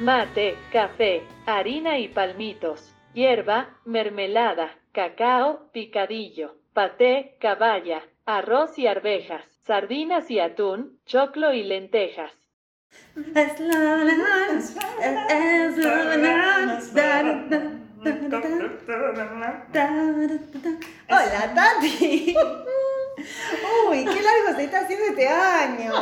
Mate, 0.00 0.56
café, 0.72 1.22
harina 1.44 1.98
y 1.98 2.08
palmitos, 2.08 2.94
hierba, 3.12 3.76
mermelada, 3.84 4.74
cacao, 4.92 5.70
picadillo, 5.72 6.56
paté, 6.72 7.36
caballa, 7.38 8.02
arroz 8.24 8.78
y 8.78 8.86
arvejas, 8.86 9.44
sardinas 9.66 10.30
y 10.30 10.40
atún, 10.40 10.98
choclo 11.04 11.52
y 11.52 11.64
lentejas. 11.64 12.32
Hola, 21.08 21.52
Tati. 21.54 22.34
Uy, 23.88 24.04
qué 24.04 24.22
largo 24.22 24.56
se 24.56 24.64
está 24.64 24.80
haciendo 24.80 25.06
este 25.06 25.28
año. 25.28 25.92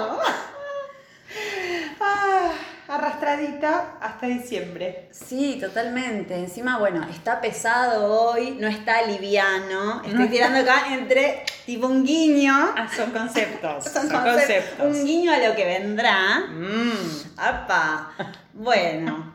Ah, 2.01 2.52
arrastradita 2.88 3.97
hasta 4.01 4.27
diciembre. 4.27 5.09
Sí, 5.11 5.59
totalmente. 5.61 6.37
Encima, 6.37 6.79
bueno, 6.79 7.05
está 7.11 7.41
pesado 7.41 8.07
hoy, 8.30 8.52
no 8.60 8.69
está 8.69 9.02
liviano. 9.02 10.02
Estoy 10.05 10.29
tirando 10.29 10.60
acá 10.60 10.95
entre 10.95 11.45
tipo 11.66 11.87
un 11.88 12.05
guiño. 12.05 12.55
Ah, 12.77 12.88
son 12.95 13.10
conceptos. 13.10 13.85
Son 13.93 14.09
Son 14.09 14.23
conceptos. 14.23 14.35
conceptos. 14.37 14.87
Un 14.96 15.05
guiño 15.05 15.33
a 15.33 15.38
lo 15.38 15.57
que 15.57 15.65
vendrá. 15.65 16.41
Mm. 16.49 17.38
¡Apa! 17.38 18.12
Bueno, 18.55 19.33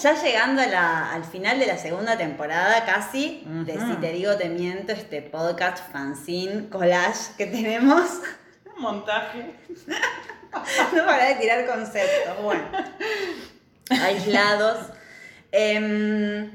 ya 0.00 0.14
llegando 0.14 0.62
a 0.62 0.66
la- 0.66 1.12
al 1.12 1.24
final 1.24 1.58
de 1.58 1.66
la 1.66 1.78
segunda 1.78 2.16
temporada 2.16 2.84
casi, 2.84 3.42
de 3.46 3.76
Ujú. 3.76 3.86
Si 3.90 3.96
Te 4.00 4.12
Digo 4.12 4.36
Te 4.36 4.48
Miento, 4.48 4.92
este 4.92 5.22
podcast 5.22 5.78
fanzine 5.92 6.68
collage 6.68 7.32
que 7.36 7.46
tenemos. 7.46 8.04
Montaje. 8.78 9.54
No 10.94 11.04
para 11.04 11.26
de 11.26 11.34
tirar 11.34 11.66
conceptos, 11.66 12.42
bueno. 12.42 12.62
Aislados. 13.90 14.86
Em, 15.52 16.50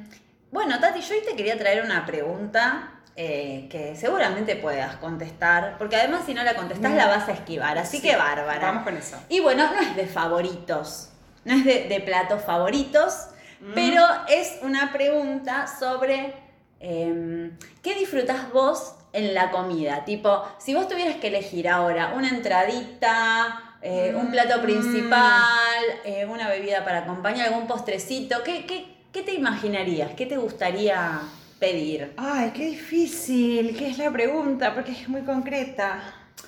bueno, 0.52 0.80
Tati, 0.80 1.02
yo 1.02 1.14
hoy 1.14 1.22
te 1.24 1.36
quería 1.36 1.56
traer 1.58 1.84
una 1.84 2.04
pregunta 2.06 2.94
eh, 3.16 3.68
que 3.70 3.96
seguramente 3.96 4.56
puedas 4.56 4.96
contestar, 4.96 5.76
porque 5.78 5.98
además 5.98 6.24
si 6.26 6.34
no 6.34 6.44
la 6.44 6.56
contestás 6.56 6.94
la 6.94 7.08
vas 7.08 7.28
a 7.30 7.34
esquivar, 7.34 7.78
así 7.78 7.98
Sí, 7.98 8.04
que 8.10 8.16
bárbara. 8.16 8.60
Vamos 8.68 8.84
con 8.86 8.98
eso. 8.98 9.18
Y 9.30 9.40
bueno, 9.40 9.70
no 9.72 9.80
es 9.82 9.96
de 9.96 10.08
favoritos, 10.08 11.10
no 11.46 11.54
es 11.56 11.66
de, 11.66 11.86
de 11.90 12.00
platos 12.02 12.42
favoritos, 12.44 13.28
Mm. 13.62 13.74
pero 13.76 14.04
es 14.28 14.58
una 14.64 14.92
pregunta 14.92 15.68
sobre 15.68 16.34
em, 16.80 17.52
qué 17.84 17.94
disfrutas 17.94 18.52
vos 18.52 18.96
en 19.14 19.36
la 19.36 19.52
comida. 19.52 20.04
Tipo, 20.04 20.44
si 20.58 20.74
vos 20.74 20.88
tuvieras 20.88 21.18
que 21.18 21.28
elegir 21.28 21.70
ahora 21.70 22.14
una 22.16 22.30
entradita, 22.30 23.76
eh, 23.84 24.16
un 24.16 24.32
plato 24.32 24.58
Mm. 24.58 24.62
principal, 24.64 25.84
eh, 26.06 26.26
una 26.26 26.50
bebida 26.50 26.84
para 26.84 27.00
acompañar, 27.00 27.50
algún 27.50 27.68
postrecito, 27.68 28.42
¿qué, 28.44 28.66
qué, 28.66 28.88
qué 29.14 29.22
te 29.22 29.34
imaginarías? 29.36 30.12
¿Qué 30.16 30.26
te 30.26 30.38
gustaría 30.38 31.20
pedir? 31.60 32.14
Ay, 32.18 32.52
qué 32.56 32.66
difícil. 32.66 33.78
¿Qué 33.78 33.90
es 33.92 34.00
la 34.00 34.10
pregunta? 34.10 34.74
Porque 34.74 34.92
es 34.92 35.08
muy 35.08 35.22
concreta. 35.22 36.02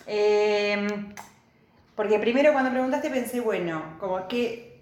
Eh, 0.08 0.88
porque 1.96 2.18
primero 2.18 2.52
cuando 2.54 2.72
preguntaste 2.72 3.12
pensé, 3.12 3.40
bueno, 3.40 3.98
como 4.00 4.28
que 4.28 4.73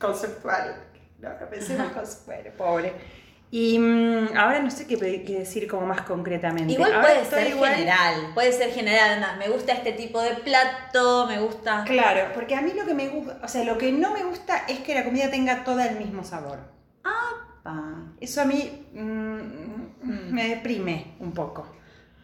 conceptual. 0.00 0.84
No, 1.18 1.28
no 1.28 1.48
pensé 1.50 1.76
más 1.76 1.92
conceptual, 1.92 2.52
pobre. 2.56 2.92
Y 3.52 3.78
mm, 3.80 4.36
ahora 4.36 4.60
no 4.60 4.70
sé 4.70 4.86
qué, 4.86 4.96
decir 4.96 5.66
como 5.66 5.84
más 5.84 6.02
concretamente. 6.02 6.72
Igual 6.72 6.94
Ahora 6.94 7.08
puede 7.08 7.24
ser 7.24 7.48
igual- 7.48 7.74
general, 7.74 8.14
puede 8.32 8.52
ser 8.52 8.70
general, 8.70 9.10
anda, 9.14 9.36
me 9.36 9.48
gusta 9.48 9.72
este 9.72 9.92
tipo 9.92 10.22
de 10.22 10.34
plato, 10.36 11.26
me 11.26 11.40
gusta... 11.40 11.82
Claro, 11.84 12.32
porque 12.32 12.54
a 12.54 12.60
mí 12.62 12.72
lo 12.74 12.86
que 12.86 12.94
me 12.94 13.08
gusta, 13.08 13.40
o 13.42 13.48
sea, 13.48 13.64
lo 13.64 13.76
que 13.76 13.90
no 13.90 14.12
me 14.12 14.22
gusta 14.22 14.64
es 14.68 14.78
que 14.78 14.94
la 14.94 15.02
comida 15.04 15.30
tenga 15.30 15.64
todo 15.64 15.80
el 15.80 15.96
mismo 15.96 16.22
sabor. 16.22 16.58
Pa. 17.62 18.12
Eso 18.20 18.40
a 18.40 18.44
mí 18.46 18.86
mm, 18.94 20.32
me 20.32 20.48
deprime 20.48 21.14
un 21.18 21.32
poco. 21.32 21.66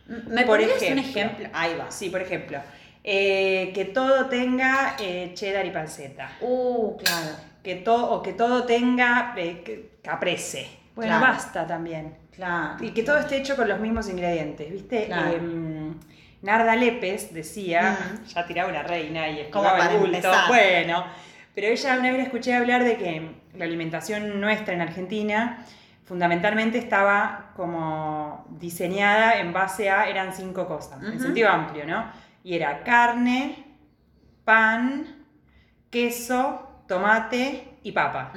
¿Me 0.07 0.45
Por 0.47 0.59
pones 0.61 0.69
un 0.69 0.99
ejemplo. 0.99 1.03
ejemplo? 1.03 1.49
Ahí 1.53 1.77
va. 1.77 1.91
Sí, 1.91 2.09
por 2.09 2.23
ejemplo, 2.23 2.59
eh, 3.05 3.73
que 3.75 3.85
todo 3.87 4.27
tenga 4.27 4.97
eh, 5.01 5.33
cheddar 5.35 5.67
y 5.67 5.71
panceta. 5.71 6.31
Uh, 6.41 6.97
claro. 6.97 7.31
Que 7.67 7.75
todo, 7.75 8.13
o 8.13 8.23
que 8.23 8.33
todo 8.33 8.63
tenga 8.65 9.35
eh, 9.37 9.61
que- 9.65 9.99
caprese. 10.01 10.69
Bueno, 10.95 11.19
Claro. 11.19 11.33
basta 11.33 11.67
también. 11.67 12.15
Claro. 12.31 12.77
Y 12.85 12.93
que 12.93 13.03
todo 13.03 13.19
esté 13.19 13.39
hecho 13.39 13.57
con 13.57 13.67
los 13.69 13.81
mismos 13.81 14.09
ingredientes, 14.09 14.71
¿viste? 14.71 15.07
Claro. 15.07 15.33
Em, 15.33 15.95
Narda 16.43 16.77
Lépez 16.77 17.35
decía, 17.35 17.99
Mm. 17.99 18.25
ya 18.29 18.47
tiraba 18.47 18.69
una 18.71 18.85
reina 18.85 19.29
y 19.29 19.49
para 19.51 19.91
el 19.91 19.99
bulto. 19.99 20.17
empezar. 20.17 20.47
Bueno, 20.47 21.05
pero 21.57 21.67
ella 21.67 21.95
una 21.99 22.09
vez 22.11 22.19
la 22.19 22.23
escuché 22.23 22.55
hablar 22.55 22.85
de 22.85 22.97
que 22.99 23.31
la 23.55 23.65
alimentación 23.65 24.41
nuestra 24.41 24.73
en 24.75 24.83
Argentina 24.83 25.65
fundamentalmente 26.05 26.79
estaba 26.79 27.51
como 27.57 28.47
diseñada 28.61 29.41
en 29.41 29.53
base 29.53 29.91
a, 29.91 30.09
eran 30.09 30.33
cinco 30.33 30.69
cosas, 30.69 31.03
en 31.03 31.19
sentido 31.19 31.49
amplio, 31.49 31.85
¿no? 31.85 32.05
Y 32.45 32.55
era 32.55 32.85
carne, 32.85 33.65
pan, 34.45 35.25
queso, 35.91 36.63
tomate 36.87 37.79
y 37.83 37.93
papa. 37.93 38.33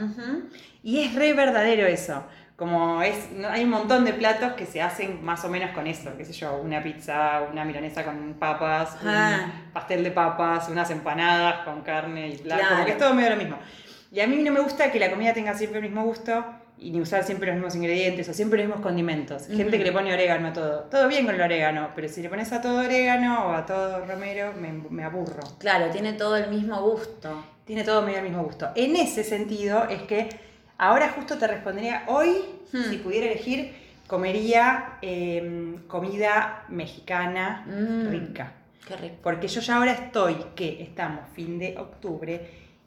Y 0.84 1.02
es 1.04 1.16
re 1.16 1.34
verdadero 1.34 1.86
eso. 1.88 2.24
Como 2.56 3.02
es, 3.02 3.16
hay 3.50 3.64
un 3.64 3.70
montón 3.70 4.04
de 4.04 4.12
platos 4.14 4.52
que 4.54 4.66
se 4.66 4.82
hacen 4.82 5.24
más 5.24 5.46
o 5.46 5.50
menos 5.50 5.72
con 5.72 5.88
eso, 5.88 6.12
qué 6.18 6.26
sé 6.26 6.34
yo, 6.34 6.58
una 6.58 6.84
pizza, 6.84 7.44
una 7.50 7.64
milanesa 7.64 8.04
con 8.04 8.34
papas, 8.34 8.98
Ah. 9.06 9.46
un 9.68 9.72
pastel 9.72 10.04
de 10.04 10.12
papas, 10.12 10.68
unas 10.68 10.92
empanadas 10.92 11.64
con 11.64 11.82
carne 11.84 12.28
y 12.28 12.38
blanco, 12.38 12.62
Claro. 12.62 12.76
porque 12.78 12.92
es 12.92 12.98
todo 12.98 13.14
medio 13.14 13.30
lo 13.30 13.38
mismo. 13.38 13.58
Y 14.12 14.20
a 14.20 14.28
mí 14.28 14.36
no 14.44 14.52
me 14.52 14.60
gusta 14.60 14.92
que 14.92 15.00
la 15.00 15.10
comida 15.10 15.34
tenga 15.34 15.54
siempre 15.54 15.80
el 15.80 15.86
mismo 15.86 16.04
gusto 16.04 16.44
y 16.78 16.92
ni 16.92 17.00
usar 17.00 17.24
siempre 17.24 17.48
los 17.48 17.56
mismos 17.56 17.76
ingredientes 17.76 18.28
o 18.28 18.34
siempre 18.34 18.60
los 18.60 18.68
mismos 18.68 18.84
condimentos. 18.86 19.48
Gente 19.48 19.64
Ujú. 19.64 19.72
que 19.72 19.84
le 19.86 19.92
pone 19.94 20.14
orégano 20.14 20.50
a 20.50 20.54
todo. 20.54 20.80
Todo 20.92 21.08
bien 21.08 21.26
con 21.26 21.36
el 21.36 21.42
orégano, 21.42 21.92
pero 21.96 22.10
si 22.10 22.22
le 22.22 22.28
pones 22.28 22.52
a 22.52 22.60
todo 22.62 22.80
orégano 22.80 23.48
o 23.48 23.54
a 23.54 23.66
todo 23.66 24.06
romero, 24.06 24.52
me, 24.60 24.74
me 24.90 25.04
aburro 25.06 25.40
Claro, 25.60 25.90
tiene 25.92 26.12
todo 26.14 26.36
el 26.36 26.50
mismo 26.50 26.82
gusto. 26.82 27.42
Tiene 27.70 27.84
todo 27.84 28.02
medio 28.02 28.18
el 28.18 28.24
mismo 28.24 28.42
gusto. 28.44 28.68
En 28.74 28.96
ese 28.96 29.24
sentido 29.24 29.84
es 29.88 30.02
que 30.02 30.28
ahora 30.80 31.10
justo 31.10 31.38
te 31.38 31.46
respondería, 31.46 32.02
hoy, 32.08 32.30
Hmm. 32.74 32.90
si 32.90 32.98
pudiera 32.98 33.28
elegir, 33.28 33.76
comería 34.08 34.98
eh, 35.04 35.76
comida 35.88 36.64
mexicana 36.70 37.64
Mm. 37.68 38.10
rica. 38.10 38.54
Qué 38.88 38.96
rico. 38.96 39.16
Porque 39.22 39.48
yo 39.48 39.62
ya 39.62 39.76
ahora 39.78 39.92
estoy, 39.92 40.36
que 40.56 40.82
estamos 40.82 41.22
fin 41.36 41.60
de 41.60 41.78
octubre, 41.78 42.42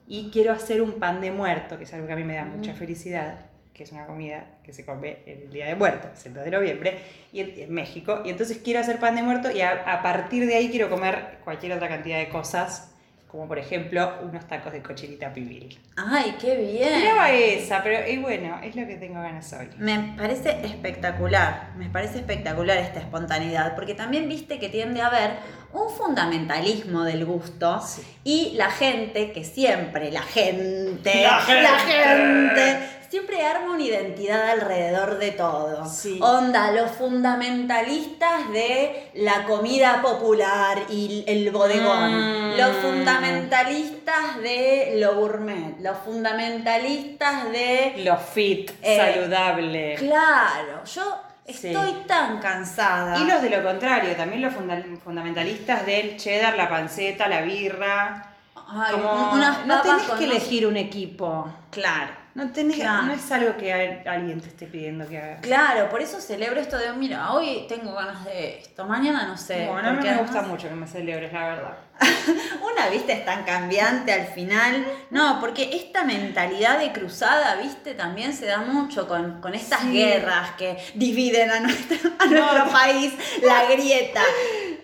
y 0.09 0.31
quiero 0.33 0.51
hacer 0.53 0.83
un 0.83 0.95
pan 0.95 1.21
de 1.21 1.31
muerto, 1.31 1.79
que 1.79 1.85
es 1.85 1.95
algo 1.95 2.09
que 2.09 2.15
a 2.15 2.17
mí 2.17 2.25
me 2.25 2.35
da 2.35 2.45
mucha 2.45 2.73
Mm. 2.73 2.77
felicidad, 2.77 3.39
que 3.73 3.85
es 3.85 3.93
una 3.93 4.07
comida 4.07 4.47
que 4.65 4.73
se 4.73 4.85
come 4.85 5.19
el 5.27 5.49
Día 5.53 5.67
de 5.67 5.77
Muertos, 5.77 6.27
el 6.27 6.35
2 6.35 6.45
de 6.45 6.51
noviembre, 6.51 6.99
y 7.33 7.39
en, 7.39 7.53
en 7.57 7.73
México. 7.73 8.23
Y 8.25 8.31
entonces 8.31 8.59
quiero 8.65 8.81
hacer 8.81 8.99
pan 8.99 9.15
de 9.15 9.23
muerto 9.23 9.49
y 9.53 9.61
a, 9.61 9.85
a 9.87 10.03
partir 10.03 10.45
de 10.47 10.57
ahí 10.57 10.71
quiero 10.71 10.91
comer 10.91 11.39
cualquier 11.45 11.73
otra 11.73 11.87
cantidad 11.89 12.19
de 12.19 12.29
cosas, 12.29 12.92
como 13.33 13.49
por 13.49 13.59
ejemplo 13.59 14.19
unos 14.23 14.47
tacos 14.47 14.73
de 14.75 14.83
cochinita 14.83 15.33
pibil. 15.33 15.79
Ay, 15.97 16.37
qué 16.39 16.55
bien. 16.55 17.01
Tiraba 17.01 17.31
esa, 17.31 17.83
pero 17.83 18.07
y 18.07 18.19
bueno, 18.19 18.61
es 18.63 18.77
lo 18.77 18.87
que 18.87 18.97
tengo 18.97 19.23
ganas 19.23 19.51
hoy. 19.55 19.71
Me 19.79 20.15
parece 20.19 20.51
espectacular, 20.65 21.71
me 21.79 21.89
parece 21.89 22.19
espectacular 22.19 22.77
esta 22.77 23.01
espontaneidad, 23.01 23.75
porque 23.75 23.95
también 23.95 24.29
viste 24.29 24.59
que 24.61 24.69
tiende 24.69 25.01
a 25.01 25.07
haber 25.07 25.31
un 25.73 25.89
fundamentalismo 25.91 27.05
del 27.05 27.25
gusto 27.25 27.81
Sí. 27.81 28.03
y 28.23 28.53
la 28.57 28.71
gente, 28.71 29.33
que 29.33 29.45
siempre, 29.45 30.13
la 30.13 30.21
gente, 30.23 31.23
La 31.23 31.39
gente. 31.41 31.69
gente, 31.91 32.79
siempre 33.13 33.45
arma 33.45 33.75
una 33.75 33.83
identidad 33.83 34.49
alrededor 34.53 35.19
de 35.19 35.33
todo. 35.33 35.85
Sí. 35.87 36.19
Onda, 36.23 36.71
los 36.73 36.93
fundamentalistas 36.93 38.51
de 38.51 39.11
la 39.17 39.45
comida 39.45 40.01
popular 40.01 40.79
y 40.89 41.23
el 41.27 41.51
bodegón, 41.51 42.53
Mm. 42.55 42.57
los 42.57 42.71
fundamentalistas 42.79 44.39
de 44.43 44.95
lo 44.97 45.15
gourmet, 45.17 45.79
los 45.81 45.99
fundamentalistas 45.99 47.53
de 47.53 47.97
Lo 48.03 48.17
fit, 48.17 48.71
Eh, 48.81 48.97
saludable. 48.97 49.97
Claro, 49.99 50.83
yo 50.87 51.15
Sí. 51.47 51.69
estoy 51.69 51.93
tan 52.07 52.39
cansada. 52.39 53.19
Y 53.19 53.25
los 53.27 53.43
de 53.43 53.51
lo 53.51 53.63
contrario, 53.63 54.17
también 54.17 54.41
los 54.41 54.55
funda- 54.55 54.83
fundamentalistas 55.05 55.85
del 55.85 56.17
cheddar, 56.17 56.57
la 56.57 56.71
panceta, 56.71 57.29
la 57.29 57.43
birra. 57.43 58.27
Ay, 58.75 58.93
Como, 58.95 59.33
unas 59.35 59.67
no 59.67 59.83
tenés 59.83 60.03
que 60.19 60.25
elegir 60.25 60.67
un 60.67 60.79
equipo. 60.79 61.47
Claro. 61.71 62.22
No, 62.35 62.51
tenés, 62.51 62.77
Claro. 62.77 63.03
no 63.03 63.13
es 63.13 63.31
algo 63.31 63.57
que 63.59 63.73
alguien 63.73 64.41
te 64.41 64.49
esté 64.49 64.67
pidiendo 64.67 65.07
que 65.07 65.19
hagas. 65.19 65.41
Claro, 65.43 65.91
por 65.91 66.01
eso 66.01 66.19
celebro 66.19 66.61
esto 66.61 66.79
de, 66.79 66.91
mira, 66.95 67.31
hoy 67.33 67.67
tengo 67.69 67.93
ganas 67.93 68.25
de 68.25 68.59
esto, 68.61 68.87
mañana 68.87 69.27
no 69.27 69.37
sé. 69.37 69.67
Bueno, 69.71 69.89
a 69.89 69.93
mí 69.93 69.99
me 70.03 70.09
además- 70.09 70.31
gusta 70.31 70.43
mucho 70.49 70.69
que 70.69 70.75
me 70.75 70.87
celebres, 70.87 71.31
la 71.33 71.49
verdad. 71.49 71.79
Una, 72.63 72.89
viste, 72.89 73.13
es 73.13 73.25
tan 73.27 73.45
cambiante 73.45 74.13
al 74.13 74.27
final. 74.29 74.87
No, 75.11 75.39
porque 75.41 75.71
esta 75.77 76.05
mentalidad 76.05 76.79
de 76.79 76.91
cruzada, 76.93 77.57
viste, 77.57 77.93
también 77.95 78.33
se 78.33 78.47
da 78.47 78.59
mucho 78.59 79.07
con, 79.07 79.41
con 79.43 79.55
estas 79.55 79.81
Sí. 79.83 79.93
guerras 79.93 80.53
que 80.53 80.79
dividen 80.95 81.51
a 81.51 81.61
nuestro, 81.61 81.99
a 82.19 82.27
nuestro 82.27 82.69
país, 82.73 83.13
la 83.43 83.65
grieta. 83.71 84.23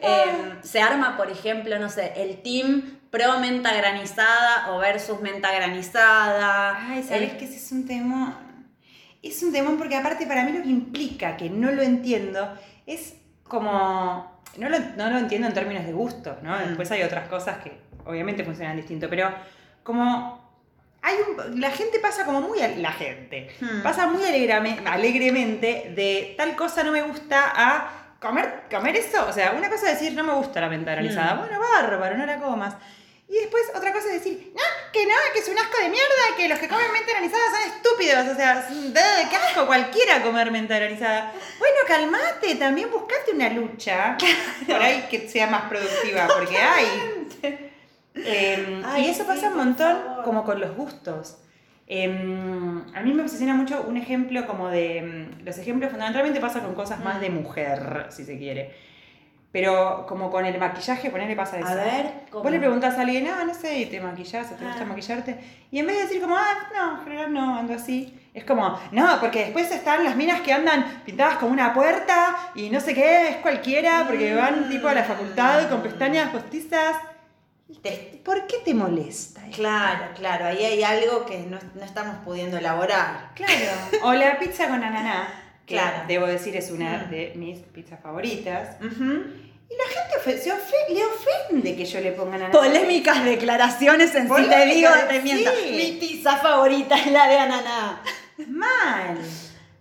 Eh, 0.02 0.52
se 0.62 0.80
arma, 0.82 1.16
por 1.16 1.30
ejemplo, 1.30 1.78
no 1.78 1.88
sé, 1.88 2.12
el 2.16 2.42
team 2.42 2.97
pro 3.10 3.38
menta 3.40 3.72
granizada 3.74 4.70
o 4.70 4.78
versus 4.78 5.20
menta 5.20 5.50
granizada. 5.52 6.76
Ay, 6.90 7.02
¿sabes 7.02 7.32
El- 7.32 7.36
que 7.38 7.44
ese 7.44 7.56
es 7.56 7.72
un 7.72 7.86
temón? 7.86 8.34
Es 9.22 9.42
un 9.42 9.52
temón 9.52 9.76
porque 9.78 9.96
aparte 9.96 10.26
para 10.26 10.44
mí 10.44 10.52
lo 10.52 10.62
que 10.62 10.68
implica 10.68 11.36
que 11.36 11.50
no 11.50 11.70
lo 11.72 11.82
entiendo 11.82 12.52
es 12.86 13.14
como... 13.44 14.38
No 14.56 14.68
lo, 14.68 14.78
no 14.96 15.10
lo 15.10 15.18
entiendo 15.18 15.46
en 15.48 15.54
términos 15.54 15.84
de 15.84 15.92
gusto, 15.92 16.38
¿no? 16.42 16.54
Mm. 16.56 16.68
Después 16.68 16.90
hay 16.90 17.02
otras 17.02 17.28
cosas 17.28 17.58
que 17.58 17.78
obviamente 18.04 18.44
funcionan 18.44 18.76
distinto, 18.76 19.08
pero 19.08 19.32
como... 19.82 20.46
Hay 21.00 21.14
un, 21.16 21.60
la 21.60 21.70
gente 21.70 21.98
pasa 22.00 22.24
como 22.24 22.40
muy... 22.40 22.58
La 22.78 22.92
gente 22.92 23.48
Hmm. 23.60 23.82
pasa 23.82 24.06
muy 24.08 24.22
alegrame- 24.22 24.84
alegremente 24.86 25.92
de 25.94 26.34
tal 26.36 26.54
cosa 26.56 26.82
no 26.82 26.90
me 26.92 27.02
gusta 27.02 27.52
a 27.54 27.90
comer, 28.20 28.64
comer 28.70 28.96
eso. 28.96 29.26
O 29.28 29.32
sea, 29.32 29.52
una 29.52 29.68
cosa 29.70 29.90
es 29.92 29.98
decir 30.00 30.16
no 30.16 30.24
me 30.24 30.32
gusta 30.34 30.60
la 30.60 30.68
menta 30.68 30.92
granizada. 30.92 31.34
Mm. 31.34 31.38
Bueno, 31.38 31.58
bárbaro, 31.60 32.16
no 32.16 32.26
la 32.26 32.38
comas. 32.38 32.74
Y 33.30 33.34
después 33.40 33.64
otra 33.74 33.92
cosa 33.92 34.06
es 34.08 34.24
decir, 34.24 34.52
no, 34.54 34.62
que 34.92 35.04
no, 35.04 35.12
que 35.34 35.40
es 35.40 35.48
un 35.48 35.58
asco 35.58 35.76
de 35.82 35.90
mierda, 35.90 36.36
que 36.36 36.48
los 36.48 36.58
que 36.58 36.66
comen 36.66 36.90
menta 36.92 37.10
granizada 37.12 37.42
son 37.50 37.70
estúpidos. 37.76 38.26
O 38.28 38.34
sea, 38.34 38.62
de 38.70 39.28
qué 39.28 39.36
asco 39.36 39.66
cualquiera 39.66 40.22
comer 40.22 40.50
menta 40.50 40.76
granizada. 40.78 41.32
Bueno, 41.58 41.76
calmate, 41.86 42.54
también 42.54 42.90
buscate 42.90 43.32
una 43.32 43.50
lucha. 43.50 44.16
Por 44.66 44.76
ahí 44.80 45.06
que 45.10 45.28
sea 45.28 45.46
más 45.46 45.64
productiva, 45.68 46.26
porque 46.38 46.56
hay. 46.56 46.86
Eh, 48.14 48.82
Ay, 48.84 49.04
y 49.06 49.10
eso 49.10 49.22
sí, 49.22 49.28
pasa 49.28 49.48
un 49.48 49.56
montón 49.56 49.98
como 50.24 50.42
con 50.44 50.60
los 50.60 50.74
gustos. 50.74 51.36
Eh, 51.86 52.06
a 52.94 53.00
mí 53.02 53.12
me 53.12 53.22
obsesiona 53.22 53.54
mucho 53.54 53.82
un 53.88 53.96
ejemplo 53.96 54.46
como 54.46 54.68
de... 54.68 55.02
mm, 55.40 55.44
Los 55.44 55.56
ejemplos 55.58 55.90
fundamentalmente 55.90 56.40
pasan 56.40 56.62
con 56.62 56.74
cosas 56.74 57.00
más 57.04 57.18
Mm. 57.18 57.20
de 57.20 57.30
mujer, 57.30 58.06
si 58.10 58.24
se 58.24 58.36
quiere. 58.38 58.74
Pero 59.50 60.04
como 60.06 60.30
con 60.30 60.44
el 60.44 60.58
maquillaje, 60.58 61.08
ponele 61.10 61.34
pasa 61.34 61.58
eso. 61.58 61.68
A 61.68 61.74
ver, 61.74 62.12
¿cómo? 62.30 62.42
Vos 62.42 62.52
le 62.52 62.58
preguntás 62.58 62.98
a 62.98 63.00
alguien, 63.00 63.26
ah, 63.28 63.44
no 63.46 63.54
sé, 63.54 63.78
y 63.78 63.86
te 63.86 63.98
maquillás 63.98 64.52
o 64.52 64.54
te 64.56 64.64
gusta 64.66 64.82
Ah. 64.82 64.86
maquillarte. 64.86 65.38
Y 65.70 65.78
en 65.78 65.86
vez 65.86 65.96
de 65.96 66.02
decir 66.02 66.20
como, 66.20 66.36
ah, 66.36 66.54
no, 66.74 66.98
en 66.98 67.04
general 67.04 67.32
no, 67.32 67.58
ando 67.58 67.72
así. 67.72 68.14
Es 68.34 68.44
como, 68.44 68.78
no, 68.92 69.18
porque 69.20 69.44
después 69.46 69.70
están 69.72 70.04
las 70.04 70.16
minas 70.16 70.42
que 70.42 70.52
andan 70.52 71.02
pintadas 71.04 71.38
como 71.38 71.52
una 71.52 71.72
puerta 71.72 72.36
y 72.54 72.68
no 72.68 72.78
sé 72.78 72.92
qué, 72.94 73.28
es 73.30 73.36
cualquiera, 73.36 74.04
porque 74.06 74.34
van 74.34 74.68
tipo 74.68 74.86
a 74.86 74.94
la 74.94 75.02
facultad 75.04 75.68
con 75.70 75.82
pestañas 75.82 76.28
postizas. 76.30 76.96
¿Por 78.24 78.46
qué 78.46 78.56
te 78.64 78.74
molesta? 78.74 79.40
esto? 79.46 79.56
Claro, 79.56 80.04
claro, 80.14 80.46
ahí 80.46 80.62
hay 80.64 80.82
algo 80.82 81.24
que 81.26 81.38
no, 81.40 81.58
no 81.74 81.84
estamos 81.84 82.16
pudiendo 82.24 82.58
elaborar. 82.58 83.30
Claro. 83.34 83.52
O 84.02 84.12
la 84.12 84.38
pizza 84.38 84.68
con 84.68 84.82
ananá, 84.84 85.28
que 85.68 85.74
Claro. 85.74 86.04
debo 86.08 86.26
decir 86.26 86.56
es 86.56 86.70
una 86.70 87.04
Mm. 87.06 87.10
de 87.10 87.32
mis 87.36 87.58
pizzas 87.60 88.00
favoritas. 88.00 88.76
Y 88.80 88.86
la 89.76 89.84
gente 89.84 90.16
ofe- 90.18 90.38
se 90.38 90.50
ofe- 90.50 90.88
le 90.94 91.02
ofende 91.04 91.76
que 91.76 91.84
yo 91.84 92.00
le 92.00 92.12
ponga 92.12 92.36
ananá. 92.36 92.50
Polémicas 92.52 93.22
declaraciones 93.22 94.14
en 94.14 94.26
si 94.34 94.48
te 94.48 94.64
digo 94.66 94.88
te 95.08 95.20
miento. 95.20 95.50
sí. 95.62 95.70
Mi 95.72 95.98
pizza 96.00 96.38
favorita 96.38 96.96
es 96.98 97.12
la 97.12 97.28
de 97.28 97.38
ananá. 97.38 98.02
Mal. 98.46 99.18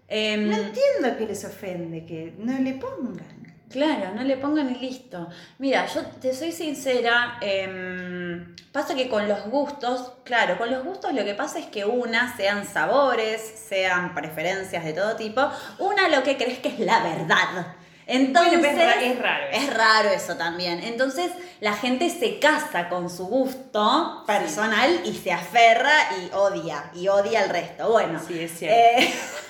Em, 0.09 0.49
No 0.49 0.57
entiendo 0.57 1.17
que 1.17 1.25
les 1.25 1.43
ofende 1.45 2.05
que 2.05 2.33
no 2.37 2.57
le 2.59 2.73
pongan. 2.73 3.36
Claro, 3.69 4.11
no 4.15 4.23
le 4.23 4.37
pongan 4.37 4.73
y 4.73 4.79
listo. 4.79 5.27
Mira, 5.57 5.85
yo 5.87 6.01
te 6.21 6.33
soy 6.33 6.53
sincera, 6.53 7.37
em, 7.41 8.55
pasa 8.71 8.95
que 8.95 9.09
con 9.09 9.27
los 9.27 9.45
gustos, 9.47 10.13
claro, 10.23 10.57
con 10.57 10.71
los 10.71 10.85
gustos 10.85 11.11
lo 11.13 11.25
que 11.25 11.33
pasa 11.33 11.59
es 11.59 11.65
que 11.65 11.83
una, 11.83 12.35
sean 12.37 12.65
sabores, 12.65 13.41
sean 13.67 14.13
preferencias 14.15 14.85
de 14.85 14.93
todo 14.93 15.15
tipo, 15.17 15.41
una 15.79 16.07
lo 16.07 16.23
que 16.23 16.37
crees 16.37 16.59
que 16.59 16.69
es 16.69 16.79
la 16.79 17.03
verdad. 17.03 17.75
Entonces, 18.09 18.57
Bueno, 18.61 18.67
es 18.79 18.85
ra- 18.85 19.01
es 19.03 19.19
raro 19.19 19.45
eso. 19.51 19.61
Es 19.61 19.73
raro 19.73 20.09
eso 20.11 20.35
también. 20.37 20.79
Entonces, 20.81 21.29
la 21.59 21.73
gente 21.73 22.09
se 22.09 22.39
casa 22.39 22.87
con 22.87 23.09
su 23.09 23.25
gusto 23.27 24.23
personal 24.25 25.01
y 25.03 25.13
se 25.13 25.33
aferra 25.33 25.91
y 26.21 26.33
odia, 26.33 26.89
y 26.95 27.09
odia 27.09 27.41
al 27.43 27.49
resto. 27.49 27.91
Bueno, 27.91 28.17
Sí, 28.25 28.39
es 28.39 28.57
cierto. 28.57 28.77
eh, 29.01 29.13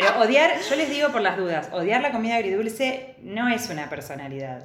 Pero 0.00 0.20
odiar, 0.20 0.50
yo 0.60 0.76
les 0.76 0.90
digo 0.90 1.08
por 1.10 1.20
las 1.22 1.36
dudas, 1.36 1.70
odiar 1.72 2.02
la 2.02 2.12
comida 2.12 2.36
agridulce 2.36 3.16
no 3.22 3.48
es 3.48 3.68
una 3.70 3.88
personalidad. 3.88 4.64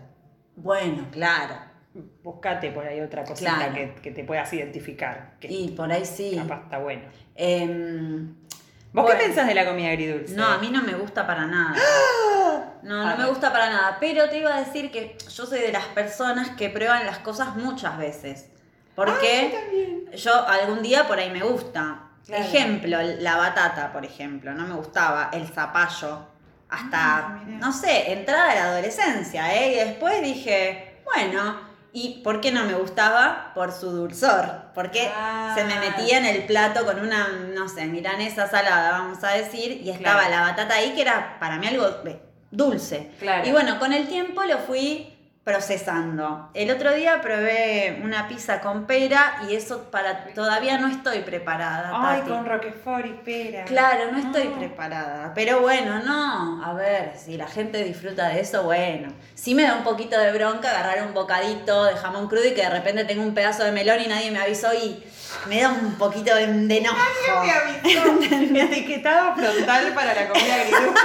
bueno, 0.55 1.07
claro. 1.11 1.55
Buscate 2.23 2.71
por 2.71 2.85
ahí 2.87 3.01
otra 3.01 3.23
cosita 3.23 3.55
Claro. 3.55 3.73
que, 3.73 3.95
que 4.01 4.11
te 4.11 4.23
puedas 4.23 4.51
identificar, 4.53 5.33
que 5.39 5.47
Y 5.49 5.69
por 5.71 5.91
ahí 5.91 6.05
sí. 6.05 6.35
capaz 6.37 6.63
está 6.63 6.77
bueno. 6.79 7.01
Em, 7.35 8.33
¿Vos 8.93 9.03
Bueno. 9.05 9.09
qué 9.19 9.25
pensás 9.25 9.47
de 9.47 9.55
la 9.55 9.65
comida 9.65 9.89
agridulce? 9.89 10.33
No, 10.35 10.45
a 10.45 10.57
mí 10.57 10.69
no 10.69 10.81
me 10.83 10.93
gusta 10.93 11.25
para 11.27 11.45
nada. 11.47 11.75
No, 12.83 13.03
no 13.03 13.09
Ah, 13.09 13.15
me 13.15 13.27
gusta 13.27 13.51
para 13.51 13.69
nada. 13.69 13.97
Pero 13.99 14.27
te 14.27 14.39
iba 14.39 14.55
a 14.55 14.59
decir 14.59 14.89
que 14.91 15.15
yo 15.29 15.45
soy 15.45 15.59
de 15.59 15.71
las 15.71 15.85
personas 15.85 16.49
que 16.57 16.67
prueban 16.69 17.05
las 17.05 17.19
cosas 17.19 17.55
muchas 17.55 17.95
veces. 17.99 18.49
Porque 18.95 20.09
yo 20.15 20.47
algún 20.47 20.81
día 20.81 21.07
por 21.07 21.19
ahí 21.19 21.29
me 21.29 21.43
gusta. 21.43 22.09
Claro. 22.25 22.43
Ejemplo, 22.43 22.97
la 23.19 23.35
batata, 23.37 23.91
por 23.91 24.05
ejemplo, 24.05 24.53
no 24.53 24.65
me 24.67 24.75
gustaba. 24.75 25.29
El 25.33 25.47
zapallo. 25.47 26.27
Hasta, 26.69 27.17
Ah, 27.17 27.39
no 27.47 27.73
sé, 27.73 28.13
entrada 28.13 28.51
a 28.51 28.55
la 28.55 28.63
adolescencia, 28.65 29.53
¿eh? 29.53 29.73
Y 29.73 29.75
después 29.75 30.21
dije, 30.21 31.01
bueno, 31.03 31.59
¿y 31.91 32.21
por 32.23 32.39
qué 32.39 32.51
no 32.53 32.63
me 32.63 32.73
gustaba? 32.75 33.51
Por 33.53 33.73
su 33.73 33.91
dulzor. 33.91 34.71
Porque 34.73 35.11
Ah. 35.13 35.51
se 35.53 35.65
me 35.65 35.75
metía 35.79 36.17
en 36.19 36.25
el 36.25 36.43
plato 36.45 36.85
con 36.85 36.99
una, 37.01 37.27
no 37.53 37.67
sé, 37.67 37.87
milanesa 37.87 38.47
salada, 38.47 38.91
vamos 38.91 39.21
a 39.25 39.31
decir, 39.31 39.81
y 39.83 39.89
estaba 39.89 40.21
Claro. 40.21 40.35
la 40.35 40.41
batata 40.41 40.75
ahí 40.75 40.93
que 40.95 41.01
era 41.01 41.37
para 41.41 41.57
mí 41.57 41.67
algo 41.67 41.87
dulce. 42.51 43.11
Claro. 43.19 43.45
Y 43.45 43.51
bueno, 43.51 43.77
con 43.77 43.91
el 43.91 44.07
tiempo 44.07 44.41
lo 44.45 44.57
fui 44.59 45.10
procesando. 45.43 46.49
El 46.53 46.69
otro 46.69 46.93
día 46.93 47.19
probé 47.21 47.99
una 48.03 48.27
pizza 48.27 48.61
con 48.61 48.85
pera 48.85 49.37
y 49.49 49.55
eso 49.55 49.89
para 49.89 50.25
todavía 50.35 50.77
no 50.77 50.87
estoy 50.87 51.19
preparada. 51.19 51.91
Ay, 51.93 52.19
Tati. 52.19 52.29
con 52.31 52.45
Roquefort 52.45 53.05
y 53.07 53.13
pera. 53.13 53.65
Claro, 53.65 54.11
no 54.11 54.19
estoy 54.19 54.49
No. 54.49 54.59
preparada. 54.59 55.33
Pero 55.33 55.61
bueno, 55.61 55.99
no. 56.03 56.63
A 56.63 56.73
ver, 56.73 57.13
si 57.17 57.37
la 57.37 57.47
gente 57.47 57.83
disfruta 57.83 58.29
de 58.29 58.41
eso, 58.41 58.63
bueno. 58.63 59.11
Sí 59.33 59.55
me 59.55 59.63
da 59.63 59.75
un 59.75 59.83
poquito 59.83 60.17
de 60.19 60.31
bronca 60.31 60.69
agarrar 60.69 61.05
un 61.07 61.13
bocadito 61.13 61.85
de 61.85 61.95
jamón 61.95 62.27
crudo 62.27 62.45
y 62.45 62.53
que 62.53 62.61
de 62.61 62.69
repente 62.69 63.05
tengo 63.05 63.23
un 63.23 63.33
pedazo 63.33 63.63
de 63.63 63.71
melón 63.71 63.99
y 63.99 64.07
nadie 64.07 64.29
me 64.29 64.39
avisó 64.39 64.71
y 64.73 65.03
me 65.47 65.61
da 65.61 65.69
un 65.69 65.95
poquito 65.95 66.35
de, 66.35 66.47
de 66.47 66.77
enojo. 66.77 66.97
Me 67.41 67.51
avisó. 67.51 68.19
Etiquetado 68.65 69.35
frontal 69.35 69.93
para 69.93 70.13
la 70.13 70.27
comida 70.29 70.55
agridulce. 70.55 71.01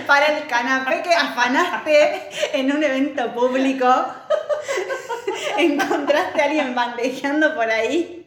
Para 0.06 0.38
el 0.38 0.46
canapé 0.46 1.02
que 1.02 1.12
afanaste 1.14 2.28
en 2.52 2.70
un 2.70 2.82
evento 2.82 3.32
público. 3.34 3.86
Encontraste 5.58 6.40
a 6.40 6.44
alguien 6.44 6.74
bandejeando 6.74 7.54
por 7.54 7.68
ahí. 7.68 8.26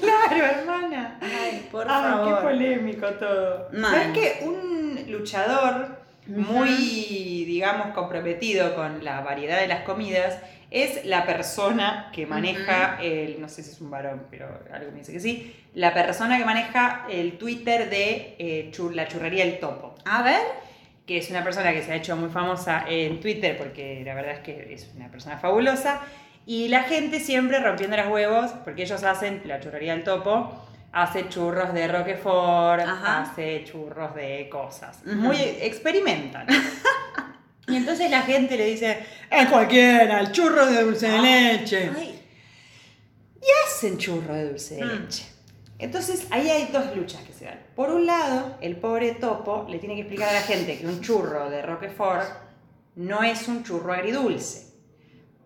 claro, 0.00 0.44
hermana. 0.44 1.18
Ay, 1.22 1.68
por 1.70 1.86
Ay, 1.88 2.02
favor. 2.02 2.36
qué 2.38 2.42
polémico 2.42 3.06
todo. 3.14 3.68
¿Sabes 3.80 4.08
que 4.12 4.38
un 4.42 5.04
luchador 5.08 6.03
muy, 6.26 7.44
digamos, 7.44 7.88
comprometido 7.88 8.74
con 8.74 9.04
la 9.04 9.20
variedad 9.20 9.60
de 9.60 9.68
las 9.68 9.82
comidas 9.82 10.38
es 10.70 11.04
la 11.04 11.24
persona 11.24 12.10
que 12.12 12.26
maneja 12.26 12.98
el, 13.00 13.40
no 13.40 13.48
sé 13.48 13.62
si 13.62 13.70
es 13.70 13.80
un 13.80 13.90
varón, 13.90 14.26
pero 14.30 14.48
algo 14.72 14.90
me 14.90 14.98
dice 14.98 15.12
que 15.12 15.20
sí, 15.20 15.54
la 15.74 15.94
persona 15.94 16.36
que 16.36 16.44
maneja 16.44 17.06
el 17.08 17.38
Twitter 17.38 17.88
de 17.90 18.34
eh, 18.38 18.72
la 18.92 19.06
churrería 19.06 19.44
El 19.44 19.60
Topo, 19.60 19.94
A 20.04 20.22
ver. 20.22 20.40
que 21.06 21.18
es 21.18 21.30
una 21.30 21.44
persona 21.44 21.72
que 21.72 21.82
se 21.82 21.92
ha 21.92 21.96
hecho 21.96 22.16
muy 22.16 22.30
famosa 22.30 22.84
en 22.88 23.20
Twitter 23.20 23.56
porque 23.56 24.02
la 24.04 24.14
verdad 24.14 24.32
es 24.32 24.40
que 24.40 24.74
es 24.74 24.90
una 24.96 25.10
persona 25.10 25.38
fabulosa. 25.38 26.00
Y 26.46 26.68
la 26.68 26.82
gente 26.82 27.20
siempre 27.20 27.58
rompiendo 27.60 27.96
los 27.96 28.08
huevos, 28.08 28.50
porque 28.64 28.82
ellos 28.82 29.02
hacen, 29.04 29.42
la 29.46 29.60
churrería 29.60 29.94
del 29.94 30.04
topo, 30.04 30.66
hace 30.94 31.28
churros 31.28 31.72
de 31.74 31.88
Roquefort, 31.88 32.80
Ajá. 32.82 33.22
hace 33.22 33.64
churros 33.64 34.14
de 34.14 34.48
cosas. 34.50 35.04
Muy 35.04 35.36
experimentan. 35.36 36.46
y 37.68 37.76
entonces 37.76 38.10
la 38.10 38.22
gente 38.22 38.56
le 38.56 38.66
dice, 38.66 39.04
es 39.30 39.48
cualquiera, 39.48 40.20
el 40.20 40.32
churro 40.32 40.66
de 40.66 40.82
dulce 40.82 41.08
de 41.08 41.18
leche. 41.18 41.90
Ay, 41.96 42.20
Y 43.40 43.46
hacen 43.66 43.98
churro 43.98 44.34
de 44.34 44.48
dulce 44.50 44.76
de 44.76 44.84
Mm. 44.84 44.88
leche. 45.02 45.26
Entonces 45.78 46.26
ahí 46.30 46.48
hay 46.48 46.68
dos 46.72 46.94
luchas 46.96 47.20
que 47.22 47.32
se 47.32 47.46
dan. 47.46 47.60
Por 47.74 47.90
un 47.90 48.06
lado, 48.06 48.56
el 48.60 48.76
pobre 48.76 49.12
topo 49.14 49.66
le 49.68 49.78
tiene 49.78 49.96
que 49.96 50.02
explicar 50.02 50.28
a 50.28 50.32
la 50.34 50.40
gente 50.42 50.78
que 50.78 50.86
un 50.86 51.00
churro 51.00 51.50
de 51.50 51.60
Roquefort 51.62 52.26
no 52.94 53.22
es 53.24 53.48
un 53.48 53.64
churro 53.64 53.92
agridulce. 53.92 54.72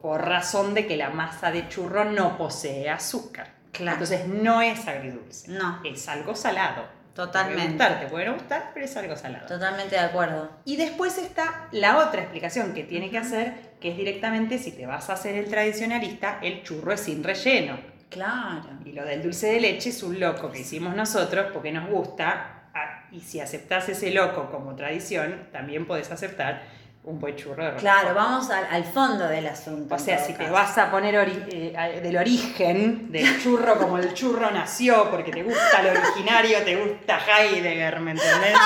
por 0.01 0.21
razón 0.25 0.75
de 0.75 0.87
que 0.87 0.97
la 0.97 1.11
masa 1.11 1.51
de 1.51 1.67
churro 1.69 2.05
no 2.05 2.39
posee 2.39 2.89
azúcar. 2.89 3.58
Claro. 3.79 3.93
Entonces 4.03 4.27
no 4.29 4.61
es 4.61 4.87
agridulce. 4.87 5.51
No. 5.51 5.81
Es 5.85 6.07
algo 6.09 6.35
salado. 6.35 6.85
Totalmente. 7.15 7.63
Te 7.63 7.67
puede 7.67 7.89
gustar, 7.89 8.01
te 8.01 8.07
puede 8.07 8.27
no 8.27 8.35
gustar, 8.35 8.71
pero 8.75 8.85
es 8.87 8.97
algo 8.97 9.17
salado. 9.17 9.47
Totalmente 9.47 9.95
de 9.97 10.01
acuerdo. 10.03 10.51
Y 10.65 10.77
después 10.77 11.19
está 11.19 11.67
la 11.73 11.99
otra 11.99 12.21
explicación 12.23 12.75
que 12.75 12.85
tiene 12.85 13.11
que 13.11 13.19
hacer, 13.19 13.55
que 13.81 13.91
es 13.91 13.97
directamente 13.97 14.59
si 14.59 14.71
te 14.71 14.87
vas 14.87 15.11
a 15.11 15.15
hacer 15.15 15.35
el 15.35 15.49
tradicionalista, 15.49 16.39
el 16.43 16.63
churro 16.63 16.93
es 16.93 17.01
sin 17.01 17.25
relleno. 17.25 17.79
Claro. 18.09 18.69
Y 18.85 18.93
lo 18.93 19.05
del 19.05 19.23
dulce 19.23 19.49
de 19.49 19.61
leche 19.61 19.91
es 19.91 20.03
un 20.03 20.21
loco 20.21 20.51
que 20.53 20.61
hicimos 20.61 20.95
nosotros 20.95 21.47
porque 21.53 21.73
nos 21.73 21.89
gusta. 21.91 22.71
ah, 22.75 23.07
Y 23.11 23.21
si 23.21 23.41
aceptás 23.41 23.89
ese 23.89 24.13
loco 24.13 24.51
como 24.51 24.77
tradición, 24.77 25.49
también 25.51 25.87
podés 25.87 26.11
aceptar 26.13 26.63
un 27.05 27.19
buen 27.19 27.35
churro 27.37 27.75
Claro, 27.77 28.15
vamos 28.15 28.51
al, 28.51 28.67
al 28.71 28.85
fondo 28.85 29.27
del 29.29 29.47
asunto. 29.47 29.95
O 29.95 29.99
sea, 29.99 30.19
si 30.19 30.35
te 30.35 30.49
vas 30.51 30.77
a 30.77 30.91
poner 30.91 31.15
ori- 31.15 31.47
eh, 31.51 32.01
del 32.03 32.17
origen 32.19 33.11
del 33.11 33.41
churro 33.43 33.79
como 33.79 33.97
el 33.99 34.13
churro 34.15 34.51
nació, 34.51 35.11
porque 35.11 35.31
te 35.31 35.43
gusta 35.43 35.81
el 35.81 35.97
originario, 35.97 36.59
te 36.65 36.77
gusta 36.77 37.19
Heidegger, 37.19 38.01
¿me 38.01 38.11
entendés? 38.13 38.57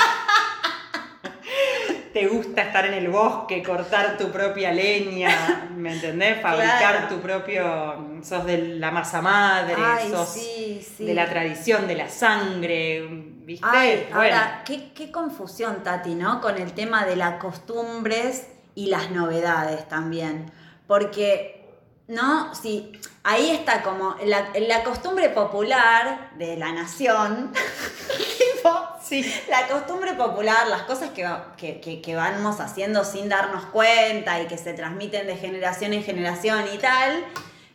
Te 2.13 2.27
gusta 2.27 2.61
estar 2.61 2.85
en 2.85 2.93
el 2.93 3.07
bosque, 3.07 3.63
cortar 3.63 4.17
tu 4.17 4.29
propia 4.31 4.71
leña, 4.71 5.67
¿me 5.75 5.93
entendés? 5.93 6.39
Fabricar 6.41 6.77
Claro. 6.77 7.07
tu 7.07 7.19
propio. 7.21 8.19
sos 8.21 8.45
de 8.45 8.57
la 8.77 8.91
masa 8.91 9.19
madre, 9.21 9.73
Ay, 9.77 10.09
sos 10.11 10.29
sí, 10.29 10.85
sí. 10.95 11.05
de 11.05 11.13
la 11.15 11.27
tradición, 11.27 11.87
de 11.87 11.95
la 11.95 12.07
sangre, 12.09 13.32
¿viste? 13.45 13.65
Ay, 13.69 14.07
Bueno, 14.13 14.15
ahora, 14.35 14.63
qué, 14.65 14.91
qué 14.93 15.11
confusión, 15.11 15.83
Tati, 15.83 16.15
¿no? 16.15 16.41
Con 16.41 16.57
el 16.57 16.73
tema 16.73 17.05
de 17.05 17.15
las 17.15 17.35
costumbres 17.39 18.47
y 18.75 18.87
las 18.87 19.11
novedades 19.11 19.87
también. 19.87 20.51
Porque, 20.87 21.69
¿no? 22.07 22.53
Sí, 22.55 22.91
ahí 23.23 23.49
está 23.51 23.81
como 23.83 24.15
la, 24.25 24.49
la 24.59 24.83
costumbre 24.83 25.29
popular 25.29 26.31
de 26.37 26.57
la 26.57 26.71
nación. 26.71 27.51
sí. 29.01 29.25
la 29.49 29.67
costumbre 29.67 30.13
popular, 30.13 30.67
las 30.67 30.83
cosas 30.83 31.09
que, 31.11 31.27
que- 31.81 32.01
que 32.01 32.15
vamos 32.15 32.59
haciendo 32.59 33.03
sin 33.03 33.29
darnos 33.29 33.65
cuenta 33.65 34.41
y 34.41 34.47
que 34.47 34.57
se 34.57 34.73
transmiten 34.73 35.27
de 35.27 35.35
generación 35.37 35.93
en 35.93 36.03
generación 36.03 36.63
y 36.73 36.77
tal. 36.77 37.23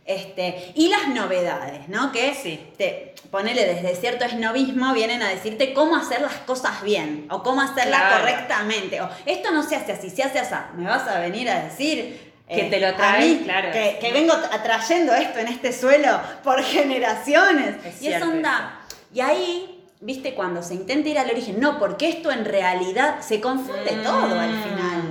Este, 0.09 0.73
y 0.75 0.89
las 0.89 1.09
novedades, 1.09 1.87
¿no? 1.89 2.11
Que 2.13 2.35
Sí. 2.35 2.59
te, 2.79 3.15
ponele 3.31 3.67
desde 3.67 3.95
cierto 3.95 4.25
esnovismo, 4.25 4.95
vienen 4.95 5.21
a 5.23 5.29
decirte 5.29 5.75
cómo 5.75 5.97
hacer 5.97 6.23
las 6.23 6.33
cosas 6.47 6.83
bien 6.83 7.27
o 7.31 7.43
cómo 7.43 7.61
hacerlas 7.61 8.01
Claro. 8.01 8.21
correctamente. 8.25 9.03
O 9.03 9.11
esto 9.27 9.51
no 9.51 9.63
se 9.63 9.77
hace 9.77 9.93
así, 9.93 10.09
se 10.09 10.23
hace 10.23 10.39
así. 10.39 10.55
Me 10.79 10.89
vas 10.89 11.07
a 11.07 11.21
venir 11.21 11.51
a 11.51 11.63
decir. 11.65 12.27
Que 12.49 12.63
eh, 12.69 12.71
te 12.71 12.81
lo 12.81 12.89
a 12.89 12.97
traes, 12.97 13.27
mí, 13.41 13.45
claro. 13.45 13.71
Que, 13.71 13.99
que 14.01 14.11
vengo 14.11 14.33
atrayendo 14.33 15.13
esto 15.15 15.39
en 15.41 15.49
este 15.49 15.71
suelo 15.75 16.19
por 16.43 16.63
generaciones. 17.03 17.77
Es 17.85 18.01
y 18.01 18.09
es 18.09 18.23
onda. 18.23 18.81
Y 19.13 19.21
ahí, 19.21 19.85
viste, 20.01 20.33
cuando 20.35 20.63
se 20.63 20.73
intenta 20.73 21.11
ir 21.11 21.19
al 21.19 21.29
origen, 21.31 21.61
no, 21.61 21.79
porque 21.79 22.09
esto 22.09 22.31
en 22.31 22.47
realidad 22.47 23.21
se 23.21 23.43
confunde 23.43 23.91
todo 24.03 24.41
al 24.41 24.49
Mm, 24.53 24.63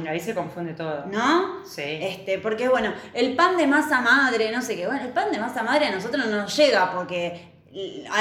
Ahí 0.08 0.20
se 0.20 0.34
confunde 0.34 0.74
todo. 0.74 1.06
¿No? 1.08 1.66
Sí. 1.66 1.84
Este, 2.02 2.40
porque 2.40 2.68
bueno, 2.70 2.94
el 3.14 3.36
pan 3.36 3.58
de 3.58 3.68
masa 3.68 4.02
madre, 4.02 4.52
no 4.52 4.62
sé 4.62 4.76
qué, 4.76 4.86
bueno, 4.88 5.02
el 5.02 5.10
pan 5.12 5.32
de 5.32 5.40
masa 5.40 5.64
madre 5.64 5.88
a 5.88 5.92
nosotros 5.92 6.26
no 6.28 6.38
nos 6.38 6.56
llega 6.56 6.92
porque 6.94 7.56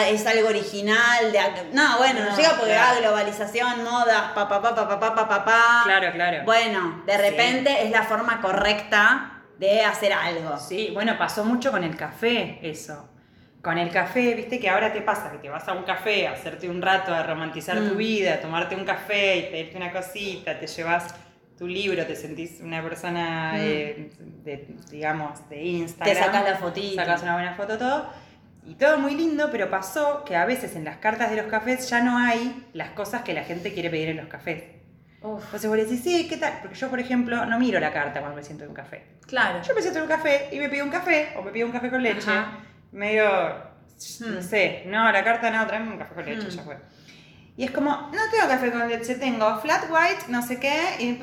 es 0.09 0.27
algo 0.27 0.49
original 0.49 1.33
de 1.33 1.39
no, 1.73 1.97
bueno, 1.99 2.21
nos 2.21 2.31
No, 2.33 2.37
llega 2.37 2.51
porque 2.57 2.73
claro. 2.73 2.97
ah, 2.97 3.01
globalización, 3.01 3.85
moda, 3.85 4.33
pa 4.35 4.49
pa 4.49 4.61
pa 4.61 4.75
pa 4.75 4.89
pa 4.89 5.15
pa 5.15 5.29
pa 5.29 5.45
pa. 5.45 5.81
Claro, 5.85 6.13
claro. 6.13 6.45
Bueno, 6.45 7.03
de 7.07 7.13
Sí. 7.13 7.19
repente 7.19 7.85
es 7.85 7.91
la 7.91 8.03
forma 8.03 8.41
correcta 8.41 9.33
de 9.59 9.83
hacer 9.83 10.13
algo. 10.13 10.59
Sí, 10.59 10.91
bueno, 10.93 11.17
pasó 11.17 11.45
mucho 11.45 11.71
con 11.71 11.85
el 11.85 11.97
café 11.97 12.59
eso. 12.63 13.09
Con 13.63 13.79
el 13.79 13.91
café, 13.91 14.35
viste 14.35 14.61
que 14.61 14.69
ahora 14.69 14.93
te 14.93 15.01
pasa 15.01 15.31
que 15.33 15.39
te 15.39 15.49
vas 15.49 15.67
a 15.67 15.73
un 15.73 15.83
café 15.85 16.29
a 16.29 16.33
hacerte 16.33 16.69
un 16.69 16.83
rato, 16.83 17.13
a 17.15 17.23
romantizar 17.23 17.77
tu 17.79 17.95
Mm. 17.95 17.97
vida, 17.97 18.35
a 18.35 18.41
tomarte 18.41 18.77
un 18.77 18.85
café 18.85 19.37
y 19.39 19.43
pedirte 19.51 19.77
una 19.77 19.91
cosita, 19.91 20.59
te 20.59 20.67
llevas 20.67 21.15
tu 21.59 21.67
libro, 21.67 22.05
te 22.07 22.15
sentís 22.17 22.61
una 22.61 22.83
persona, 22.83 23.53
Mm. 23.55 23.59
eh, 23.61 24.11
de, 24.45 24.77
digamos, 24.91 25.49
de 25.49 25.63
Instagram. 25.65 26.15
Te 26.17 26.21
sacas 26.23 26.45
la 26.45 26.57
fotito. 26.57 26.95
Sacas 26.97 27.23
una 27.23 27.35
buena 27.35 27.55
foto, 27.55 27.79
todo. 27.79 28.07
Y 28.67 28.75
todo 28.75 28.99
muy 28.99 29.15
lindo, 29.15 29.49
pero 29.53 29.71
pasó 29.71 30.25
que 30.25 30.35
a 30.37 30.45
veces 30.45 30.75
en 30.77 30.85
las 30.85 30.97
cartas 30.99 31.31
de 31.31 31.37
los 31.37 31.47
cafés 31.47 31.89
ya 31.89 32.03
no 32.03 32.19
hay 32.19 32.67
las 32.73 32.91
cosas 32.91 33.23
que 33.23 33.33
la 33.33 33.45
gente 33.45 33.73
quiere 33.73 33.91
pedir 33.91 34.09
en 34.09 34.17
los 34.17 34.27
cafés. 34.27 34.65
Uf, 35.23 35.43
Entonces 35.45 35.69
vos 35.71 35.79
decís, 35.79 36.03
sí, 36.03 36.27
¿qué 36.29 36.37
tal? 36.37 36.59
Porque 36.61 36.77
yo, 36.77 36.89
por 36.91 36.99
ejemplo, 37.01 37.47
no 37.47 37.59
miro 37.59 37.79
la 37.81 37.93
carta 37.93 38.21
cuando 38.21 38.37
me 38.37 38.43
siento 38.43 38.65
en 38.65 38.71
un 38.71 38.77
café. 38.77 39.05
claro. 39.27 39.61
Yo 39.63 39.75
me 39.75 39.81
siento 39.83 39.99
en 40.01 40.03
un 40.05 40.09
café 40.11 40.49
y 40.53 40.59
me 40.59 40.69
pido 40.69 40.85
un 40.85 40.91
café, 40.91 41.29
o 41.37 41.43
me 41.43 41.51
pido 41.53 41.67
un 41.67 41.73
café 41.73 41.91
con 41.91 42.03
leche. 42.03 42.29
Ajá. 42.31 42.59
Medio, 42.93 43.25
Hmm. 43.29 44.35
no 44.35 44.43
sé, 44.43 44.83
no, 44.87 45.11
la 45.11 45.25
carta 45.25 45.51
no, 45.51 45.67
tráeme 45.67 45.91
un 45.93 45.99
café 45.99 46.15
con 46.15 46.25
leche, 46.27 46.47
Hmm. 46.49 46.51
ya 46.51 46.63
fue. 46.63 46.77
Y 47.57 47.65
es 47.65 47.71
como, 47.71 47.91
no 47.91 48.21
tengo 48.31 48.49
café 48.49 48.71
con 48.71 48.87
leche, 48.87 49.15
tengo 49.15 49.59
flat 49.61 49.85
white, 49.91 50.25
no 50.29 50.43
sé 50.43 50.61
qué, 50.61 50.97
y 50.99 51.15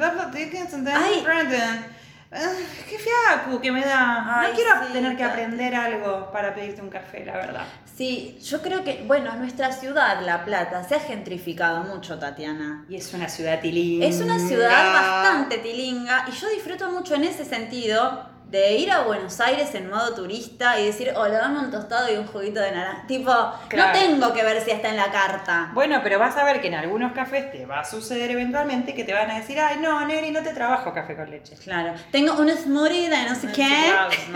qué 2.90 2.98
fiacu 2.98 3.62
que 3.62 3.72
me 3.72 3.82
da. 3.82 4.40
Ay, 4.40 4.50
no 4.50 4.56
quiero 4.56 4.72
sí, 4.88 4.94
tener 4.94 5.16
que 5.16 5.24
aprender 5.24 5.76
algo 5.76 6.32
para 6.32 6.56
pedirte 6.56 6.82
un 6.82 6.90
café, 6.90 7.24
la 7.24 7.34
verdad. 7.34 7.66
Sí, 7.96 8.40
yo 8.44 8.64
creo 8.64 8.84
que, 8.84 9.04
bueno, 9.06 9.36
nuestra 9.36 9.72
ciudad, 9.72 10.22
La 10.22 10.44
Plata, 10.44 10.84
se 10.84 10.96
ha 10.96 11.00
gentrificado 11.00 11.84
mucho, 11.84 12.18
Tatiana. 12.18 12.84
Y 12.90 12.96
es 12.96 13.14
una 13.14 13.30
ciudad 13.30 13.62
tilinga. 13.62 14.08
Es 14.08 14.20
una 14.20 14.40
ciudad 14.40 14.92
bastante 14.92 15.60
tilinga 15.60 16.26
y 16.28 16.32
yo 16.32 16.50
disfruto 16.50 16.90
mucho 16.90 17.14
en 17.14 17.26
ese 17.26 17.46
sentido 17.46 18.33
de 18.54 18.76
ir 18.78 18.92
a 18.92 19.02
Buenos 19.02 19.40
Aires 19.40 19.74
en 19.74 19.90
modo 19.90 20.14
turista 20.14 20.80
y 20.80 20.86
decir, 20.86 21.12
hola, 21.16 21.40
dame 21.40 21.58
un 21.58 21.72
tostado 21.72 22.14
y 22.14 22.18
un 22.18 22.28
juguito 22.28 22.60
de 22.60 22.72
naranja. 22.72 23.08
Tipo, 23.08 23.32
Claro. 23.68 23.88
no 23.88 24.00
tengo 24.00 24.32
que 24.34 24.44
ver 24.44 24.62
si 24.62 24.70
está 24.70 24.90
en 24.90 24.98
la 24.98 25.12
carta. 25.12 25.72
Bueno, 25.74 26.02
pero 26.04 26.20
vas 26.20 26.38
a 26.38 26.44
ver 26.44 26.62
que 26.62 26.68
en 26.68 26.76
algunos 26.76 27.14
cafés 27.14 27.52
te 27.52 27.66
va 27.66 27.80
a 27.80 27.84
suceder 27.84 28.30
eventualmente 28.30 28.94
que 28.94 29.04
te 29.04 29.12
van 29.14 29.32
a 29.32 29.40
decir, 29.40 29.60
ay, 29.60 29.78
no, 29.82 30.06
Neri, 30.06 30.30
no 30.30 30.44
te 30.44 30.54
trabajo 30.54 30.94
café 30.94 31.16
con 31.16 31.32
leche. 31.32 31.56
Claro, 31.64 31.96
tengo 32.12 32.34
una 32.40 32.56
smoothie 32.56 33.10
de 33.10 33.24
no 33.28 33.34
sé 33.34 33.48
qué. 33.52 33.92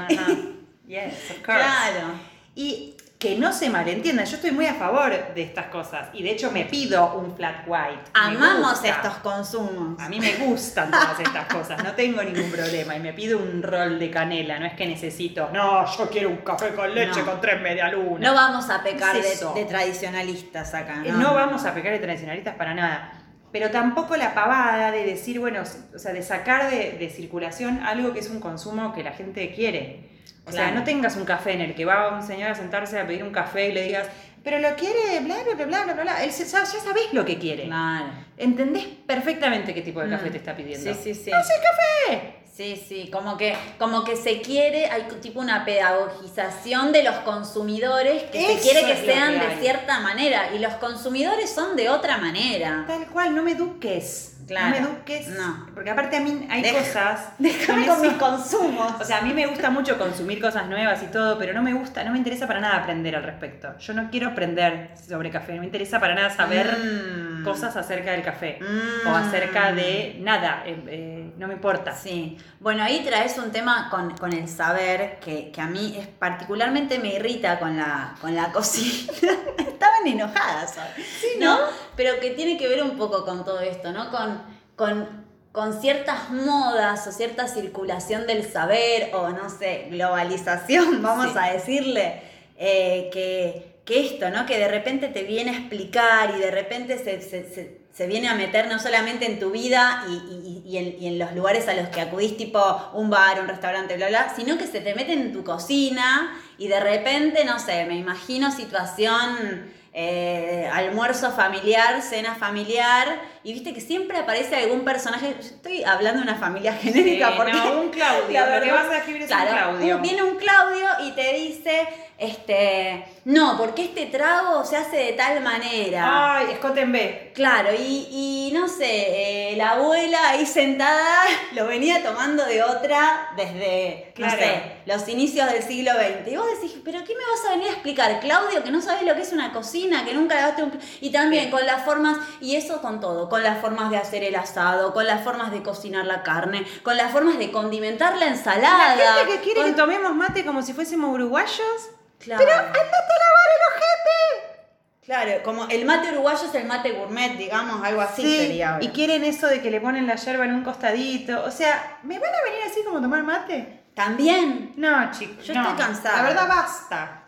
Yes, 0.87 1.13
of 1.31 1.45
course. 1.45 1.59
Claro. 1.61 2.07
Y 2.55 2.95
que 3.19 3.35
no 3.35 3.51
se 3.51 3.71
malentienda, 3.71 4.23
yo 4.25 4.35
estoy 4.35 4.51
muy 4.51 4.67
a 4.67 4.75
favor 4.75 5.11
de 5.33 5.41
estas 5.41 5.67
cosas 5.67 6.09
y 6.13 6.21
de 6.21 6.31
hecho 6.31 6.51
me 6.51 6.65
pido 6.65 7.15
un 7.15 7.35
flat 7.35 7.63
white. 7.65 8.11
Amamos 8.13 8.83
estos 8.83 9.15
consumos. 9.23 9.99
A 9.99 10.07
mí 10.07 10.19
me 10.19 10.33
gustan 10.35 10.91
todas 10.91 11.19
estas 11.19 11.51
cosas, 11.51 11.83
no 11.83 11.93
tengo 11.93 12.21
ningún 12.21 12.51
problema 12.51 12.95
y 12.95 12.99
me 12.99 13.13
pido 13.13 13.39
un 13.39 13.63
rol 13.63 13.97
de 13.97 14.11
canela, 14.11 14.59
no 14.59 14.67
es 14.67 14.73
que 14.75 14.85
necesito, 14.85 15.49
no, 15.51 15.83
yo 15.97 16.09
quiero 16.11 16.29
un 16.29 16.37
café 16.37 16.75
con 16.75 16.93
leche 16.93 17.21
No. 17.21 17.25
con 17.25 17.41
tres 17.41 17.59
medialunas. 17.59 18.21
No 18.21 18.35
vamos 18.35 18.69
a 18.69 18.83
pecar 18.83 19.13
¿Qué 19.13 19.27
es 19.27 19.39
de, 19.39 19.61
de 19.61 19.65
tradicionalistas 19.65 20.75
acá. 20.75 21.01
Eh, 21.03 21.11
¿no? 21.11 21.17
No 21.17 21.33
vamos 21.33 21.65
a 21.65 21.73
pecar 21.73 21.93
de 21.93 21.99
tradicionalistas 21.99 22.53
para 22.55 22.75
nada. 22.75 23.13
Pero 23.51 23.71
tampoco 23.71 24.15
la 24.15 24.35
pavada 24.35 24.91
de 24.91 25.05
decir, 25.05 25.39
bueno, 25.39 25.63
o 25.95 25.97
sea, 25.97 26.13
de 26.13 26.21
sacar 26.21 26.69
de, 26.69 26.91
de 26.99 27.09
circulación 27.09 27.79
algo 27.83 28.13
que 28.13 28.19
es 28.19 28.29
un 28.29 28.39
consumo 28.39 28.93
que 28.93 29.01
la 29.01 29.13
gente 29.13 29.53
quiere. 29.55 30.16
O 30.45 30.51
sea, 30.51 30.71
no 30.71 30.83
tengas 30.83 31.15
un 31.17 31.25
café 31.25 31.53
en 31.53 31.61
el 31.61 31.75
que 31.75 31.83
va 31.85 32.15
un 32.15 32.23
señor 32.23 32.51
a 32.51 32.55
sentarse 32.55 32.99
a 32.99 33.05
pedir 33.05 33.23
un 33.23 33.31
café 33.31 33.67
y 33.67 33.73
le 33.73 33.81
digas, 33.83 34.07
pero 34.43 34.59
lo 34.59 34.75
quiere, 34.75 35.19
bla, 35.19 35.35
bla, 35.43 35.65
bla, 35.65 35.65
bla, 35.83 35.93
bla, 35.93 36.03
bla. 36.03 36.23
Él 36.23 36.31
ya, 36.31 36.45
sabés 36.65 37.11
lo 37.11 37.25
que 37.25 37.37
quiere. 37.37 37.65
Claro. 37.65 38.05
Entendés 38.37 38.85
perfectamente 39.05 39.73
qué 39.73 39.81
tipo 39.81 39.99
de 39.99 40.09
café 40.09 40.29
Mm. 40.29 40.31
te 40.31 40.37
está 40.37 40.55
pidiendo. 40.55 40.93
Sí, 40.93 40.99
sí, 41.03 41.13
sí. 41.13 41.31
¡No 41.31 41.43
sé 41.43 41.53
café! 41.61 42.33
Sí, 42.55 42.81
sí, 42.87 43.09
como 43.11 43.37
que, 43.37 43.55
como 43.77 44.03
que 44.03 44.15
se 44.15 44.41
quiere, 44.41 44.87
hay 44.87 45.03
tipo 45.21 45.39
una 45.41 45.63
pedagogización 45.63 46.91
de 46.91 47.03
los 47.03 47.15
consumidores 47.17 48.23
que 48.31 48.55
se 48.55 48.59
quiere 48.59 48.85
que 48.85 48.95
sean 49.05 49.39
que 49.39 49.47
de 49.47 49.55
cierta 49.61 49.99
manera 49.99 50.49
y 50.55 50.59
los 50.59 50.73
consumidores 50.75 51.51
son 51.53 51.75
de 51.75 51.89
otra 51.89 52.17
manera. 52.17 52.85
Tal 52.87 53.05
cual, 53.07 53.35
no 53.35 53.43
me 53.43 53.51
eduques. 53.51 54.36
Claro. 54.47 54.67
No 54.67 54.71
me 54.71 54.77
eduques. 54.95 55.27
No. 55.29 55.67
Porque 55.73 55.89
aparte 55.89 56.17
a 56.17 56.21
mí 56.21 56.47
hay 56.49 56.61
Deja- 56.61 56.79
cosas. 56.79 57.19
Déjame 57.37 57.85
con 57.87 58.01
mis 58.01 58.13
consumos. 58.13 58.93
O 58.99 59.03
sea, 59.03 59.17
a 59.19 59.21
mí 59.21 59.33
me 59.33 59.45
gusta 59.47 59.69
mucho 59.69 59.97
consumir 59.97 60.41
cosas 60.41 60.67
nuevas 60.67 61.03
y 61.03 61.07
todo, 61.07 61.37
pero 61.37 61.53
no 61.53 61.61
me 61.61 61.73
gusta, 61.73 62.03
no 62.03 62.11
me 62.11 62.17
interesa 62.17 62.47
para 62.47 62.59
nada 62.59 62.77
aprender 62.77 63.15
al 63.15 63.23
respecto. 63.23 63.77
Yo 63.79 63.93
no 63.93 64.09
quiero 64.09 64.29
aprender 64.29 64.91
sobre 65.07 65.29
café, 65.29 65.53
no 65.53 65.59
me 65.59 65.65
interesa 65.65 65.99
para 65.99 66.15
nada 66.15 66.29
saber 66.29 66.67
Mm. 66.77 67.43
cosas 67.43 67.75
acerca 67.75 68.11
del 68.11 68.21
café 68.23 68.59
Mm. 68.61 69.07
o 69.07 69.15
acerca 69.15 69.71
de 69.73 70.17
nada, 70.21 70.63
eh, 70.65 70.81
eh, 70.87 71.33
no 71.37 71.47
me 71.47 71.53
importa. 71.53 71.93
Sí, 71.95 72.37
bueno, 72.59 72.83
ahí 72.83 73.03
traes 73.05 73.37
un 73.37 73.51
tema 73.51 73.89
con, 73.89 74.15
con 74.17 74.33
el 74.33 74.47
saber 74.47 75.19
que, 75.19 75.51
que 75.51 75.61
a 75.61 75.67
mí 75.67 75.95
es 75.99 76.07
particularmente 76.07 76.99
me 76.99 77.13
irrita 77.15 77.59
con 77.59 77.77
la, 77.77 78.15
con 78.21 78.35
la 78.35 78.51
cocina. 78.53 79.11
Estaban 79.57 80.07
enojadas 80.07 80.75
hoy, 80.77 81.39
¿no? 81.39 81.57
Pero 81.95 82.19
que 82.19 82.31
tiene 82.31 82.57
que 82.57 82.67
ver 82.67 82.81
un 82.83 82.97
poco 82.97 83.23
con 83.25 83.43
todo 83.45 83.59
esto, 83.59 83.91
¿no? 83.91 84.09
Con, 84.11 84.36
con, 84.77 85.25
con 85.51 85.81
ciertas 85.81 86.29
modas 86.29 87.05
o 87.07 87.11
cierta 87.11 87.49
circulación 87.49 88.25
del 88.27 88.49
saber 88.49 89.13
o 89.13 89.29
no 89.29 89.49
sé, 89.49 89.87
globalización, 89.89 91.01
vamos 91.03 91.33
Sí. 91.33 91.37
a 91.37 91.51
decirle, 91.51 92.21
eh, 92.57 93.09
que, 93.11 93.79
que 93.83 94.05
esto, 94.05 94.29
¿no? 94.29 94.45
Que 94.45 94.57
de 94.57 94.67
repente 94.69 95.09
te 95.09 95.23
viene 95.23 95.51
a 95.51 95.57
explicar 95.59 96.33
y 96.37 96.39
de 96.39 96.51
repente 96.51 96.97
se, 96.97 97.21
se- 97.21 97.53
se- 97.53 97.77
se 97.97 98.05
viene 98.05 98.27
a 98.29 98.35
meter 98.35 98.67
no 98.67 98.77
solamente 98.79 99.25
en 99.25 99.39
tu 99.39 99.49
vida 99.49 100.05
y, 100.07 100.13
y- 100.13 100.63
y 100.67 100.77
en, 100.77 101.01
y 101.01 101.07
en 101.07 101.17
los 101.17 101.33
lugares 101.33 101.67
a 101.67 101.73
los 101.73 101.87
que 101.87 101.99
acudís, 102.01 102.37
tipo 102.37 102.59
un 102.93 103.09
bar, 103.09 103.41
un 103.41 103.47
restaurante, 103.47 103.95
bla, 103.95 104.09
bla, 104.09 104.33
sino 104.35 104.55
que 104.59 104.67
se 104.67 104.81
te 104.81 104.93
mete 104.93 105.13
en 105.13 105.33
tu 105.33 105.43
cocina 105.43 106.39
y 106.59 106.67
de 106.67 106.79
repente, 106.79 107.43
no 107.45 107.57
sé, 107.57 107.85
me 107.85 107.95
imagino 107.97 108.51
situación 108.51 109.71
eh, 109.99 110.69
almuerzo 110.71 111.31
familiar, 111.31 112.03
cena 112.03 112.35
familiar, 112.35 113.19
y 113.43 113.51
viste 113.53 113.73
que 113.73 113.81
siempre 113.81 114.19
aparece 114.19 114.55
algún 114.55 114.81
personaje. 114.85 115.33
yo 115.33 115.39
Estoy 115.39 115.83
hablando 115.83 116.19
de 116.21 116.29
una 116.29 116.35
familia 116.39 116.73
genérica 116.73 117.29
Sí, 117.29 117.33
porque. 117.35 117.51
no, 117.53 117.81
un 117.81 117.89
Claudio, 117.89 118.29
la 118.45 118.59
lo 118.59 118.63
que 118.63 118.71
vas 118.71 118.85
a 118.85 118.89
describir 118.89 119.23
es 119.23 119.31
un 119.31 119.37
Claudio. 119.37 119.95
un- 119.95 120.01
viene 120.03 120.21
un 120.21 120.35
Claudio 120.37 120.87
y 121.03 121.11
te 121.13 121.33
dice, 121.33 121.87
este, 122.17 123.05
no, 123.25 123.57
porque 123.57 123.83
este 123.85 124.07
trago 124.07 124.63
se 124.65 124.75
hace 124.77 124.97
de 124.97 125.13
tal 125.13 125.41
manera. 125.41 126.37
Ay, 126.37 126.47
escote 126.51 126.81
en 126.81 126.91
B. 126.91 127.31
Claro, 127.35 127.69
y, 127.77 128.07
y 128.11 128.51
no 128.53 128.67
sé, 128.67 129.51
eh, 129.51 129.55
la 129.57 129.71
abuela 129.71 130.29
ahí 130.29 130.45
sentada 130.45 131.23
lo 131.53 131.67
venía 131.67 132.03
tomando 132.03 132.43
de 132.45 132.63
otra 132.63 133.29
desde, 133.37 134.11
Claro. 134.15 134.33
no 134.33 134.39
sé, 134.39 134.61
los 134.85 135.07
inicios 135.09 135.51
del 135.51 135.61
siglo 135.63 135.91
XX. 135.91 136.31
Y 136.31 136.37
vos 136.37 136.47
decís, 136.59 136.77
pero 136.83 136.99
¿qué 137.03 137.13
me 137.13 137.21
vas 137.31 137.45
a 137.47 137.51
venir 137.51 137.67
a 137.67 137.73
explicar, 137.73 138.19
Claudio, 138.19 138.63
que 138.63 138.71
no 138.71 138.81
sabes 138.81 139.03
lo 139.03 139.13
que 139.15 139.21
es 139.21 139.31
una 139.33 139.53
cocina, 139.53 140.03
que 140.05 140.13
nunca 140.13 140.35
lavaste 140.35 140.63
un... 140.63 140.71
pl-?" 140.71 140.81
Y 141.01 141.11
también 141.11 141.45
Sí. 141.45 141.51
con 141.51 141.65
las 141.65 141.85
formas, 141.85 142.17
y 142.41 142.55
eso 142.55 142.81
con 142.81 142.99
todo, 142.99 143.29
con 143.29 143.43
las 143.43 143.59
formas 143.61 143.91
de 143.91 143.97
hacer 143.97 144.23
el 144.23 144.35
asado, 144.35 144.93
con 144.93 145.05
las 145.05 145.23
formas 145.23 145.51
de 145.51 145.61
cocinar 145.61 146.05
la 146.05 146.23
carne, 146.23 146.65
con 146.83 146.97
las 146.97 147.11
formas 147.11 147.37
de 147.37 147.51
condimentar 147.51 148.17
la 148.17 148.25
ensalada. 148.27 148.95
La 148.95 149.13
gente 149.13 149.31
que 149.33 149.41
quiere 149.41 149.61
con- 149.61 149.69
que 149.71 149.77
tomemos 149.77 150.15
mate 150.15 150.43
como 150.45 150.61
si 150.63 150.73
fuésemos 150.73 151.13
uruguayos. 151.13 151.89
Claro. 152.19 152.43
Pero 152.43 152.57
andate 152.57 152.77
a 152.77 153.19
lavar 153.23 153.47
el 153.55 153.63
ojete. 153.73 154.57
Claro, 155.05 155.43
como 155.43 155.67
el 155.69 155.85
mate 155.85 156.11
uruguayo 156.11 156.47
es 156.47 156.55
el 156.55 156.65
mate 156.65 156.91
gourmet, 156.91 157.37
digamos, 157.37 157.83
algo 157.83 158.01
así 158.01 158.23
sería 158.23 158.73
ahora. 158.73 158.83
y 158.83 158.89
quieren 158.89 159.23
eso 159.23 159.47
de 159.47 159.61
que 159.61 159.71
le 159.71 159.79
ponen 159.79 160.05
la 160.05 160.15
yerba 160.15 160.45
en 160.45 160.53
un 160.53 160.63
costadito. 160.63 161.43
O 161.45 161.51
sea, 161.51 161.99
¿me 162.03 162.19
van 162.19 162.29
a 162.29 162.43
venir 162.43 162.59
así 162.69 162.83
como 162.83 162.97
a 162.97 163.01
tomar 163.01 163.23
mate? 163.23 163.83
También. 163.93 164.73
No, 164.75 165.09
chicos. 165.11 165.45
Yo 165.45 165.53
no. 165.53 165.61
estoy 165.61 165.77
cansada. 165.77 166.17
La 166.17 166.23
verdad, 166.29 166.47
basta. 166.47 167.23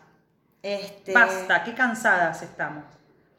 Este... 0.62 1.12
Basta, 1.12 1.64
qué 1.64 1.74
cansadas 1.74 2.42
estamos. 2.42 2.84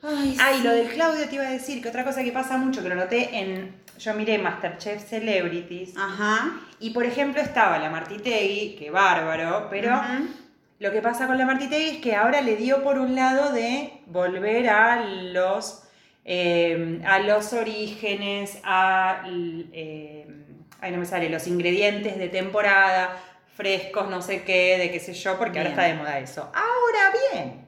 Ay, 0.03 0.29
y 0.29 0.57
sí. 0.57 0.63
lo 0.63 0.71
del 0.71 0.89
Claudio 0.89 1.29
te 1.29 1.35
iba 1.35 1.43
a 1.45 1.51
decir 1.51 1.81
que 1.81 1.89
otra 1.89 2.03
cosa 2.03 2.23
que 2.23 2.31
pasa 2.31 2.57
mucho, 2.57 2.81
que 2.81 2.89
lo 2.89 2.95
noté 2.95 3.37
en. 3.37 3.79
Yo 3.99 4.15
miré 4.15 4.39
Masterchef 4.39 5.07
Celebrities. 5.07 5.95
Ajá. 5.95 6.59
Y 6.79 6.89
por 6.89 7.05
ejemplo 7.05 7.39
estaba 7.39 7.77
la 7.77 7.91
Martitegui, 7.91 8.75
que 8.75 8.89
bárbaro, 8.89 9.67
pero. 9.69 10.01
Lo 10.81 10.91
que 10.91 10.99
pasa 10.99 11.27
con 11.27 11.37
la 11.37 11.45
Martitegui 11.45 11.89
es 11.89 11.97
que 11.97 12.15
ahora 12.15 12.41
le 12.41 12.55
dio 12.55 12.81
por 12.83 12.97
un 12.97 13.13
lado 13.13 13.51
de 13.53 14.01
volver 14.07 14.67
a 14.67 15.05
los, 15.05 15.83
eh, 16.25 16.99
a 17.05 17.19
los 17.19 17.53
orígenes, 17.53 18.57
a, 18.63 19.21
eh, 19.27 20.25
ay, 20.81 20.91
no 20.91 20.97
me 20.97 21.05
sale, 21.05 21.29
los 21.29 21.45
ingredientes 21.45 22.17
de 22.17 22.29
temporada, 22.29 23.15
frescos, 23.55 24.09
no 24.09 24.23
sé 24.23 24.41
qué, 24.41 24.79
de 24.79 24.89
qué 24.89 24.99
sé 24.99 25.13
yo, 25.13 25.37
porque 25.37 25.59
ahora 25.59 25.69
está 25.69 25.83
de 25.83 25.93
moda 25.93 26.17
eso. 26.17 26.51
Ahora 26.51 27.13
bien, 27.31 27.67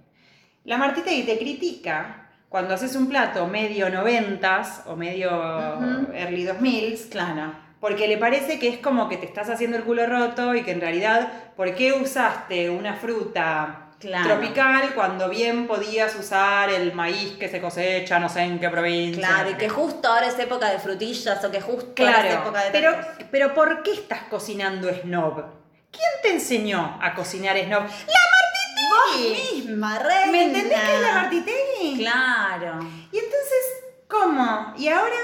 la 0.64 0.78
Martitegui 0.78 1.22
te 1.22 1.38
critica 1.38 2.30
cuando 2.50 2.74
haces 2.74 2.96
un 2.96 3.10
plato 3.10 3.46
medio 3.46 3.92
noventas 3.92 4.82
o 4.88 4.96
medio 4.96 5.30
Ujú. 5.30 6.14
early 6.16 6.46
2000 6.46 7.10
Claro. 7.12 7.54
Porque 7.84 8.08
le 8.08 8.18
parece 8.18 8.60
que 8.60 8.70
es 8.70 8.78
como 8.78 9.10
que 9.10 9.18
te 9.18 9.26
estás 9.26 9.50
haciendo 9.50 9.76
el 9.76 9.84
culo 9.84 10.08
roto 10.08 10.56
y 10.56 10.64
que 10.64 10.72
en 10.72 10.80
realidad, 10.80 11.52
¿por 11.58 11.76
qué 11.76 11.92
usaste 11.92 12.70
una 12.70 12.94
fruta 12.96 13.90
Claro. 14.00 14.26
tropical 14.40 14.94
cuando 14.96 15.28
bien 15.28 15.68
podías 15.68 16.16
usar 16.16 16.70
el 16.70 16.94
maíz 16.94 17.34
que 17.38 17.50
se 17.50 17.60
cosecha 17.60 18.20
no 18.20 18.30
sé 18.30 18.44
en 18.44 18.58
qué 18.58 18.70
provincia? 18.70 19.28
Claro, 19.28 19.50
y 19.50 19.56
que 19.56 19.68
justo 19.68 20.08
ahora 20.08 20.28
es 20.28 20.40
época 20.40 20.70
de 20.70 20.80
frutillas 20.80 21.44
o 21.44 21.52
que 21.52 21.60
justo 21.60 22.06
ahora 22.06 22.26
es 22.26 22.36
época 22.36 22.64
de 22.64 22.72
pero, 22.72 22.96
pero 23.30 23.54
¿por 23.54 23.84
qué 23.84 23.92
estás 23.92 24.22
cocinando 24.30 24.90
snob? 24.90 25.44
¿Quién 25.92 26.12
te 26.22 26.32
enseñó 26.32 26.98
a 27.02 27.14
cocinar 27.14 27.58
snob? 27.66 27.84
Vos 27.84 29.20
misma, 29.20 30.00
reina. 30.00 30.32
¿Me 30.32 30.44
entendés 30.46 30.80
que 30.80 30.96
es 30.96 31.02
la 31.02 31.14
Martitegui? 31.16 31.98
Claro. 31.98 32.80
Y 33.12 33.18
entonces, 33.18 33.84
¿cómo? 34.08 34.74
Y 34.78 34.88
ahora, 34.88 35.18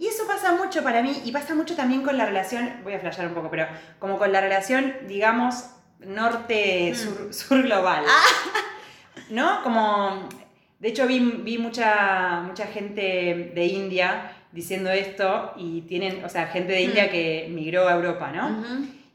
y 0.00 0.06
eso 0.06 0.26
pasa 0.26 0.52
mucho 0.52 0.82
para 0.82 1.02
mí, 1.02 1.22
y 1.24 1.30
pasa 1.30 1.54
mucho 1.54 1.76
también 1.76 2.02
con 2.02 2.16
la 2.16 2.24
relación, 2.24 2.80
voy 2.82 2.94
a 2.94 2.98
flashear 2.98 3.28
un 3.28 3.34
poco, 3.34 3.50
pero 3.50 3.66
como 3.98 4.18
con 4.18 4.32
la 4.32 4.40
relación, 4.40 4.96
digamos, 5.06 5.66
norte-sur 5.98 7.32
sur 7.34 7.62
global. 7.62 8.04
¿No? 9.28 9.62
Como, 9.62 10.26
de 10.78 10.88
hecho 10.88 11.06
vi, 11.06 11.18
vi 11.18 11.58
mucha, 11.58 12.40
mucha 12.46 12.66
gente 12.66 13.52
de 13.54 13.66
India 13.66 14.32
diciendo 14.52 14.90
esto, 14.90 15.52
y 15.56 15.82
tienen, 15.82 16.24
o 16.24 16.30
sea, 16.30 16.46
gente 16.46 16.72
de 16.72 16.80
India 16.80 17.10
que 17.10 17.48
migró 17.50 17.86
a 17.86 17.92
Europa, 17.92 18.32
¿no? 18.32 18.64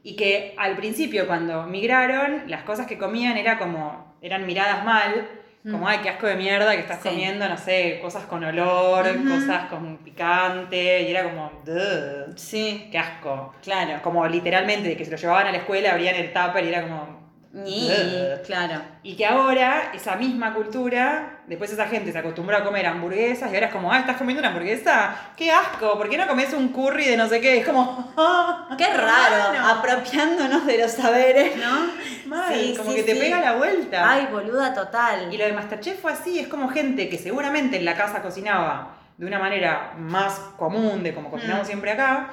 Y 0.04 0.14
que 0.14 0.54
al 0.56 0.76
principio 0.76 1.26
cuando 1.26 1.64
migraron, 1.64 2.44
las 2.46 2.62
cosas 2.62 2.86
que 2.86 2.96
comían 2.96 3.36
era 3.36 3.58
como, 3.58 4.16
eran 4.22 4.46
miradas 4.46 4.84
mal, 4.84 5.28
como, 5.70 5.88
ay, 5.88 5.98
qué 6.02 6.08
asco 6.10 6.26
de 6.26 6.36
mierda 6.36 6.72
que 6.72 6.80
estás 6.80 7.00
Sí. 7.02 7.08
comiendo, 7.08 7.48
no 7.48 7.56
sé, 7.56 7.98
cosas 8.00 8.24
con 8.24 8.42
olor, 8.44 9.06
cosas 9.28 9.66
con 9.68 9.96
picante, 9.98 11.02
y 11.02 11.10
era 11.10 11.24
como, 11.24 11.50
"Duh, 11.64 12.32
Sí, 12.36 12.88
qué 12.92 12.98
asco. 12.98 13.54
claro. 13.62 14.00
Como 14.02 14.26
literalmente, 14.26 14.88
de 14.88 14.96
que 14.96 15.04
se 15.04 15.10
lo 15.10 15.16
llevaban 15.16 15.46
a 15.48 15.52
la 15.52 15.58
escuela, 15.58 15.92
abrían 15.92 16.14
el 16.16 16.32
tupper 16.32 16.64
y 16.64 16.68
era 16.68 16.82
como... 16.82 17.25
Ni, 17.56 17.88
claro. 18.46 18.82
Y 19.02 19.16
que 19.16 19.24
ahora, 19.26 19.90
esa 19.94 20.14
misma 20.16 20.52
cultura, 20.52 21.38
después 21.46 21.72
esa 21.72 21.86
gente 21.86 22.12
se 22.12 22.18
acostumbró 22.18 22.56
a 22.58 22.64
comer 22.64 22.86
hamburguesas 22.86 23.50
y 23.50 23.54
ahora 23.54 23.66
es 23.68 23.72
como, 23.72 23.90
ah, 23.92 23.98
¿estás 24.00 24.16
comiendo 24.16 24.40
una 24.40 24.48
hamburguesa? 24.48 25.14
¡Qué 25.36 25.50
asco! 25.50 25.96
¿Por 25.96 26.08
qué 26.10 26.18
no 26.18 26.26
comes 26.26 26.52
un 26.52 26.68
curry 26.68 27.06
de 27.06 27.16
no 27.16 27.28
sé 27.28 27.40
qué? 27.40 27.58
Es 27.58 27.66
como, 27.66 28.12
"Ah, 28.16 28.68
Qué 28.78 28.86
raro, 28.92 29.54
hermano". 29.54 29.68
apropiándonos 29.78 30.66
de 30.66 30.78
los 30.78 30.92
saberes, 30.92 31.56
¿no? 31.56 31.86
Mal, 32.26 32.54
Sí, 32.54 32.74
como 32.76 32.90
sí, 32.90 32.96
que 32.96 33.02
te 33.04 33.14
sí. 33.14 33.18
pega 33.20 33.40
la 33.40 33.54
vuelta. 33.54 34.10
Ay, 34.10 34.28
boluda 34.30 34.74
total. 34.74 35.32
Y 35.32 35.38
lo 35.38 35.44
de 35.46 35.52
Masterchef 35.52 36.00
fue 36.00 36.12
así, 36.12 36.38
es 36.38 36.48
como 36.48 36.68
gente 36.68 37.08
que 37.08 37.16
seguramente 37.18 37.76
en 37.78 37.84
la 37.84 37.96
casa 37.96 38.20
cocinaba 38.20 38.96
de 39.16 39.24
una 39.26 39.38
manera 39.38 39.94
más 39.96 40.38
común 40.58 41.02
de 41.02 41.14
como 41.14 41.30
cocinamos 41.30 41.62
Mm. 41.62 41.66
siempre 41.66 41.92
acá, 41.92 42.30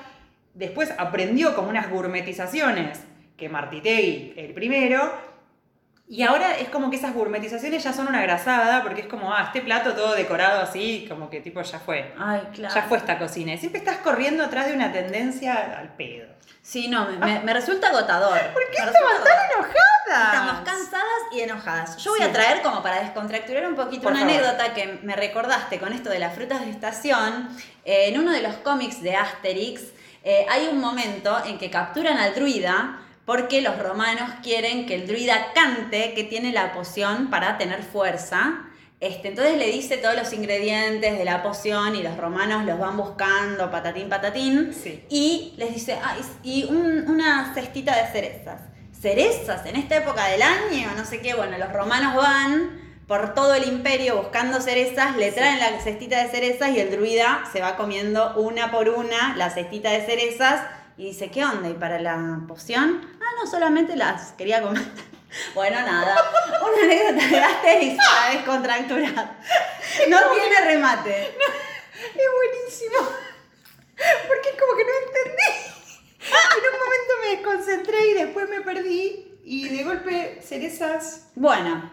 después 0.54 0.92
aprendió 0.98 1.56
como 1.56 1.70
unas 1.70 1.90
gourmetizaciones 1.90 3.00
que 3.38 3.50
Martitegui 3.50 4.34
el 4.38 4.54
primero, 4.54 5.34
y 6.08 6.22
ahora 6.24 6.58
es 6.58 6.70
como 6.70 6.90
que 6.90 6.98
esas 6.98 7.14
gourmetizaciones 7.14 7.84
ya 7.84 7.94
son 7.94 8.08
una 8.08 8.22
grasada, 8.22 8.84
porque 8.84 9.02
es 9.02 9.08
como, 9.08 9.34
ah, 9.34 9.44
este 9.46 9.62
plato 9.62 9.94
todo 9.94 10.14
decorado 10.16 10.62
así, 10.62 11.06
como 11.10 11.30
que 11.30 11.40
tipo 11.40 11.62
ya 11.62 11.80
fue. 11.80 12.14
Ay, 12.20 12.42
claro. 12.54 12.76
Ya 12.76 12.82
fue 12.84 12.98
esta 12.98 13.18
cocina. 13.18 13.54
Y 13.54 13.58
siempre 13.58 13.80
estás 13.80 13.98
corriendo 13.98 14.44
atrás 14.44 14.68
de 14.68 14.74
una 14.74 14.92
tendencia 14.92 15.80
al 15.80 15.96
pedo. 15.96 16.28
Sí, 16.62 16.88
no, 16.90 17.06
me, 17.10 17.18
me- 17.18 17.40
me 17.40 17.54
resulta 17.54 17.88
agotador. 17.88 18.38
¿Por 18.52 18.64
qué 18.70 18.78
¡Estamos 18.78 19.24
tan 19.24 19.52
enojadas! 19.52 20.34
Estamos 20.34 20.60
cansadas 20.66 21.22
y 21.32 21.40
enojadas. 21.42 21.98
Yo 21.98 22.12
voy 22.12 22.20
Sí. 22.20 22.26
a 22.26 22.32
traer 22.34 22.62
como 22.62 22.84
para 22.84 23.00
descontracturar 23.00 23.66
un 23.66 23.76
poquito 23.76 24.04
Por 24.04 24.12
una 24.12 24.22
favor. 24.22 24.36
anécdota 24.36 24.74
que 24.74 25.00
me 25.04 25.16
recordaste 25.16 25.80
con 25.80 25.94
esto 25.94 26.10
de 26.10 26.20
las 26.20 26.36
frutas 26.36 26.62
de 26.62 26.70
estación. 26.70 27.50
Eh, 27.86 28.10
en 28.10 28.20
uno 28.20 28.32
de 28.32 28.42
los 28.42 28.56
cómics 28.58 29.02
de 29.02 29.16
Asterix 29.16 29.82
eh, 30.24 30.46
hay 30.50 30.68
un 30.68 30.80
momento 30.80 31.42
en 31.46 31.58
que 31.58 31.70
capturan 31.70 32.18
al 32.18 32.36
druida 32.36 33.00
porque 33.26 33.62
los 33.62 33.78
romanos 33.80 34.30
quieren 34.44 34.86
que 34.86 34.96
el 34.96 35.08
druida 35.08 35.54
cante 35.54 36.14
que 36.14 36.24
tiene 36.24 36.52
la 36.52 36.74
poción 36.74 37.30
para 37.30 37.58
tener 37.58 37.82
fuerza. 37.84 38.62
Este, 39.00 39.28
entonces 39.30 39.58
le 39.58 39.68
dice 39.72 39.98
todos 39.98 40.16
los 40.16 40.32
ingredientes 40.34 41.18
de 41.18 41.26
la 41.26 41.44
poción 41.44 41.96
y 41.96 42.04
los 42.04 42.16
romanos 42.18 42.66
los 42.66 42.80
van 42.80 42.96
buscando, 42.98 43.70
patatín, 43.70 44.08
patatín. 44.10 44.74
Sí. 44.74 45.04
Y 45.10 45.54
les 45.58 45.74
dice, 45.74 45.98
ah, 46.02 46.16
y 46.42 46.64
un- 46.66 47.10
una 47.10 47.54
cestita 47.54 47.96
de 47.98 48.08
cerezas. 48.12 48.62
Cerezas 49.02 49.66
en 49.66 49.76
esta 49.76 49.98
época 49.98 50.26
del 50.28 50.42
año, 50.42 50.90
no 50.96 51.04
sé 51.06 51.20
qué. 51.20 51.34
Bueno, 51.34 51.58
los 51.58 51.72
romanos 51.74 52.16
van 52.16 52.82
por 53.08 53.34
todo 53.34 53.54
el 53.56 53.68
imperio 53.68 54.16
buscando 54.18 54.62
cerezas, 54.62 55.18
le 55.18 55.34
traen 55.34 55.60
la 55.60 55.78
cestita 55.82 56.24
de 56.24 56.30
cerezas 56.30 56.70
y 56.72 56.80
el 56.80 56.90
druida 56.90 57.44
se 57.52 57.60
va 57.60 57.76
comiendo 57.76 58.34
una 58.38 58.72
por 58.72 58.88
una 58.88 59.36
la 59.36 59.50
cestita 59.50 59.92
de 59.92 60.06
cerezas 60.06 60.62
y 60.98 61.06
dice, 61.06 61.32
¿qué 61.32 61.44
onda? 61.44 61.70
¿Y 61.70 61.74
para 61.74 62.00
la 62.00 62.40
poción? 62.48 63.02
Ah, 63.20 63.32
no, 63.40 63.50
solamente 63.50 63.96
las 63.96 64.34
quería 64.34 64.62
comer. 64.62 64.84
Bueno, 65.56 65.82
nada, 65.82 66.16
una 66.62 66.84
anécdota 66.84 67.28
de 67.28 67.40
Asterix 67.40 67.98
para 67.98 68.34
descontracturar. 68.36 69.40
No 70.08 70.18
tiene 70.32 70.62
remate. 70.64 71.26
Es 71.26 72.30
buenísimo. 72.36 72.98
Porque 74.28 74.50
es 74.50 74.62
como 74.62 74.78
que 74.78 74.84
no 74.84 74.92
entendí. 75.08 75.74
En 76.30 76.74
un 76.74 76.80
momento 76.80 77.14
me 77.24 77.30
desconcentré 77.30 78.08
y 78.10 78.14
después 78.14 78.48
me 78.48 78.62
perdí. 78.62 79.40
Y 79.44 79.70
de 79.70 79.84
golpe, 79.84 80.40
cerezas. 80.44 81.30
Bueno, 81.34 81.92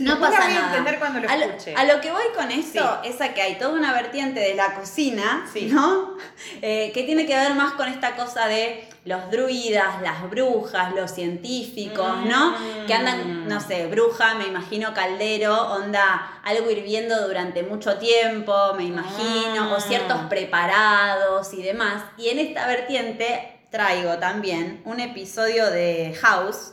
No 0.00 0.20
pasa 0.20 0.42
voy 0.44 0.52
a 0.52 0.54
nada. 0.54 0.66
entender 0.68 0.98
cuando 0.98 1.20
lo 1.20 1.28
a, 1.30 1.34
escuche. 1.34 1.74
a 1.74 1.84
lo 1.84 2.00
que 2.02 2.12
voy 2.12 2.24
con 2.36 2.50
esto 2.50 3.00
es 3.04 3.20
a 3.22 3.32
que 3.32 3.40
hay 3.40 3.58
toda 3.58 3.70
una 3.72 3.92
vertiente 3.94 4.38
de 4.38 4.54
la 4.54 4.74
cocina, 4.74 5.46
Sí. 5.52 5.66
¿no? 5.72 6.16
Eh, 6.62 6.90
que 6.92 7.04
tiene 7.04 7.24
que 7.26 7.34
ver 7.34 7.54
más 7.54 7.72
con 7.72 7.88
esta 7.88 8.14
cosa 8.16 8.46
de 8.48 8.86
los 9.04 9.30
druidas, 9.30 10.02
las 10.02 10.28
brujas, 10.28 10.92
los 10.94 11.10
científicos, 11.10 12.24
¿no? 12.26 12.50
Mm. 12.50 12.86
Que 12.86 12.94
andan, 12.94 13.48
no 13.48 13.60
sé, 13.60 13.86
bruja, 13.86 14.34
me 14.34 14.46
imagino 14.46 14.92
caldero, 14.92 15.72
onda, 15.72 16.40
algo 16.44 16.70
hirviendo 16.70 17.26
durante 17.26 17.62
mucho 17.62 17.96
tiempo, 17.98 18.74
me 18.76 18.84
imagino, 18.84 19.72
o 19.74 19.78
Mm. 19.78 19.80
ciertos 19.80 20.18
preparados 20.28 21.52
y 21.54 21.62
demás. 21.62 22.02
Y 22.16 22.28
en 22.28 22.38
esta 22.40 22.66
vertiente 22.66 23.60
traigo 23.70 24.18
también 24.18 24.82
un 24.84 25.00
episodio 25.00 25.70
de 25.70 26.16
House 26.20 26.72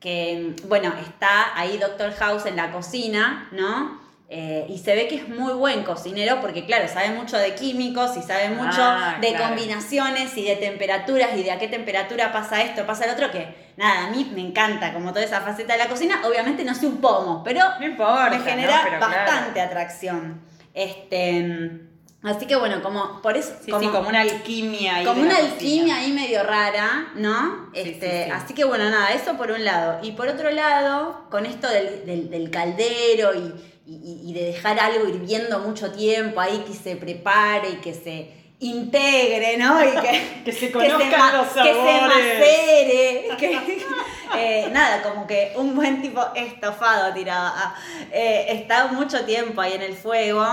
que, 0.00 0.54
bueno, 0.66 0.92
está 1.06 1.56
ahí 1.58 1.76
Doctor 1.78 2.12
House 2.14 2.46
en 2.46 2.56
la 2.56 2.72
cocina, 2.72 3.48
¿no? 3.52 4.00
Eh, 4.32 4.64
y 4.68 4.78
se 4.78 4.94
ve 4.94 5.08
que 5.08 5.16
es 5.16 5.28
muy 5.28 5.52
buen 5.54 5.82
cocinero 5.82 6.40
porque, 6.40 6.64
claro, 6.64 6.86
sabe 6.86 7.10
mucho 7.10 7.36
de 7.36 7.54
químicos 7.56 8.16
y 8.16 8.22
sabe 8.22 8.48
mucho 8.50 8.78
Ah, 8.80 9.18
de 9.20 9.30
claro. 9.30 9.48
combinaciones 9.48 10.36
y 10.36 10.44
de 10.44 10.54
temperaturas 10.56 11.30
y 11.36 11.42
de 11.42 11.50
a 11.50 11.58
qué 11.58 11.66
temperatura 11.66 12.32
pasa 12.32 12.62
esto, 12.62 12.86
pasa 12.86 13.06
el 13.06 13.10
otro, 13.10 13.30
que 13.32 13.72
nada, 13.76 14.06
a 14.06 14.10
mí 14.10 14.30
me 14.32 14.40
encanta 14.40 14.92
como 14.92 15.10
toda 15.12 15.24
esa 15.24 15.40
faceta 15.40 15.72
de 15.72 15.80
la 15.80 15.88
cocina. 15.88 16.22
Obviamente 16.24 16.62
no 16.64 16.74
sé 16.76 16.86
un 16.86 16.98
pomo, 17.00 17.42
pero 17.42 17.60
No 17.80 17.86
importa. 17.86 18.30
me 18.30 18.38
¿no? 18.38 18.44
genera 18.44 18.82
claro. 18.86 19.00
bastante 19.00 19.60
atracción. 19.60 20.40
Este, 20.74 21.80
así 22.22 22.46
que 22.46 22.56
bueno, 22.56 22.82
como 22.82 23.22
por 23.22 23.36
eso... 23.36 23.52
Sí, 23.64 23.72
sí, 23.80 23.86
como 23.88 24.08
una 24.08 24.20
alquimia 24.20 24.96
ahí. 24.96 25.04
Como 25.06 25.22
una 25.22 25.30
cocina. 25.36 25.52
alquimia 25.52 25.96
ahí 25.96 26.12
medio 26.12 26.42
rara, 26.42 27.08
¿no? 27.14 27.70
Este, 27.72 28.24
sí, 28.24 28.24
sí. 28.26 28.30
Así 28.30 28.54
que 28.54 28.64
bueno, 28.64 28.90
nada, 28.90 29.12
eso 29.12 29.36
por 29.36 29.50
un 29.50 29.64
lado. 29.64 29.98
Y 30.02 30.12
por 30.12 30.28
otro 30.28 30.50
lado, 30.50 31.26
con 31.30 31.46
esto 31.46 31.68
del, 31.68 32.04
del- 32.06 32.30
del 32.30 32.50
caldero 32.50 33.34
y, 33.34 33.54
y- 33.86 34.20
y 34.30 34.32
de 34.34 34.44
dejar 34.44 34.78
algo 34.78 35.08
hirviendo 35.08 35.58
mucho 35.60 35.90
tiempo 35.92 36.40
ahí 36.40 36.64
que 36.66 36.74
se 36.74 36.96
prepare 36.96 37.70
y 37.70 37.76
que 37.76 37.94
se 37.94 38.30
integre, 38.60 39.56
¿no? 39.56 39.82
Y 39.82 39.90
que, 40.00 40.42
Que 40.44 40.52
se 40.52 40.66
que 40.66 40.72
conozcan 40.72 41.10
ma- 41.18 41.32
los 41.32 41.48
Que 41.48 41.62
se 41.62 41.74
sabores. 41.74 42.06
macere. 42.06 43.28
que- 43.38 43.80
eh, 44.36 44.68
nada, 44.70 45.02
como 45.02 45.26
que 45.26 45.52
un 45.56 45.74
buen 45.74 46.00
tipo 46.02 46.22
estofado 46.36 47.12
tirado. 47.14 47.52
ah, 47.56 47.74
eh, 48.12 48.46
está 48.50 48.86
mucho 48.88 49.24
tiempo 49.24 49.60
ahí 49.60 49.72
en 49.72 49.82
el 49.82 49.94
fuego. 49.94 50.44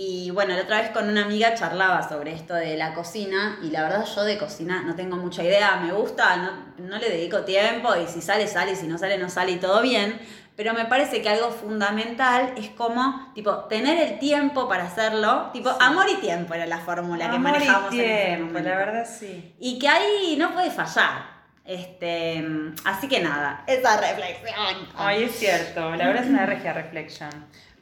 Y 0.00 0.30
bueno, 0.30 0.54
la 0.54 0.62
otra 0.62 0.80
vez 0.80 0.90
con 0.90 1.08
una 1.08 1.24
amiga 1.24 1.54
charlaba 1.54 2.08
sobre 2.08 2.32
esto 2.32 2.54
de 2.54 2.76
la 2.76 2.94
cocina. 2.94 3.58
Y 3.64 3.70
la 3.70 3.82
verdad, 3.82 4.04
yo 4.04 4.22
de 4.22 4.38
cocina 4.38 4.84
no 4.86 4.94
tengo 4.94 5.16
mucha 5.16 5.42
idea. 5.42 5.74
Me 5.74 5.92
gusta, 5.92 6.36
no, 6.36 6.52
no 6.78 6.98
le 6.98 7.10
dedico 7.10 7.40
tiempo. 7.40 7.96
Y 7.96 8.06
si 8.06 8.22
sale, 8.22 8.46
sale. 8.46 8.72
Y 8.72 8.76
si 8.76 8.86
no 8.86 8.96
sale, 8.96 9.18
no 9.18 9.28
sale. 9.28 9.50
Y 9.50 9.56
todo 9.56 9.82
bien. 9.82 10.20
Pero 10.54 10.72
me 10.72 10.84
parece 10.84 11.20
que 11.20 11.28
algo 11.28 11.50
fundamental 11.50 12.52
es 12.56 12.68
como, 12.70 13.32
tipo, 13.34 13.52
tener 13.64 13.98
el 13.98 14.20
tiempo 14.20 14.68
para 14.68 14.84
hacerlo. 14.84 15.50
Tipo, 15.52 15.70
amor 15.80 16.06
y 16.08 16.14
tiempo 16.20 16.54
era 16.54 16.66
la 16.66 16.78
fórmula 16.78 17.28
que 17.28 17.34
Amor 17.34 17.50
y 17.50 17.52
manejamos 17.54 17.92
en 17.92 18.00
ese 18.00 18.24
tiempo, 18.24 18.46
momento. 18.46 18.68
la 18.68 18.76
verdad 18.76 19.04
sí. 19.04 19.56
Y 19.58 19.80
que 19.80 19.88
ahí 19.88 20.36
no 20.38 20.54
puede 20.54 20.70
fallar. 20.70 21.38
Este, 21.64 22.42
así 22.84 23.08
que 23.08 23.20
nada, 23.20 23.64
esa 23.66 24.00
reflexión. 24.00 24.88
Ay, 24.96 25.24
es 25.24 25.32
cierto, 25.38 25.94
la 25.96 26.06
verdad 26.06 26.22
es 26.24 26.30
una 26.30 26.46
regia 26.46 26.72
reflection. 26.72 27.28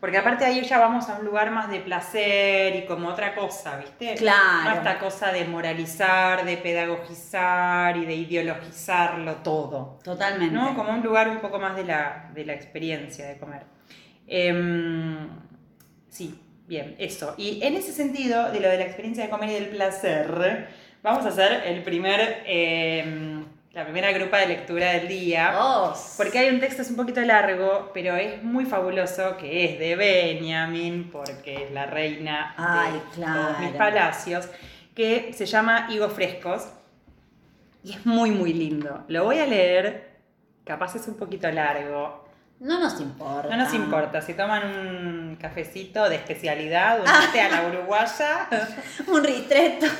Porque 0.06 0.18
aparte 0.18 0.44
ahí 0.44 0.62
ya 0.62 0.78
vamos 0.78 1.08
a 1.08 1.18
un 1.18 1.24
lugar 1.24 1.50
más 1.50 1.68
de 1.68 1.80
placer 1.80 2.76
y 2.76 2.86
como 2.86 3.08
otra 3.08 3.34
cosa, 3.34 3.76
¿viste? 3.76 4.14
Claro. 4.14 4.70
No 4.70 4.76
esta 4.76 5.00
cosa 5.00 5.32
de 5.32 5.44
moralizar, 5.46 6.44
de 6.44 6.56
pedagogizar 6.58 7.96
y 7.96 8.04
de 8.06 8.14
ideologizarlo 8.14 9.34
todo. 9.38 9.98
Totalmente. 10.04 10.54
¿No? 10.54 10.76
Como 10.76 10.92
un 10.92 11.02
lugar 11.02 11.28
un 11.28 11.40
poco 11.40 11.58
más 11.58 11.74
de 11.74 11.82
la, 11.82 12.30
de 12.32 12.44
la 12.44 12.52
experiencia 12.52 13.26
de 13.26 13.36
comer. 13.36 13.62
Em, 14.28 15.28
sí, 16.08 16.40
bien, 16.68 16.94
eso. 17.00 17.34
Y 17.36 17.58
en 17.64 17.74
ese 17.74 17.92
sentido, 17.92 18.52
de 18.52 18.60
lo 18.60 18.68
de 18.68 18.78
la 18.78 18.84
experiencia 18.84 19.24
de 19.24 19.30
comer 19.30 19.50
y 19.50 19.54
del 19.54 19.70
placer, 19.70 20.68
vamos 21.02 21.24
a 21.24 21.30
hacer 21.30 21.64
el 21.66 21.82
primer, 21.82 22.44
em, 22.46 23.35
la 23.76 23.84
primera 23.84 24.10
grupa 24.10 24.38
de 24.38 24.46
lectura 24.46 24.92
del 24.92 25.06
día. 25.06 25.54
Oh, 25.60 25.94
Porque 26.16 26.38
hay 26.38 26.48
un 26.48 26.60
texto, 26.60 26.80
es 26.80 26.88
un 26.88 26.96
poquito 26.96 27.20
largo, 27.20 27.90
pero 27.92 28.16
es 28.16 28.42
muy 28.42 28.64
fabuloso, 28.64 29.36
que 29.36 29.66
es 29.66 29.78
de 29.78 29.94
Benjamin, 29.96 31.10
porque 31.12 31.64
es 31.64 31.70
la 31.72 31.84
reina 31.84 32.54
Ay, 32.56 32.94
de 32.94 33.00
claro. 33.14 33.42
todos 33.42 33.58
mis 33.60 33.72
palacios, 33.72 34.48
que 34.94 35.34
se 35.34 35.44
llama 35.44 35.88
Higos 35.90 36.14
Frescos. 36.14 36.68
Y 37.84 37.92
es 37.92 38.06
muy, 38.06 38.30
muy 38.30 38.54
lindo. 38.54 39.04
Lo 39.08 39.24
voy 39.24 39.40
a 39.40 39.46
leer, 39.46 40.20
capaz 40.64 40.94
es 40.96 41.06
un 41.06 41.16
poquito 41.18 41.50
largo. 41.50 42.26
no 42.60 42.80
nos 42.80 42.98
importa. 42.98 43.54
No 43.54 43.62
nos 43.62 43.74
importa, 43.74 44.22
si 44.22 44.32
toman 44.32 44.64
un 44.64 45.36
cafecito 45.36 46.08
de 46.08 46.16
especialidad, 46.16 47.00
un 47.00 47.06
té 47.30 47.42
a 47.42 47.50
la 47.50 47.68
uruguaya, 47.68 48.48
Un 49.06 49.22
ristreto. 49.22 49.84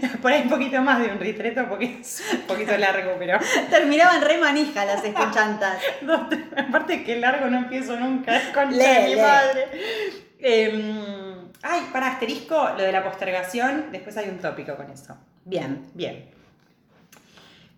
por 0.22 0.32
ahí 0.32 0.42
un 0.42 0.50
poquito 0.50 0.80
más 0.82 1.00
de 1.00 1.08
un 1.08 1.18
ristreto, 1.18 1.68
porque 1.68 1.98
es 2.00 2.22
un 2.32 2.40
poquito 2.42 2.76
largo, 2.76 3.14
pero... 3.18 3.38
Terminaban 3.70 4.22
re 4.22 4.38
manija 4.38 4.84
las 4.84 5.04
escuchantas. 5.04 5.80
No, 6.02 6.28
aparte 6.56 7.04
que 7.04 7.16
largo 7.16 7.48
no 7.48 7.58
empiezo 7.58 7.98
nunca, 7.98 8.36
es 8.36 8.52
de 8.54 9.08
mi 9.08 9.20
madre. 9.20 9.68
Em, 10.38 11.48
ay, 11.62 11.80
para 11.92 12.08
asterisco, 12.08 12.70
lo 12.76 12.82
de 12.82 12.92
la 12.92 13.02
postergación, 13.04 13.86
después 13.92 14.16
hay 14.16 14.28
un 14.28 14.38
tópico 14.38 14.76
con 14.76 14.90
eso. 14.90 15.16
Bien. 15.44 15.86
Bien. 15.94 16.26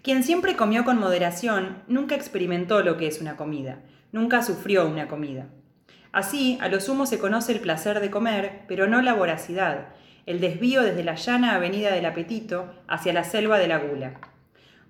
Quien 0.03 0.23
siempre 0.23 0.57
comió 0.57 0.85
con 0.85 0.99
moderación 0.99 1.83
nunca 1.87 2.15
experimentó 2.15 2.83
lo 2.83 2.97
que 2.97 3.07
es 3.07 3.21
una 3.21 3.37
comida, 3.37 3.81
nunca 4.13 4.43
sufrió 4.43 4.87
una 4.87 5.09
comida. 5.09 5.47
Así, 6.13 6.59
a 6.61 6.69
lo 6.69 6.81
sumo 6.81 7.05
se 7.05 7.19
conoce 7.19 7.53
el 7.53 7.61
placer 7.61 8.01
de 8.01 8.11
comer, 8.11 8.63
pero 8.67 8.87
no 8.87 9.03
la 9.03 9.13
voracidad, 9.13 9.89
el 10.29 10.41
desvío 10.41 10.83
desde 10.83 11.05
la 11.05 11.15
llana 11.15 11.55
avenida 11.55 11.91
del 11.93 12.05
apetito 12.07 12.73
hacia 12.87 13.13
la 13.13 13.25
selva 13.25 13.59
de 13.59 13.69
la 13.69 13.79
gula. 13.79 14.21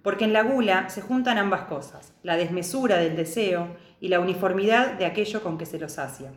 Porque 0.03 0.25
en 0.25 0.33
la 0.33 0.43
gula 0.43 0.89
se 0.89 1.01
juntan 1.01 1.39
ambas 1.39 1.63
cosas, 1.63 2.13
la 2.23 2.37
desmesura 2.37 2.97
del 2.97 3.15
deseo 3.17 3.77
y 4.01 4.09
la 4.09 4.21
uniformidad 4.21 4.95
de 4.95 5.07
aquello 5.07 5.43
con 5.43 5.57
que 5.57 5.67
se 5.67 5.79
lo 5.79 5.89
sacia. 5.89 6.33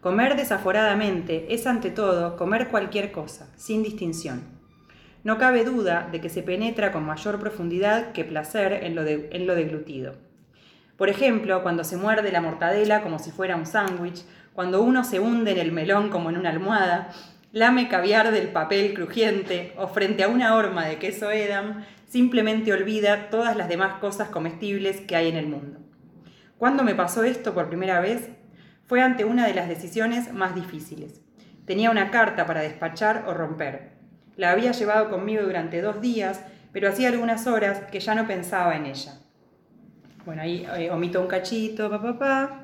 Comer 0.00 0.36
desaforadamente 0.36 1.54
es 1.54 1.66
ante 1.66 1.90
todo 1.90 2.36
comer 2.36 2.68
cualquier 2.68 3.12
cosa, 3.12 3.48
sin 3.56 3.82
distinción. 3.82 4.42
No 5.22 5.38
cabe 5.38 5.64
duda 5.64 6.08
de 6.10 6.20
que 6.20 6.28
se 6.28 6.42
penetra 6.42 6.92
con 6.92 7.06
mayor 7.06 7.38
profundidad 7.38 8.12
que 8.12 8.24
placer 8.24 8.84
en 8.84 8.94
lo, 8.94 9.04
de- 9.04 9.30
en 9.32 9.46
lo 9.46 9.54
deglutido. 9.54 10.14
Por 10.96 11.08
ejemplo, 11.08 11.62
cuando 11.62 11.84
se 11.84 11.96
muerde 11.96 12.30
la 12.32 12.40
mortadela 12.40 13.00
como 13.02 13.18
si 13.18 13.30
fuera 13.30 13.56
un 13.56 13.64
sándwich, 13.66 14.24
cuando 14.52 14.82
uno 14.82 15.02
se 15.04 15.20
hunde 15.20 15.52
en 15.52 15.58
el 15.58 15.72
melón 15.72 16.10
como 16.10 16.30
en 16.30 16.36
una 16.36 16.50
almohada, 16.50 17.10
lame 17.54 17.86
caviar 17.86 18.32
del 18.32 18.48
papel 18.48 18.94
crujiente 18.94 19.74
o 19.76 19.86
frente 19.86 20.24
a 20.24 20.28
una 20.28 20.56
horma 20.56 20.86
de 20.86 20.96
queso 20.96 21.30
Edam, 21.30 21.84
simplemente 22.08 22.72
olvida 22.72 23.30
todas 23.30 23.56
las 23.56 23.68
demás 23.68 24.00
cosas 24.00 24.28
comestibles 24.28 25.00
que 25.02 25.14
hay 25.14 25.28
en 25.28 25.36
el 25.36 25.46
mundo. 25.46 25.78
¿Cuándo 26.58 26.82
me 26.82 26.96
pasó 26.96 27.22
esto 27.22 27.54
por 27.54 27.68
primera 27.68 28.00
vez? 28.00 28.28
Fue 28.86 29.00
ante 29.00 29.24
una 29.24 29.46
de 29.46 29.54
las 29.54 29.68
decisiones 29.68 30.32
más 30.32 30.56
difíciles. 30.56 31.20
Tenía 31.64 31.92
una 31.92 32.10
carta 32.10 32.44
para 32.44 32.60
despachar 32.60 33.24
o 33.28 33.34
romper. 33.34 33.92
La 34.36 34.50
había 34.50 34.72
llevado 34.72 35.08
conmigo 35.08 35.44
durante 35.44 35.80
dos 35.80 36.00
días, 36.00 36.40
pero 36.72 36.88
hacía 36.88 37.06
algunas 37.06 37.46
horas 37.46 37.82
que 37.88 38.00
ya 38.00 38.16
no 38.16 38.26
pensaba 38.26 38.74
en 38.74 38.86
ella. 38.86 39.20
Bueno, 40.26 40.42
ahí 40.42 40.66
eh, 40.76 40.90
omito 40.90 41.20
un 41.20 41.28
cachito, 41.28 41.88
pa, 41.88 42.02
pa, 42.02 42.18
pa. 42.18 42.60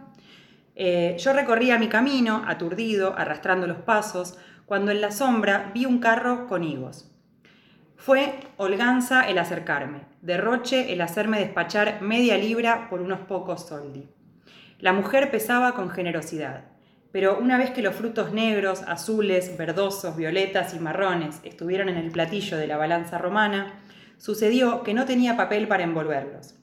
Eh, 0.75 1.17
yo 1.17 1.33
recorría 1.33 1.79
mi 1.79 1.89
camino, 1.89 2.43
aturdido, 2.47 3.15
arrastrando 3.17 3.69
los 3.69 3.79
pasos, 3.79 4.37
cuando 4.71 4.93
en 4.93 5.01
la 5.01 5.11
sombra 5.11 5.73
vi 5.75 5.85
un 5.85 5.99
carro 5.99 6.47
con 6.47 6.63
higos. 6.63 7.11
Fue 7.97 8.39
holganza 8.57 9.29
el 9.29 9.39
acercarme, 9.39 10.03
derroche 10.23 10.93
el 10.93 11.01
hacerme 11.01 11.41
despachar 11.41 12.01
media 12.03 12.39
libra 12.39 12.87
por 12.89 13.01
unos 13.01 13.19
pocos 13.19 13.67
soldi. 13.67 14.09
La 14.79 14.93
mujer 14.93 15.33
pesaba 15.33 15.75
con 15.75 15.91
generosidad, 15.91 16.67
pero 17.11 17.37
una 17.41 17.59
vez 17.59 17.73
que 17.73 17.83
los 17.83 17.97
frutos 17.97 18.33
negros, 18.33 18.83
azules, 18.83 19.59
verdosos, 19.59 20.17
violetas 20.17 20.73
y 20.73 20.79
marrones 20.79 21.41
estuvieron 21.43 21.89
en 21.89 21.97
el 21.97 22.13
platillo 22.13 22.57
de 22.57 22.69
la 22.69 22.77
balanza 22.77 23.19
romana, 23.19 23.75
sucedió 24.19 24.85
que 24.85 24.95
no 24.95 25.05
tenía 25.05 25.37
papel 25.37 25.67
para 25.67 25.83
envolverlos. 25.83 26.55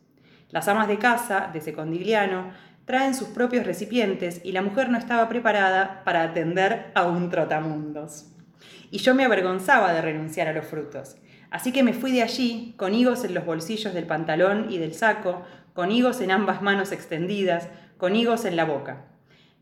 Las 0.50 0.70
amas 0.70 0.88
de 0.88 0.98
casa, 0.98 1.50
de 1.52 1.60
Secondigliano, 1.60 2.54
traen 2.88 3.13
sus 3.13 3.28
propios 3.28 3.65
recipientes 3.65 4.39
y 4.45 4.54
la 4.54 4.62
mujer 4.62 4.89
no 4.89 4.97
estaba 4.97 5.28
preparada 5.28 6.04
para 6.06 6.23
atender 6.23 6.89
a 6.95 7.04
un 7.04 7.30
trotamundos. 7.30 8.28
Y 8.91 9.00
yo 9.00 9.13
me 9.13 9.26
avergonzaba 9.26 9.91
de 9.91 10.02
renunciar 10.02 10.47
a 10.47 10.54
los 10.54 10.65
frutos. 10.65 11.17
Así 11.52 11.73
que 11.73 11.84
me 11.84 11.91
fui 11.91 12.13
de 12.13 12.23
allí, 12.23 12.76
con 12.78 12.93
higos 12.93 13.26
en 13.26 13.34
los 13.34 13.45
bolsillos 13.45 13.93
del 13.93 14.08
pantalón 14.08 14.67
y 14.69 14.78
del 14.78 14.93
saco, 14.93 15.43
con 15.73 15.91
higos 15.91 16.21
en 16.21 16.32
ambas 16.32 16.62
manos 16.62 16.93
extendidas, 16.93 17.67
con 17.97 18.15
higos 18.15 18.45
en 18.45 18.56
la 18.56 18.63
boca. 18.63 19.04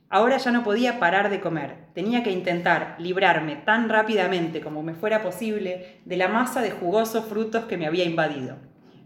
Ahora 0.08 0.38
ya 0.38 0.52
no 0.52 0.64
podía 0.64 1.00
parar 1.00 1.32
de 1.32 1.42
comer. 1.42 1.78
Tenía 1.96 2.22
que 2.22 2.30
intentar 2.30 2.96
librarme 3.00 3.56
tan 3.56 3.90
rápidamente 3.90 4.62
como 4.62 4.84
me 4.84 4.94
fuera 4.94 5.24
posible 5.24 6.00
de 6.06 6.18
la 6.18 6.28
masa 6.28 6.62
de 6.62 6.70
jugosos 6.70 7.26
frutos 7.26 7.66
que 7.66 7.78
me 7.78 7.88
había 7.88 8.06
invadido. 8.06 8.58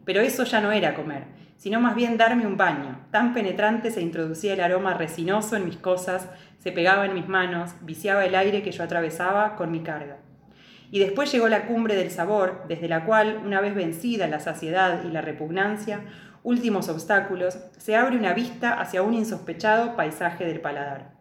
Pero 0.04 0.20
eso 0.20 0.44
ya 0.44 0.60
no 0.60 0.74
era 0.74 0.94
comer, 0.94 1.24
sino 1.60 1.82
más 1.82 1.94
bien 1.94 2.18
darme 2.18 2.48
un 2.48 2.56
baño. 2.56 3.06
Tan 3.12 3.34
penetrante 3.34 3.92
se 3.92 4.02
introducía 4.02 4.54
el 4.54 4.62
aroma 4.62 4.94
resinoso 4.94 5.58
en 5.58 5.66
mis 5.66 5.76
cosas, 5.76 6.30
se 6.58 6.72
pegaba 6.72 7.06
en 7.06 7.14
mis 7.14 7.28
manos, 7.28 7.76
viciaba 7.82 8.26
el 8.26 8.34
aire 8.34 8.64
que 8.64 8.72
yo 8.72 8.82
atravesaba 8.82 9.58
con 9.58 9.70
mi 9.70 9.82
carga. 9.82 10.18
Y 10.90 11.00
después 11.00 11.32
llegó 11.32 11.50
la 11.50 11.68
cumbre 11.68 11.96
del 11.96 12.12
sabor, 12.12 12.64
desde 12.70 12.88
la 12.88 13.04
cual, 13.04 13.42
una 13.46 13.60
vez 13.60 13.76
vencida 13.76 14.28
la 14.28 14.40
saciedad 14.40 15.04
y 15.04 15.12
la 15.12 15.22
repugnancia, 15.22 16.06
últimos 16.44 16.88
obstáculos, 16.88 17.60
se 17.78 17.98
abre 17.98 18.18
una 18.18 18.34
vista 18.34 18.80
hacia 18.80 19.02
un 19.02 19.14
insospechado 19.14 19.98
paisaje 19.98 20.46
del 20.46 20.62
paladar. 20.62 21.20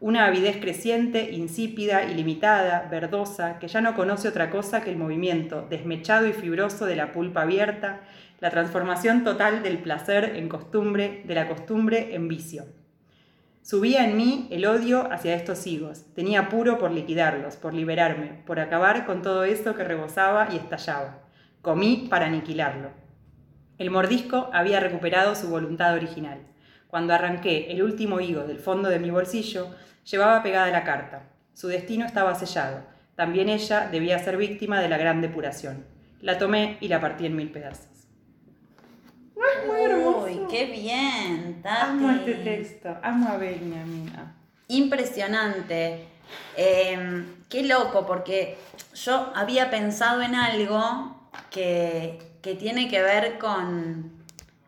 Una 0.00 0.26
avidez 0.26 0.58
creciente, 0.58 1.30
insípida, 1.30 2.04
ilimitada, 2.04 2.86
verdosa, 2.90 3.58
que 3.58 3.68
ya 3.68 3.80
no 3.80 3.94
conoce 3.94 4.28
otra 4.28 4.50
cosa 4.50 4.82
que 4.82 4.90
el 4.90 4.98
movimiento, 4.98 5.66
desmechado 5.70 6.26
y 6.26 6.34
fibroso 6.34 6.84
de 6.84 6.96
la 6.96 7.12
pulpa 7.12 7.42
abierta, 7.42 8.00
la 8.40 8.50
transformación 8.50 9.24
total 9.24 9.62
del 9.62 9.78
placer 9.78 10.36
en 10.36 10.48
costumbre, 10.48 11.22
de 11.24 11.34
la 11.34 11.48
costumbre 11.48 12.14
en 12.14 12.28
vicio. 12.28 12.64
Subía 13.62 14.04
en 14.04 14.16
mí 14.16 14.46
el 14.50 14.64
odio 14.66 15.10
hacia 15.12 15.34
estos 15.34 15.66
higos, 15.66 16.04
tenía 16.14 16.40
apuro 16.40 16.78
por 16.78 16.92
liquidarlos, 16.92 17.56
por 17.56 17.74
liberarme, 17.74 18.42
por 18.46 18.60
acabar 18.60 19.06
con 19.06 19.22
todo 19.22 19.44
eso 19.44 19.74
que 19.74 19.82
rebosaba 19.82 20.48
y 20.52 20.56
estallaba. 20.56 21.18
Comí 21.62 22.06
para 22.08 22.26
aniquilarlo. 22.26 22.90
El 23.78 23.90
mordisco 23.90 24.50
había 24.52 24.78
recuperado 24.78 25.34
su 25.34 25.48
voluntad 25.48 25.94
original. 25.94 26.38
Cuando 26.86 27.12
arranqué 27.12 27.72
el 27.72 27.82
último 27.82 28.20
higo 28.20 28.44
del 28.44 28.60
fondo 28.60 28.88
de 28.88 29.00
mi 29.00 29.10
bolsillo, 29.10 29.74
llevaba 30.08 30.42
pegada 30.42 30.70
la 30.70 30.84
carta. 30.84 31.24
Su 31.52 31.68
destino 31.68 32.06
estaba 32.06 32.34
sellado. 32.34 32.84
También 33.16 33.48
ella 33.48 33.88
debía 33.90 34.18
ser 34.18 34.36
víctima 34.36 34.80
de 34.80 34.88
la 34.88 34.98
gran 34.98 35.20
depuración. 35.20 35.84
La 36.20 36.38
tomé 36.38 36.76
y 36.80 36.88
la 36.88 37.00
partí 37.00 37.26
en 37.26 37.34
mil 37.34 37.50
pedazos. 37.50 37.95
Muy 39.66 39.80
hermoso. 39.82 40.24
Uy, 40.24 40.40
qué 40.50 40.66
bien, 40.66 41.60
Tati. 41.62 41.90
Amo 41.90 42.10
este 42.10 42.34
texto, 42.34 42.96
amo 43.02 43.28
a 43.28 43.36
Benjamina. 43.36 44.34
Impresionante. 44.68 46.06
Em, 46.56 47.44
qué 47.48 47.62
loco, 47.64 48.06
porque 48.06 48.58
yo 48.94 49.32
había 49.34 49.70
pensado 49.70 50.22
en 50.22 50.34
algo 50.34 51.30
que, 51.50 52.18
que 52.42 52.54
tiene 52.54 52.88
que 52.88 53.02
ver 53.02 53.38
con, 53.38 54.15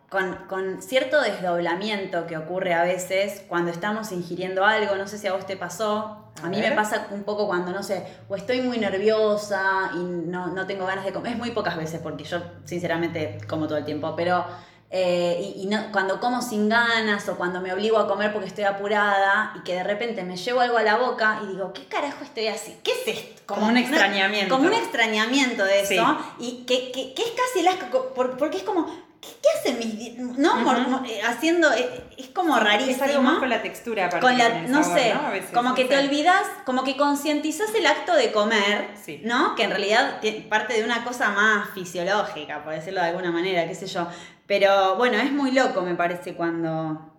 con, 0.09 0.81
cierto 0.81 1.21
desdoblamiento 1.21 2.27
que 2.27 2.37
ocurre 2.37 2.73
a 2.73 2.83
veces 2.83 3.45
cuando 3.47 3.71
estamos 3.71 4.11
ingiriendo 4.13 4.65
algo, 4.65 4.97
no 4.97 5.07
sé 5.07 5.19
si 5.19 5.27
a 5.27 5.35
vos 5.35 5.47
te 5.47 5.57
pasó, 5.57 6.25
a, 6.43 6.49
mí 6.49 6.59
me 6.61 6.73
pasa 6.73 7.09
un 7.11 7.25
poco 7.25 7.47
cuando, 7.47 7.73
no 7.73 7.83
sé, 7.83 8.07
o 8.29 8.37
estoy 8.37 8.63
muy 8.63 8.79
nerviosa 8.79 9.91
y 9.95 9.99
no, 9.99 10.47
no, 10.49 10.67
tengo 10.67 10.87
ganas 10.87 11.05
de 11.05 11.13
comer, 11.13 11.33
es 11.33 11.39
muy 11.39 11.51
pocas 11.51 11.77
veces 11.77 12.01
porque 12.01 12.25
yo 12.25 12.41
sinceramente 12.65 13.39
como 13.47 13.67
todo 13.67 13.77
el 13.77 13.85
tiempo, 13.85 14.15
pero 14.17 14.47
eh, 14.91 15.53
y, 15.57 15.67
no, 15.67 15.93
cuando 15.93 16.19
como 16.19 16.41
sin 16.41 16.71
ganas 16.71 17.29
o 17.29 17.37
cuando 17.37 17.61
me 17.61 17.75
obligo 17.75 17.99
a 17.99 18.09
comer 18.09 18.33
porque 18.33 18.49
estoy 18.49 18.65
apurada 18.65 19.53
y 19.57 19.63
que 19.63 19.75
de 19.75 19.85
repente 19.85 20.23
me 20.23 20.39
llevo 20.39 20.61
algo 20.61 20.79
a 20.79 20.83
la 20.83 20.97
boca 20.97 21.41
y 21.45 21.49
digo, 21.49 21.75
¿qué 21.75 21.85
carajo 21.85 22.25
estoy 22.25 22.47
así? 22.47 22.79
¿Qué 22.83 22.93
es 22.93 23.19
esto? 23.19 23.43
Como, 23.45 23.67
un 23.67 23.77
extrañamiento. 23.77 24.55
como 24.55 24.69
un 24.69 24.75
extrañamiento 24.75 25.65
de 25.65 25.83
eso 25.83 26.19
y 26.39 26.65
que, 26.65 26.91
que, 26.93 27.13
que, 27.13 27.23
es 27.23 27.33
casi 27.33 27.61
el 27.61 27.69
asco, 27.69 28.15
porque 28.15 28.57
es 28.57 28.63
como, 28.63 28.87
¿Qué, 29.21 29.49
hacen 29.59 29.79
mis 29.79 30.17
No, 30.39 31.05
eh, 31.05 31.21
haciendo. 31.27 31.73
Eh, 31.73 32.05
es 32.17 32.29
como 32.29 32.59
rarísimo. 32.59 33.05
Es 33.05 33.11
algo 33.11 33.23
más 33.23 33.39
con 33.39 33.49
la 33.49 33.63
textura, 33.63 34.09
con 34.21 34.39
la, 34.39 34.63
no 34.63 34.85
sé, 34.85 35.15
como 35.53 35.75
que 35.75 35.87
te 35.87 35.99
olvidas, 35.99 36.43
como 36.65 36.85
que 36.85 36.97
concientizas 36.97 37.75
el 37.75 37.87
acto 37.87 38.15
de 38.15 38.31
comer, 38.31 38.89
¿no? 39.25 39.55
Que 39.57 39.65
en 39.65 39.71
realidad 39.71 40.21
parte 40.49 40.75
de 40.75 40.85
una 40.85 41.05
cosa 41.05 41.31
más 41.31 41.71
fisiológica, 41.71 42.63
por 42.63 42.75
decirlo 42.75 43.01
de 43.01 43.09
alguna 43.09 43.33
manera, 43.33 43.67
qué 43.67 43.75
sé 43.75 43.87
yo. 43.87 44.07
Pero 44.47 44.97
bueno, 44.97 45.19
es 45.19 45.33
muy 45.33 45.51
loco, 45.51 45.83
me 45.83 45.95
parece, 45.95 46.35
cuando, 46.35 47.13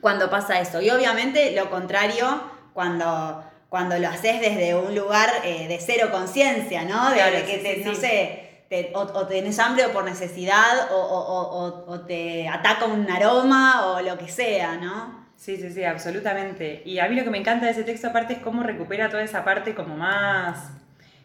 cuando 0.00 0.30
pasa 0.30 0.60
eso. 0.60 0.80
Y 0.80 0.90
obviamente 0.90 1.52
lo 1.52 1.68
contrario, 1.68 2.42
cuando, 2.72 3.44
cuando 3.68 3.98
lo 3.98 4.08
haces 4.08 4.40
desde 4.40 4.74
un 4.76 4.94
lugar 4.94 5.30
eh, 5.44 5.66
de 5.66 5.78
cero 5.80 6.08
conciencia, 6.12 6.84
¿no? 6.84 7.10
De, 7.10 7.44
que 7.44 7.58
te, 7.58 7.84
no 7.84 7.94
sé 7.94 8.49
o, 8.94 9.26
tenés 9.26 9.58
hambre 9.58 9.86
o 9.86 9.92
por 9.92 10.04
necesidad, 10.04 10.90
o, 10.92 12.00
te 12.06 12.48
ataca 12.48 12.84
un 12.86 13.10
aroma, 13.10 13.86
o 13.86 14.00
lo 14.00 14.16
que 14.16 14.28
sea, 14.28 14.76
¿no? 14.76 15.28
Sí, 15.36 15.56
sí, 15.56 15.70
sí, 15.72 15.84
absolutamente. 15.84 16.82
Y 16.84 16.98
a 16.98 17.08
mí 17.08 17.16
lo 17.16 17.24
que 17.24 17.30
me 17.30 17.38
encanta 17.38 17.66
de 17.66 17.72
ese 17.72 17.82
texto 17.82 18.08
aparte 18.08 18.34
es 18.34 18.38
cómo 18.40 18.62
recupera 18.62 19.08
toda 19.08 19.22
esa 19.22 19.44
parte 19.44 19.74
como 19.74 19.96
más 19.96 20.70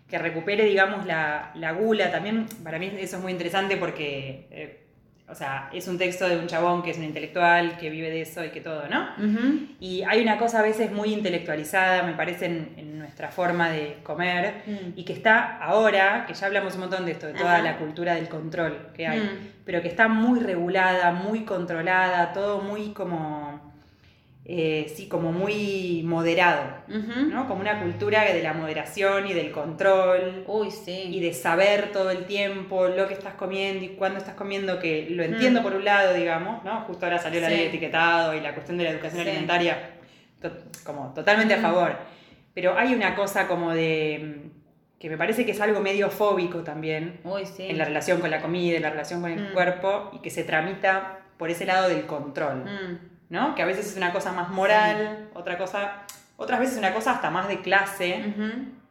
que 0.07 0.17
recupere, 0.17 0.63
digamos, 0.65 1.05
la, 1.05 1.51
gula. 1.77 2.11
También 2.11 2.47
para 2.63 2.79
mí 2.79 2.91
eso 2.97 3.17
es 3.17 3.21
muy 3.21 3.31
interesante 3.31 3.77
porque 3.77 4.47
eh, 4.51 4.84
o 5.27 5.33
sea, 5.33 5.69
es 5.73 5.87
un 5.87 5.97
texto 5.97 6.29
de 6.29 6.37
un 6.37 6.45
chabón 6.45 6.83
que 6.83 6.91
es 6.91 6.97
un 6.97 7.03
intelectual, 7.03 7.77
que 7.77 7.89
vive 7.89 8.11
de 8.11 8.21
eso 8.21 8.43
y 8.45 8.49
que 8.49 8.61
todo, 8.61 8.87
¿no? 8.87 9.09
Y 9.79 10.03
hay 10.03 10.21
una 10.21 10.37
cosa 10.37 10.59
a 10.59 10.61
veces 10.61 10.91
muy 10.91 11.13
intelectualizada, 11.13 12.03
me 12.03 12.13
parece, 12.13 12.45
en, 12.45 12.95
nuestra 13.05 13.29
forma 13.29 13.69
de 13.69 13.99
comer, 14.01 14.63
mm. 14.65 14.99
y 14.99 15.05
que 15.05 15.13
está 15.13 15.57
ahora, 15.57 16.25
que 16.27 16.33
ya 16.33 16.47
hablamos 16.47 16.73
un 16.73 16.81
montón 16.81 17.05
de 17.05 17.11
esto, 17.11 17.27
de 17.27 17.33
toda 17.33 17.59
la 17.61 17.77
cultura 17.77 18.15
del 18.15 18.27
control 18.27 18.87
que 18.95 19.05
hay, 19.05 19.19
mm. 19.19 19.51
pero 19.63 19.79
que 19.81 19.87
está 19.87 20.07
muy 20.07 20.39
regulada, 20.39 21.11
muy 21.11 21.45
controlada, 21.45 22.33
todo 22.33 22.61
muy 22.61 22.93
como 22.93 23.64
eh, 24.47 24.93
sí, 24.95 25.07
como 25.07 25.31
muy 25.31 26.03
moderado, 26.05 26.65
¿no? 26.87 27.47
Como 27.47 27.61
una 27.61 27.81
cultura 27.81 28.25
de 28.25 28.43
la 28.43 28.53
moderación 28.53 29.25
y 29.27 29.33
del 29.33 29.51
control. 29.51 30.43
Uy, 30.45 30.69
sí. 30.69 31.09
Y 31.11 31.19
de 31.19 31.33
saber 31.33 31.91
todo 31.91 32.11
el 32.11 32.25
tiempo 32.25 32.87
lo 32.87 33.07
que 33.07 33.15
estás 33.15 33.33
comiendo 33.33 33.83
y 33.83 33.89
cuándo 33.89 34.19
estás 34.19 34.35
comiendo, 34.35 34.77
que 34.77 35.07
lo 35.09 35.23
entiendo 35.23 35.61
mm. 35.61 35.63
por 35.63 35.73
un 35.73 35.83
lado, 35.83 36.13
digamos, 36.13 36.63
¿no? 36.63 36.81
Justo 36.81 37.07
ahora 37.07 37.17
salió 37.17 37.41
la 37.41 37.49
ley 37.49 37.57
de 37.57 37.67
etiquetado 37.69 38.35
y 38.35 38.39
la 38.39 38.53
cuestión 38.53 38.77
de 38.77 38.83
la 38.83 38.91
educación 38.91 39.21
alimentaria, 39.21 39.95
como 40.83 41.11
totalmente 41.15 41.55
a 41.55 41.59
favor. 41.59 41.97
Pero 42.53 42.77
hay 42.77 42.93
una 42.93 43.15
cosa 43.15 43.47
como 43.47 43.73
de 43.73 44.51
que 44.99 45.09
me 45.09 45.17
parece 45.17 45.43
que 45.43 45.53
es 45.53 45.61
algo 45.61 45.81
medio 45.81 46.11
fóbico 46.11 46.59
también 46.59 47.19
en 47.57 47.77
la 47.79 47.85
relación 47.85 48.21
con 48.21 48.29
la 48.29 48.43
comida, 48.43 48.75
en 48.77 48.83
la 48.83 48.91
relación 48.91 49.21
con 49.21 49.31
el 49.31 49.49
mm. 49.49 49.53
cuerpo 49.53 50.11
y 50.13 50.19
que 50.19 50.29
se 50.29 50.43
tramita 50.43 51.21
por 51.37 51.49
ese 51.49 51.65
lado 51.65 51.89
del 51.89 52.05
control. 52.05 52.63
¿No? 53.29 53.55
Que 53.55 53.61
a 53.61 53.65
veces 53.65 53.87
es 53.87 53.97
una 53.97 54.11
cosa 54.11 54.31
más 54.31 54.49
moral, 54.49 55.29
otra 55.33 55.57
cosa, 55.57 56.03
otras 56.37 56.59
veces 56.59 56.75
es 56.75 56.79
una 56.79 56.93
cosa 56.93 57.11
hasta 57.11 57.29
más 57.29 57.47
de 57.47 57.61
clase, 57.61 58.33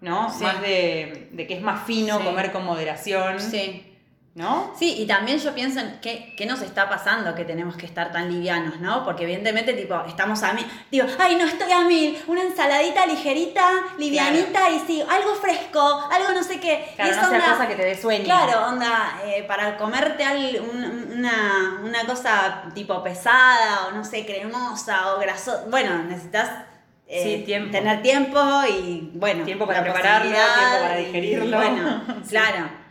¿no? 0.01 0.29
Más 0.41 0.63
de, 0.63 1.31
que 1.37 1.55
es 1.55 1.63
más 1.63 1.85
fino 1.85 2.21
comer 2.23 2.53
con 2.53 2.65
moderación. 2.65 3.41
Sí. 3.41 3.94
¿No? 4.35 4.75
Sí, 4.77 4.97
y 4.99 5.07
también 5.07 5.39
yo 5.39 5.55
pienso 5.55 5.79
en 5.79 6.01
qué, 6.01 6.35
nos 6.45 6.61
está 6.61 6.89
pasando 6.89 7.37
que 7.37 7.45
tenemos 7.45 7.77
que 7.77 7.87
estar 7.87 8.11
tan 8.11 8.33
livianos, 8.33 8.81
¿no? 8.81 9.05
Porque 9.05 9.23
evidentemente, 9.23 9.75
tipo, 9.75 9.95
estamos 10.09 10.43
a 10.43 10.53
mil, 10.53 10.67
digo, 10.91 11.07
ay, 11.21 11.37
no 11.37 11.45
estoy 11.45 11.71
a 11.71 11.83
mil, 11.83 12.21
una 12.27 12.43
ensaladita 12.43 13.07
ligerita, 13.07 13.65
livianita 13.97 14.71
y 14.71 14.81
sí, 14.81 15.05
algo 15.09 15.37
fresco, 15.37 15.81
algo 16.11 16.33
no 16.33 16.43
sé 16.43 16.59
qué. 16.59 16.85
Claro, 16.97 17.13
y 17.13 17.17
no 17.17 17.29
sea 17.29 17.53
cosa 17.53 17.69
que 17.69 17.77
te 17.77 17.85
dé 17.85 17.97
sueño. 17.97 18.25
Claro, 18.25 18.67
onda, 18.67 19.21
eh, 19.25 19.45
para 19.47 19.77
comerte 19.77 20.25
una, 20.61 21.79
una 21.85 22.05
cosa 22.05 22.65
tipo 22.75 23.05
pesada 23.05 23.87
o 23.87 23.93
no 23.93 24.05
sé, 24.05 24.27
cremosa 24.27 25.15
o 25.15 25.21
grasosa, 25.21 25.67
bueno, 25.71 26.03
necesitas 26.03 26.51
eh, 27.07 27.45
tener 27.71 28.03
tiempo 28.03 28.41
y, 28.69 29.13
bueno, 29.15 29.45
tiempo 29.45 29.65
para 29.65 29.81
prepararlo, 29.81 30.33
tiempo 30.33 30.81
para 30.81 30.97
digerirlo. 30.97 31.57
bueno, 31.57 32.03
claro. 32.29 32.84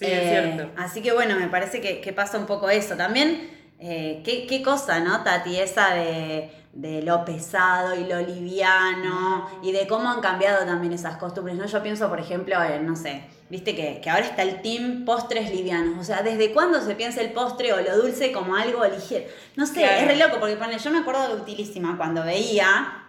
Sí, 0.00 0.06
es 0.06 0.12
eh, 0.12 0.52
cierto. 0.54 0.72
Así 0.78 1.02
que 1.02 1.12
bueno, 1.12 1.36
me 1.38 1.48
parece 1.48 1.82
que, 1.82 2.12
pasa 2.14 2.38
un 2.38 2.46
poco 2.46 2.70
eso. 2.70 2.96
También, 2.96 3.50
eh, 3.78 4.22
¿qué, 4.24 4.62
cosa, 4.62 4.98
¿no, 5.00 5.22
Tati? 5.22 5.60
Esa 5.60 5.92
de, 5.94 7.02
lo 7.02 7.22
pesado 7.26 7.94
y 7.94 8.04
lo 8.04 8.18
liviano 8.22 9.46
y 9.62 9.72
de 9.72 9.86
cómo 9.86 10.08
han 10.08 10.22
cambiado 10.22 10.64
también 10.64 10.94
esas 10.94 11.18
costumbres, 11.18 11.58
¿no? 11.58 11.66
Yo 11.66 11.82
pienso, 11.82 12.08
por 12.08 12.18
ejemplo, 12.18 12.54
en, 12.62 12.86
no 12.86 12.96
sé, 12.96 13.24
viste 13.50 13.74
que, 13.74 14.00
ahora 14.08 14.24
está 14.24 14.42
el 14.42 14.62
team 14.62 15.04
postres 15.04 15.54
livianos. 15.54 15.98
O 15.98 16.04
sea, 16.04 16.22
¿desde 16.22 16.50
cuándo 16.52 16.80
se 16.80 16.94
piensa 16.94 17.20
el 17.20 17.32
postre 17.32 17.74
o 17.74 17.80
lo 17.82 17.98
dulce 17.98 18.32
como 18.32 18.56
algo 18.56 18.82
ligero? 18.86 19.26
No 19.56 19.66
sé, 19.66 19.84
es 19.84 20.08
re 20.08 20.16
loco, 20.16 20.40
porque 20.40 20.56
yo 20.82 20.90
me 20.90 21.00
acuerdo 21.00 21.28
de 21.28 21.42
Utilísima 21.42 21.98
cuando 21.98 22.24
veía 22.24 22.99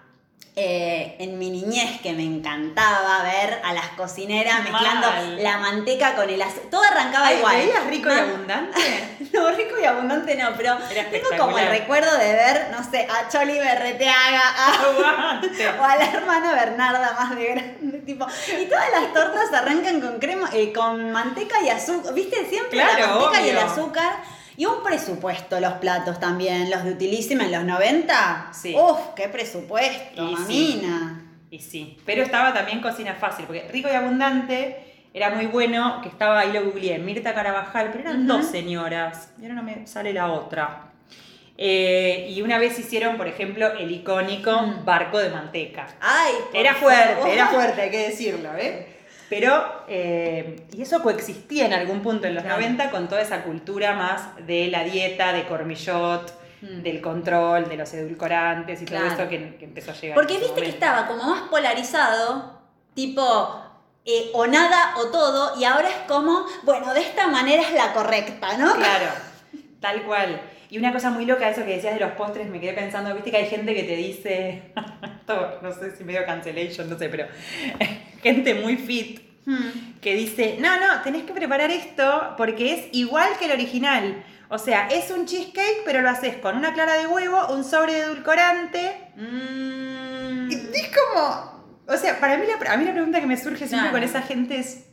eh, 0.54 1.16
en 1.20 1.40
mi 1.40 1.50
niñez 1.50 2.02
que 2.02 2.12
me 2.12 2.24
encantaba 2.24 3.24
ver 3.24 3.62
a 3.64 3.72
las 3.72 3.88
cocineras 3.92 4.62
mezclando 4.64 5.08
la 5.38 5.60
manteca 5.60 6.14
con 6.16 6.30
el 6.30 6.42
azúcar. 6.42 6.70
Todo 6.70 6.84
arrancaba 6.84 7.32
igual. 7.32 7.56
¿Veías 7.56 7.88
rico 7.88 8.10
y 8.10 8.20
abundante? 8.20 8.80
no, 9.34 9.52
rico 9.52 9.80
y 9.82 9.86
abundante 9.86 10.36
no, 10.36 10.50
pero 10.58 10.78
tengo 11.10 11.30
como 11.38 11.58
el 11.58 11.70
recuerdo 11.70 12.18
de 12.18 12.34
ver, 12.34 12.68
no 12.70 12.84
sé, 12.84 13.08
a 13.10 13.30
Choli 13.30 13.60
Berreteaga 13.60 14.44
o 15.80 15.84
a 15.84 15.96
la 15.96 16.06
hermana 16.06 16.54
Bernarda 16.54 17.14
más 17.14 17.34
de 17.34 17.46
grande, 17.46 18.00
tipo. 18.00 18.28
Y 18.62 18.66
todas 18.66 18.92
las 18.92 19.14
tortas 19.14 19.54
arrancan 19.54 20.02
con 20.02 20.20
crema, 20.20 20.50
eh, 20.52 20.74
con 20.74 21.14
manteca 21.14 21.62
y 21.64 21.70
azúcar. 21.70 22.14
¿Viste? 22.14 22.46
Siempre 22.50 22.78
la 22.78 23.08
manteca 23.08 23.42
y 23.42 23.50
el 23.52 23.58
azúcar. 23.58 24.16
Y 24.62 24.66
un 24.68 24.84
presupuesto 24.84 25.60
los 25.60 25.74
platos 25.74 26.20
también, 26.20 26.70
los 26.70 26.84
de 26.84 26.92
Utilísima 26.92 27.46
en 27.46 27.52
los 27.52 27.64
90. 27.64 28.50
Sí. 28.54 28.76
Uf, 28.78 29.00
qué 29.16 29.28
presupuesto, 29.28 30.22
y 30.30 30.34
mamina. 30.36 31.22
Y 31.50 31.58
sí, 31.58 31.98
pero 32.06 32.22
estaba 32.22 32.54
también 32.54 32.80
cocina 32.80 33.16
fácil, 33.16 33.46
porque 33.46 33.68
rico 33.72 33.90
y 33.92 33.96
abundante 33.96 34.78
era 35.16 35.32
muy 35.32 35.48
bueno, 35.48 36.00
que 36.04 36.10
estaba, 36.10 36.42
ahí 36.42 36.52
lo 36.54 36.64
googleé, 36.66 37.00
Mirta 37.00 37.34
Carabajal, 37.34 37.90
pero 37.92 38.02
eran 38.08 38.28
dos 38.28 38.46
señoras, 38.46 39.32
y 39.40 39.44
ahora 39.46 39.56
no 39.56 39.64
me 39.64 39.88
sale 39.88 40.14
la 40.14 40.32
otra. 40.32 40.92
Eh, 41.58 42.28
y 42.30 42.44
una 42.44 42.60
vez 42.60 42.78
hicieron, 42.78 43.18
por 43.18 43.28
ejemplo, 43.28 43.66
el 43.74 43.90
icónico 43.92 44.52
Mm. 44.62 44.86
barco 44.86 45.18
de 45.18 45.30
manteca. 45.32 45.88
Ay, 46.00 46.34
Era 46.54 46.76
fuerte, 46.76 47.14
favor. 47.16 47.30
era 47.30 47.48
fuerte, 47.48 47.82
hay 47.82 47.90
que 47.90 48.08
decirlo, 48.10 48.50
¿eh? 48.58 48.88
Pero, 49.32 49.84
eh, 49.88 50.66
y 50.74 50.82
eso 50.82 51.02
coexistía 51.02 51.66
en 51.66 51.72
algún 51.72 52.02
punto 52.02 52.28
en 52.28 52.36
los 52.36 52.44
Claro. 52.44 52.58
90 52.60 52.92
con 52.92 53.08
toda 53.08 53.22
esa 53.22 53.44
cultura 53.44 53.94
más 53.94 54.24
de 54.46 54.68
la 54.68 54.84
dieta, 54.84 55.32
de 55.32 55.46
cormillot, 55.48 56.34
Mm. 56.62 56.82
del 56.84 57.00
control, 57.02 57.70
de 57.70 57.78
los 57.78 57.94
edulcorantes 57.94 58.82
y 58.82 58.86
Claro. 58.86 59.06
todo 59.06 59.14
eso 59.22 59.30
que, 59.30 59.56
que 59.56 59.64
empezó 59.64 59.92
a 59.92 59.94
llegar. 59.94 60.16
Porque 60.16 60.38
viste 60.38 60.62
que 60.62 60.68
estaba 60.68 61.08
como 61.08 61.24
más 61.24 61.44
polarizado, 61.44 62.60
tipo 62.94 63.58
eh, 64.04 64.32
o 64.34 64.48
nada 64.48 64.96
o 64.98 65.06
todo, 65.08 65.58
y 65.60 65.64
ahora 65.64 65.88
es 65.88 65.96
como, 66.10 66.46
bueno, 66.64 66.94
de 66.94 67.00
esta 67.02 67.28
manera 67.28 67.62
es 67.64 67.72
la 67.74 67.94
correcta, 67.94 68.58
¿no? 68.58 68.74
Claro, 68.76 69.06
tal 69.80 70.04
cual. 70.04 70.42
Y 70.72 70.80
una 70.80 70.92
cosa 70.92 71.12
muy 71.12 71.26
loca, 71.26 71.48
eso 71.50 71.64
que 71.64 71.76
decías 71.76 71.94
de 71.94 72.00
los 72.00 72.14
postres, 72.14 72.50
me 72.50 72.60
quedé 72.60 72.74
pensando, 72.74 73.14
viste 73.14 73.30
que 73.30 73.38
hay 73.38 73.46
gente 73.48 73.76
que 73.76 73.84
te 73.84 73.96
dice, 73.96 74.74
no 75.62 75.72
sé 75.72 75.96
si 75.96 76.04
medio 76.04 76.26
cancellation, 76.26 76.90
no 76.90 76.98
sé, 76.98 77.10
pero 77.10 77.28
gente 78.24 78.56
muy 78.56 78.78
fit 78.78 79.32
Hmm. 79.46 80.00
que 80.02 80.14
dice, 80.14 80.58
no, 80.60 80.80
no, 80.80 81.02
tenés 81.02 81.24
que 81.24 81.34
preparar 81.34 81.72
esto 81.72 82.36
porque 82.38 82.74
es 82.74 82.86
igual 82.92 83.30
que 83.40 83.46
el 83.46 83.52
original. 83.52 84.24
O 84.50 84.58
sea, 84.60 84.88
es 84.88 85.10
un 85.10 85.26
cheesecake, 85.26 85.84
pero 85.86 86.02
lo 86.02 86.10
haces 86.10 86.36
con 86.38 86.58
una 86.58 86.74
clara 86.74 86.94
de 86.94 87.08
huevo, 87.08 87.48
un 87.54 87.64
sobre 87.64 87.94
de 87.94 88.00
edulcorante. 88.02 88.92
Mm. 89.16 90.52
Y 90.52 90.54
es 90.54 90.92
como, 90.96 91.66
o 91.88 91.98
sea, 91.98 92.20
para 92.20 92.38
mí 92.38 92.46
la, 92.46 92.72
a 92.72 92.78
mí 92.78 92.86
la 92.86 92.92
pregunta 92.92 93.20
que 93.20 93.26
me 93.28 93.38
surge 93.38 93.68
siempre 93.68 93.92
con 93.92 94.04
esa 94.04 94.22
gente 94.22 94.58
es, 94.60 94.86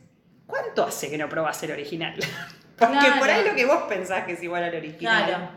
¿cuánto 0.47 0.85
hace 0.85 1.09
que 1.09 1.17
no 1.17 1.29
probás 1.29 1.61
el 1.63 1.71
original? 1.71 2.15
Porque 2.77 2.97
Claro. 2.97 3.19
por 3.19 3.29
ahí 3.29 3.45
lo 3.45 3.53
que 3.55 3.65
vos 3.65 3.83
pensás 3.89 4.23
que 4.25 4.33
es 4.33 4.41
igual 4.41 4.63
al 4.63 4.73
original. 4.73 5.25
Claro. 5.25 5.49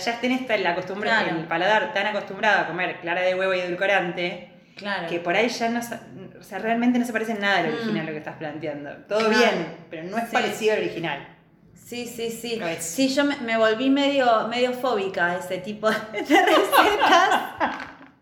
Sea, 0.00 0.14
ya 0.14 0.20
tenés 0.20 0.48
la 0.60 0.74
costumbre, 0.74 1.10
Claro. 1.10 1.36
el 1.36 1.44
paladar 1.46 1.92
tan 1.92 2.06
acostumbrado 2.06 2.62
a 2.62 2.66
comer 2.66 2.96
clara 3.00 3.20
de 3.20 3.34
huevo 3.34 3.52
y 3.54 3.60
edulcorante, 3.60 4.48
Claro. 4.74 5.06
que 5.06 5.20
por 5.20 5.36
ahí 5.36 5.48
ya 5.50 5.68
no, 5.68 5.80
o 5.80 6.42
sea, 6.42 6.58
realmente 6.58 6.98
no 6.98 7.04
se 7.04 7.12
parece 7.12 7.32
en 7.32 7.40
nada 7.40 7.58
al 7.58 7.70
Mm. 7.70 7.74
original 7.74 8.06
lo 8.06 8.12
que 8.12 8.18
estás 8.18 8.36
planteando. 8.36 8.90
Todo 9.06 9.18
Claro. 9.28 9.36
bien, 9.38 9.76
pero 9.90 10.04
no 10.04 10.16
es 10.16 10.24
Sí. 10.24 10.30
parecido 10.32 10.72
al 10.74 10.78
original. 10.80 11.28
Sí, 11.74 12.06
sí, 12.06 12.30
sí. 12.30 12.58
Sí, 12.80 13.08
yo 13.14 13.24
me, 13.24 13.36
me 13.38 13.58
volví 13.58 13.90
medio, 13.90 14.48
medio 14.48 14.72
fóbica 14.72 15.26
a 15.32 15.36
ese 15.36 15.58
tipo 15.58 15.90
de 15.90 15.96
recetas. 16.20 17.40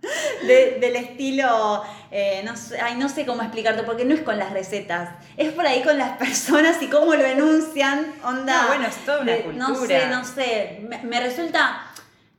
de- 0.47 0.79
del 0.81 0.97
estilo, 0.97 1.85
eh, 2.11 2.43
no, 2.45 2.57
sé, 2.57 2.81
ay, 2.81 2.97
no 2.97 3.09
sé 3.09 3.27
cómo 3.27 3.43
explicarte, 3.43 3.83
porque 3.83 4.05
no 4.05 4.15
es 4.15 4.23
con 4.23 4.39
las 4.39 4.53
recetas, 4.53 5.11
es 5.37 5.53
por 5.53 5.67
ahí 5.67 5.83
con 5.83 5.99
las 5.99 6.11
personas 6.19 6.81
y 6.83 6.89
cómo 6.89 7.15
lo 7.15 7.25
enuncian, 7.25 8.15
onda. 8.25 8.63
No, 8.63 8.69
bueno, 8.69 8.87
es 8.87 8.97
toda 9.05 9.21
una 9.21 9.33
de- 9.33 9.45
No 9.55 9.67
cultura. 9.69 10.01
sé, 10.01 10.07
no 10.09 10.25
sé, 10.25 10.79
me, 10.89 10.99
me 11.03 11.21
resulta... 11.21 11.87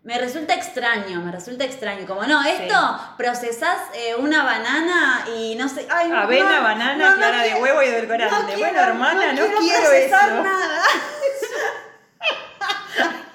Me 0.03 0.17
resulta 0.17 0.55
extraño, 0.55 1.21
me 1.21 1.31
resulta 1.31 1.63
extraño. 1.63 2.07
Como, 2.07 2.23
no, 2.23 2.43
esto 2.43 2.75
procesás 3.17 3.77
eh, 3.93 4.15
una 4.15 4.43
banana 4.43 5.23
y 5.37 5.53
no 5.53 5.69
sé. 5.69 5.85
Ay, 5.91 6.09
Avena, 6.11 6.55
no, 6.57 6.63
banana, 6.63 7.13
clara 7.17 7.43
de 7.43 7.53
huevo 7.53 7.83
y 7.83 7.85
edulcorante. 7.85 8.53
no 8.53 8.57
bueno, 8.57 8.79
hermana, 8.79 9.31
no, 9.33 9.45
quiero, 9.59 9.79
procesar 9.87 10.29
eso. 10.31 10.41
nada. 10.43 10.81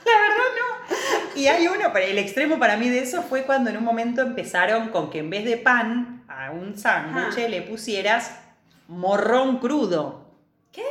La 0.04 0.18
verdad 0.18 0.50
no. 0.58 0.66
Y 1.36 1.48
hay 1.48 1.68
uno, 1.68 1.90
pero 1.92 2.06
el 2.06 2.18
extremo 2.18 2.58
para 2.58 2.76
mí 2.76 2.88
de 2.88 3.00
eso 3.00 3.22
fue 3.22 3.42
cuando 3.42 3.70
en 3.70 3.76
un 3.76 3.84
momento 3.84 4.22
empezaron 4.22 4.88
con 4.88 5.10
que 5.10 5.18
en 5.18 5.30
vez 5.30 5.44
de 5.44 5.56
pan 5.58 6.24
a 6.28 6.50
un 6.50 6.78
sándwich 6.78 7.36
le 7.48 7.62
pusieras 7.62 8.38
morrón 8.88 9.58
crudo. 9.58 10.32
¿Qué? 10.72 10.84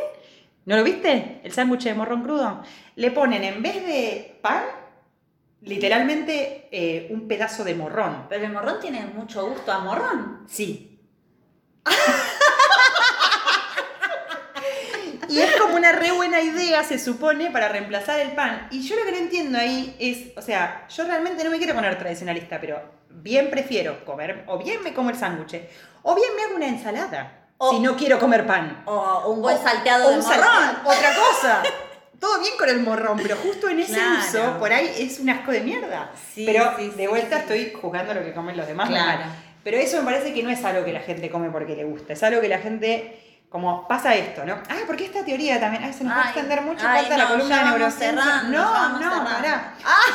¿No 0.65 0.77
lo 0.77 0.83
viste? 0.83 1.41
El 1.43 1.51
sándwich 1.51 1.83
de 1.83 1.93
morrón 1.93 2.23
crudo. 2.23 2.63
Le 2.95 3.11
ponen 3.11 3.43
en 3.43 3.61
vez 3.61 3.85
de 3.85 4.39
pan, 4.41 4.63
literalmente 5.61 6.67
eh, 6.71 7.07
un 7.09 7.27
pedazo 7.27 7.63
de 7.63 7.75
morrón. 7.75 8.27
Pero 8.29 8.45
el 8.45 8.53
morrón 8.53 8.79
tiene 8.79 9.05
mucho 9.05 9.47
gusto 9.49 9.71
a 9.71 9.79
morrón. 9.79 10.43
Sí. 10.47 10.99
Y 15.35 15.41
es 15.41 15.55
como 15.57 15.75
una 15.75 15.91
re 15.91 16.11
buena 16.11 16.41
idea, 16.41 16.83
se 16.83 16.97
supone, 16.99 17.51
para 17.51 17.67
reemplazar 17.69 18.19
el 18.19 18.31
pan. 18.31 18.67
Y 18.71 18.81
yo 18.87 18.95
lo 18.95 19.03
que 19.03 19.11
no 19.11 19.17
entiendo 19.17 19.57
ahí 19.57 19.95
es, 19.99 20.37
o 20.37 20.41
sea, 20.41 20.87
yo 20.89 21.03
realmente 21.05 21.43
no 21.43 21.49
me 21.51 21.57
quiero 21.57 21.73
poner 21.75 21.97
tradicionalista, 21.97 22.59
pero 22.61 22.81
bien 23.09 23.49
prefiero 23.49 24.03
comer, 24.05 24.43
o 24.47 24.57
bien 24.57 24.81
me 24.83 24.93
como 24.93 25.09
el 25.09 25.15
sándwich, 25.17 25.61
o 26.03 26.15
bien 26.15 26.29
me 26.35 26.43
hago 26.43 26.55
una 26.55 26.67
ensalada, 26.67 27.47
O- 27.57 27.71
si 27.71 27.79
no 27.79 27.95
quiero 27.95 28.19
comer 28.19 28.45
pan. 28.45 28.81
O 28.85 29.29
un 29.31 29.41
buen 29.41 29.57
salteado 29.57 30.07
o 30.07 30.09
de 30.11 30.17
un 30.19 30.23
morrón. 30.23 30.39
salteado, 30.41 30.77
otra 30.89 31.09
cosa. 31.15 31.63
Todo 32.19 32.39
bien 32.39 32.53
con 32.57 32.69
el 32.69 32.79
morrón, 32.79 33.19
pero 33.21 33.35
justo 33.35 33.67
en 33.69 33.79
ese 33.79 33.93
Claro. 33.93 34.19
uso, 34.19 34.57
por 34.59 34.71
ahí 34.71 34.89
es 34.97 35.19
un 35.19 35.29
asco 35.29 35.51
de 35.51 35.61
mierda. 35.61 36.11
Sí, 36.33 36.43
pero 36.45 36.71
sí, 36.77 36.89
de 36.95 37.07
vuelta 37.07 37.35
sí. 37.37 37.41
estoy 37.41 37.73
juzgando 37.79 38.13
lo 38.13 38.23
que 38.23 38.33
comen 38.33 38.55
los 38.57 38.65
demás. 38.67 38.87
Claro. 38.89 39.23
Pero 39.63 39.77
eso 39.77 39.97
me 39.99 40.05
parece 40.11 40.33
que 40.33 40.41
no 40.43 40.49
es 40.49 40.63
algo 40.63 40.85
que 40.85 40.93
la 40.93 41.01
gente 41.01 41.29
come 41.29 41.49
porque 41.49 41.75
le 41.75 41.83
gusta, 41.83 42.13
es 42.13 42.23
algo 42.23 42.39
que 42.39 42.47
la 42.47 42.59
gente, 42.59 43.34
como 43.49 43.87
pasa 43.87 44.13
esto, 44.15 44.45
¿no? 44.45 44.53
Ah, 44.69 44.75
porque 44.87 45.05
esta 45.05 45.23
teoría 45.23 45.59
también, 45.59 45.83
ay, 45.83 45.93
se 45.93 46.03
nos 46.03 46.13
va 46.13 46.17
a 46.17 46.23
Ay, 46.23 46.27
extender 46.31 46.61
mucho, 46.61 46.85
ay, 46.87 47.01
falta 47.05 47.17
la 47.17 47.27
columna 47.27 47.57
de 47.59 47.65
neurociencia. 47.69 48.43
no, 48.43 48.99
no, 48.99 49.23
pará. 49.23 49.73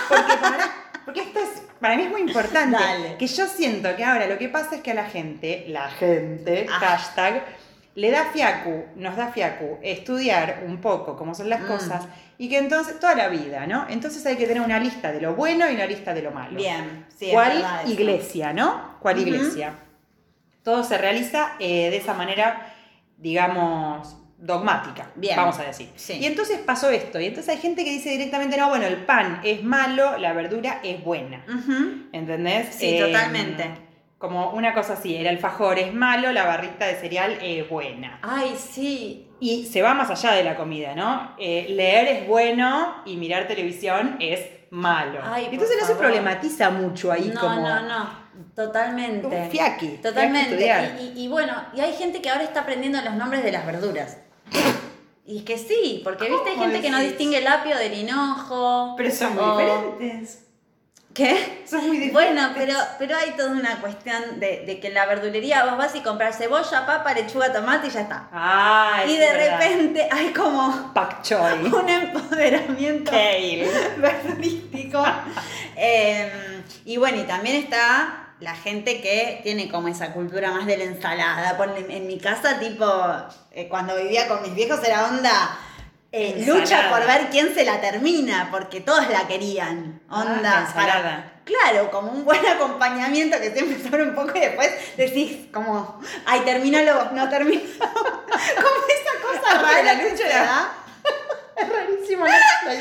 Porque, 0.08 0.36
pará, 0.36 0.70
porque 1.04 1.20
esto 1.22 1.38
es, 1.40 1.62
para 1.80 1.96
mí 1.96 2.02
es 2.02 2.10
muy 2.10 2.20
importante. 2.20 2.76
Dale. 2.78 3.16
Que 3.16 3.26
yo 3.26 3.46
siento 3.46 3.96
que 3.96 4.04
ahora 4.04 4.26
lo 4.26 4.36
que 4.36 4.48
pasa 4.48 4.76
es 4.76 4.82
que 4.82 4.90
a 4.90 4.94
la 4.94 5.04
gente, 5.06 5.64
la 5.68 5.88
gente, 5.88 6.66
Ah. 6.70 6.78
hashtag, 6.80 7.42
le 7.94 8.10
da 8.10 8.26
fiacu, 8.26 8.84
nos 8.96 9.16
da 9.16 9.28
fiacu 9.28 9.78
estudiar 9.82 10.62
un 10.66 10.80
poco 10.80 11.16
cómo 11.16 11.34
son 11.34 11.48
las 11.48 11.60
Mm. 11.62 11.66
cosas 11.66 12.04
y 12.38 12.48
que 12.48 12.58
entonces, 12.58 13.00
toda 13.00 13.14
la 13.14 13.28
vida, 13.28 13.66
¿no? 13.66 13.86
Entonces 13.88 14.24
hay 14.26 14.36
que 14.36 14.46
tener 14.46 14.62
una 14.62 14.78
lista 14.78 15.10
de 15.12 15.20
lo 15.20 15.34
bueno 15.34 15.68
y 15.70 15.74
una 15.74 15.86
lista 15.86 16.14
de 16.14 16.22
lo 16.22 16.30
malo. 16.30 16.56
Bien, 16.56 17.06
sí, 17.18 17.26
es 17.26 17.32
¿Cuál 17.32 17.58
eso. 17.58 17.90
iglesia, 17.92 18.52
no? 18.52 18.96
¿Cuál 19.00 19.18
iglesia? 19.18 19.74
Todo 20.62 20.84
se 20.84 20.98
realiza 20.98 21.52
eh, 21.58 21.90
de 21.90 21.96
esa 21.96 22.14
manera, 22.14 22.69
digamos, 23.20 24.16
dogmática, 24.38 25.10
Bien. 25.16 25.36
vamos 25.36 25.58
a 25.58 25.64
decir. 25.64 25.90
Sí. 25.96 26.14
Y 26.14 26.26
entonces 26.26 26.58
pasó 26.58 26.88
esto, 26.90 27.20
y 27.20 27.26
entonces 27.26 27.54
hay 27.54 27.60
gente 27.60 27.84
que 27.84 27.90
dice 27.90 28.10
directamente, 28.10 28.56
no, 28.56 28.68
bueno, 28.70 28.86
el 28.86 28.96
pan 29.04 29.40
es 29.44 29.62
malo, 29.62 30.16
la 30.18 30.32
verdura 30.32 30.80
es 30.82 31.04
buena. 31.04 31.44
Ujú. 31.46 32.06
¿Entendés? 32.12 32.74
Sí, 32.74 32.96
Eh, 32.96 33.04
totalmente. 33.06 33.70
Como 34.16 34.50
una 34.52 34.74
cosa 34.74 34.94
así, 34.94 35.16
el 35.16 35.26
alfajor 35.26 35.78
es 35.78 35.94
malo, 35.94 36.32
la 36.32 36.44
barrita 36.44 36.86
de 36.86 36.94
cereal 36.94 37.38
es 37.42 37.68
buena. 37.68 38.18
Ay, 38.22 38.54
sí. 38.58 39.28
Y 39.40 39.64
se 39.66 39.80
va 39.80 39.94
más 39.94 40.10
allá 40.10 40.32
de 40.32 40.44
la 40.44 40.56
comida, 40.56 40.94
¿no? 40.94 41.34
Eh, 41.38 41.66
leer 41.70 42.06
es 42.08 42.28
bueno 42.28 42.96
y 43.06 43.16
mirar 43.16 43.46
televisión 43.48 44.16
es 44.20 44.40
malo. 44.70 45.20
Ay, 45.24 45.48
Entonces 45.50 45.76
no 45.80 45.86
se 45.86 45.94
problematiza 45.94 46.68
mucho 46.70 47.10
ahí 47.10 47.30
No, 47.34 47.40
como... 47.40 47.66
no, 47.66 47.80
no. 47.82 48.19
Totalmente. 48.54 49.26
Un 49.26 49.50
fiaqui, 49.50 49.88
Totalmente. 50.02 50.64
Y, 51.00 51.02
y- 51.20 51.24
y 51.24 51.28
bueno, 51.28 51.54
y 51.74 51.80
hay 51.80 51.92
gente 51.94 52.20
que 52.22 52.30
ahora 52.30 52.44
está 52.44 52.60
aprendiendo 52.60 53.00
los 53.02 53.14
nombres 53.14 53.42
de 53.42 53.52
las 53.52 53.64
verduras. 53.66 54.18
Y 55.26 55.38
es 55.38 55.44
que 55.44 55.58
sí, 55.58 56.00
porque 56.02 56.28
viste, 56.28 56.50
hay 56.50 56.54
¿Cómo 56.56 56.66
gente 56.66 56.80
que 56.80 56.90
no 56.90 56.98
distingue 56.98 57.38
el 57.38 57.46
apio 57.46 57.76
del 57.76 57.94
hinojo. 57.94 58.94
Pero 58.96 59.10
son 59.10 59.34
muy 59.34 59.44
o- 59.44 59.56
diferentes. 59.58 60.46
¿Qué? 61.12 61.62
Son 61.66 61.86
muy 61.88 61.98
diferentes. 61.98 62.12
Bueno, 62.34 62.52
pero, 62.56 62.74
pero 62.98 63.16
hay 63.16 63.32
toda 63.32 63.50
una 63.50 63.80
cuestión 63.80 64.38
de, 64.38 64.62
de 64.64 64.78
que 64.78 64.86
en 64.88 64.94
la 64.94 65.06
verdulería 65.06 65.64
vos 65.64 65.76
vas 65.76 65.94
y 65.96 66.00
compras 66.00 66.38
cebolla, 66.38 66.86
papa, 66.86 67.12
lechuga, 67.14 67.52
tomate 67.52 67.88
y 67.88 67.90
ya 67.90 68.02
está. 68.02 68.28
Ah, 68.32 69.02
y 69.06 69.12
es 69.14 69.18
de 69.18 69.26
verdad. 69.26 69.58
repente 69.60 70.08
hay 70.10 70.32
como 70.32 70.92
Pak 70.94 71.18
un 71.82 71.88
empoderamiento 71.88 73.10
Kale. 73.10 73.68
verdurístico. 73.98 75.04
Eh, 75.76 76.62
y 76.84 76.96
bueno, 76.96 77.18
y 77.20 77.24
también 77.24 77.56
está 77.56 78.19
la 78.40 78.54
gente 78.54 79.00
que 79.00 79.40
tiene 79.42 79.70
como 79.70 79.88
esa 79.88 80.12
cultura 80.12 80.50
más 80.50 80.66
de 80.66 80.76
la 80.78 80.84
ensalada. 80.84 81.56
En 81.88 82.06
mi 82.06 82.18
casa, 82.18 82.58
tipo, 82.58 82.86
eh, 83.52 83.68
cuando 83.68 83.96
vivía 83.96 84.28
con 84.28 84.42
mis 84.42 84.54
viejos 84.54 84.82
era 84.84 85.06
onda. 85.06 85.58
eh, 86.12 86.42
lucha 86.46 86.90
por 86.90 87.06
ver 87.06 87.28
quién 87.30 87.54
se 87.54 87.64
la 87.64 87.80
termina, 87.80 88.48
porque 88.50 88.80
todos 88.80 89.08
la 89.10 89.26
querían. 89.28 90.00
Ah, 90.08 90.22
Onda. 90.22 90.42
la 90.50 90.60
ensalada. 90.66 91.32
claro, 91.44 91.90
como 91.90 92.10
un 92.12 92.24
buen 92.24 92.44
acompañamiento 92.56 93.38
que 93.38 93.52
siempre 93.52 93.78
sobra 93.90 94.02
un 94.04 94.14
poco 94.14 94.32
y 94.36 94.40
después 94.40 94.70
decís, 94.96 95.46
como, 95.52 96.00
ay, 96.26 96.40
termínalo 96.40 97.10
no 97.12 97.28
termino. 97.28 97.60
como 97.78 97.88
esa 97.88 99.14
cosa 99.22 99.50
Ah, 99.52 99.62
rara 99.62 99.82
la 99.82 99.94
lucha 99.94 100.26
era-. 100.26 100.72
Es 101.56 101.68
rarísimo 101.68 102.26
la. 102.26 102.38
Me 102.64 102.74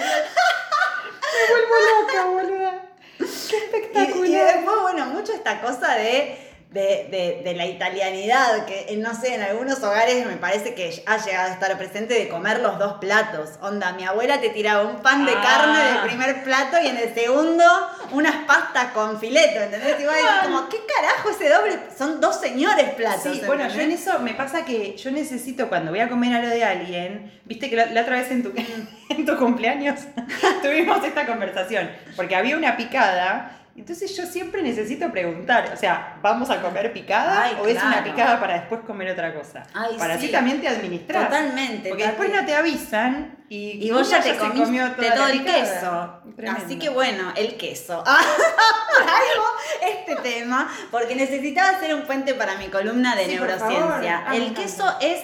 vuelvo 1.50 1.76
loca, 2.02 2.26
boluda. 2.26 2.82
Qué 3.20 3.26
Y, 3.26 3.58
y 3.58 3.58
espectacular. 3.58 4.56
después, 4.56 4.76
bueno, 4.82 5.06
mucho 5.08 5.34
esta 5.34 5.62
cosa 5.62 5.96
de 5.96 6.38
de, 6.70 7.08
de- 7.10 7.42
de 7.44 7.56
la 7.56 7.66
italianidad, 7.66 8.66
que 8.68 8.96
no 8.98 9.16
sé, 9.20 9.34
en 9.34 9.42
algunos 9.42 9.82
hogares 9.82 10.24
me 10.28 10.36
parece 10.38 10.76
que 10.76 11.02
ha 11.08 11.18
llegado 11.18 11.50
a 11.50 11.54
estar 11.54 11.76
presente 11.80 12.14
de 12.14 12.30
comer 12.30 12.60
los 12.60 12.78
dos 12.78 12.94
platos. 13.00 13.50
Onda, 13.62 13.92
mi 13.94 14.06
abuela 14.06 14.40
te 14.40 14.50
tiraba 14.50 14.84
un 14.84 14.98
pan 15.02 15.26
de 15.26 15.32
Ah. 15.36 15.42
carne 15.42 15.84
del 15.84 15.98
primer 16.02 16.44
plato 16.44 16.78
y 16.84 16.88
en 16.88 16.98
el 16.98 17.12
segundo 17.16 17.64
unas 18.12 18.46
pastas 18.46 18.92
con 18.92 19.20
fileto, 19.20 19.62
¿entendés? 19.62 20.00
Y 20.00 20.04
vos 20.06 20.14
decís 20.14 20.30
como, 20.44 20.70
¿qué 20.70 20.78
carajo 20.96 21.30
ese 21.32 21.50
doble? 21.50 21.80
Son 21.98 22.22
dos 22.22 22.40
señores 22.40 22.90
platos. 22.92 23.24
Sí, 23.34 23.42
bueno, 23.48 23.68
yo 23.68 23.82
en 23.82 23.92
eso 23.92 24.20
me 24.20 24.36
pasa 24.36 24.64
que 24.64 24.96
yo 24.96 25.10
necesito 25.10 25.70
cuando 25.70 25.90
voy 25.90 26.02
a 26.02 26.08
comer 26.10 26.34
algo 26.36 26.50
de 26.50 26.64
alguien, 26.64 27.40
viste 27.46 27.72
que 27.72 27.78
la, 27.78 27.88
la 27.88 28.02
otra 28.02 28.18
vez 28.18 28.30
en 28.30 28.44
tu, 28.44 28.54
en 29.10 29.26
tu 29.26 29.36
cumpleaños 29.38 30.02
tuvimos 30.62 31.04
esta 31.04 31.26
conversación, 31.26 31.90
porque 32.16 32.36
había 32.36 32.56
una 32.58 32.78
picada, 32.78 33.56
entonces 33.76 34.16
yo 34.16 34.26
siempre 34.26 34.62
necesito 34.62 35.10
preguntar, 35.12 35.72
o 35.74 35.78
sea, 35.78 36.18
¿vamos 36.22 36.50
a 36.50 36.62
comer 36.62 36.92
picada 36.92 37.44
Ay, 37.44 37.58
o 37.62 37.68
es 37.68 37.82
una 37.82 38.04
picada 38.04 38.40
para 38.40 38.56
después 38.56 38.82
comer 38.82 39.12
otra 39.12 39.34
cosa? 39.34 39.64
Ay, 39.74 39.96
para 39.98 40.16
sí. 40.18 40.26
así 40.26 40.32
también 40.32 40.60
te 40.60 40.68
administras. 40.68 41.26
Totalmente, 41.26 41.90
Porque 41.90 42.06
después 42.06 42.30
no 42.32 42.46
te 42.46 42.56
avisan 42.56 43.38
y, 43.48 43.88
Y 43.88 43.92
vos 43.92 44.10
ya 44.10 44.22
te 44.22 44.36
comiste 44.38 45.12
todo 45.16 45.28
el 45.28 45.44
queso. 45.46 46.22
Tremendo. 46.36 46.66
Así 46.66 46.78
que 46.78 46.90
bueno, 46.90 47.32
el 47.36 47.58
queso. 47.58 48.04
Traigo 48.98 49.46
este 49.82 50.16
tema 50.18 50.70
porque 50.92 51.16
necesitaba 51.16 51.70
hacer 51.78 51.96
un 51.96 52.04
puente 52.04 52.34
para 52.34 52.56
mi 52.58 52.68
columna 52.68 53.16
de 53.16 53.26
Sí, 53.26 53.36
neurociencia. 53.36 54.24
Ah, 54.28 54.36
el 54.36 54.54
queso 54.54 54.86
es 55.00 55.22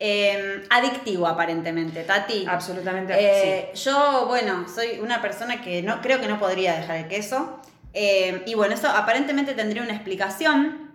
eh, 0.00 0.64
adictivo 0.70 1.26
aparentemente, 1.26 2.04
Tati. 2.04 2.46
Absolutamente 2.48 3.14
Eh, 3.16 3.72
Yo, 3.74 4.26
bueno, 4.26 4.66
soy 4.68 5.00
una 5.00 5.20
persona 5.20 5.60
que 5.60 5.82
no 5.82 6.00
creo 6.00 6.20
que 6.20 6.28
no 6.28 6.38
podría 6.38 6.74
dejar 6.74 6.96
el 6.96 7.08
queso. 7.08 7.60
Eh, 7.94 8.42
y 8.46 8.54
bueno, 8.54 8.74
eso 8.74 8.88
aparentemente 8.88 9.54
tendría 9.54 9.82
una 9.82 9.92
explicación. 9.94 10.86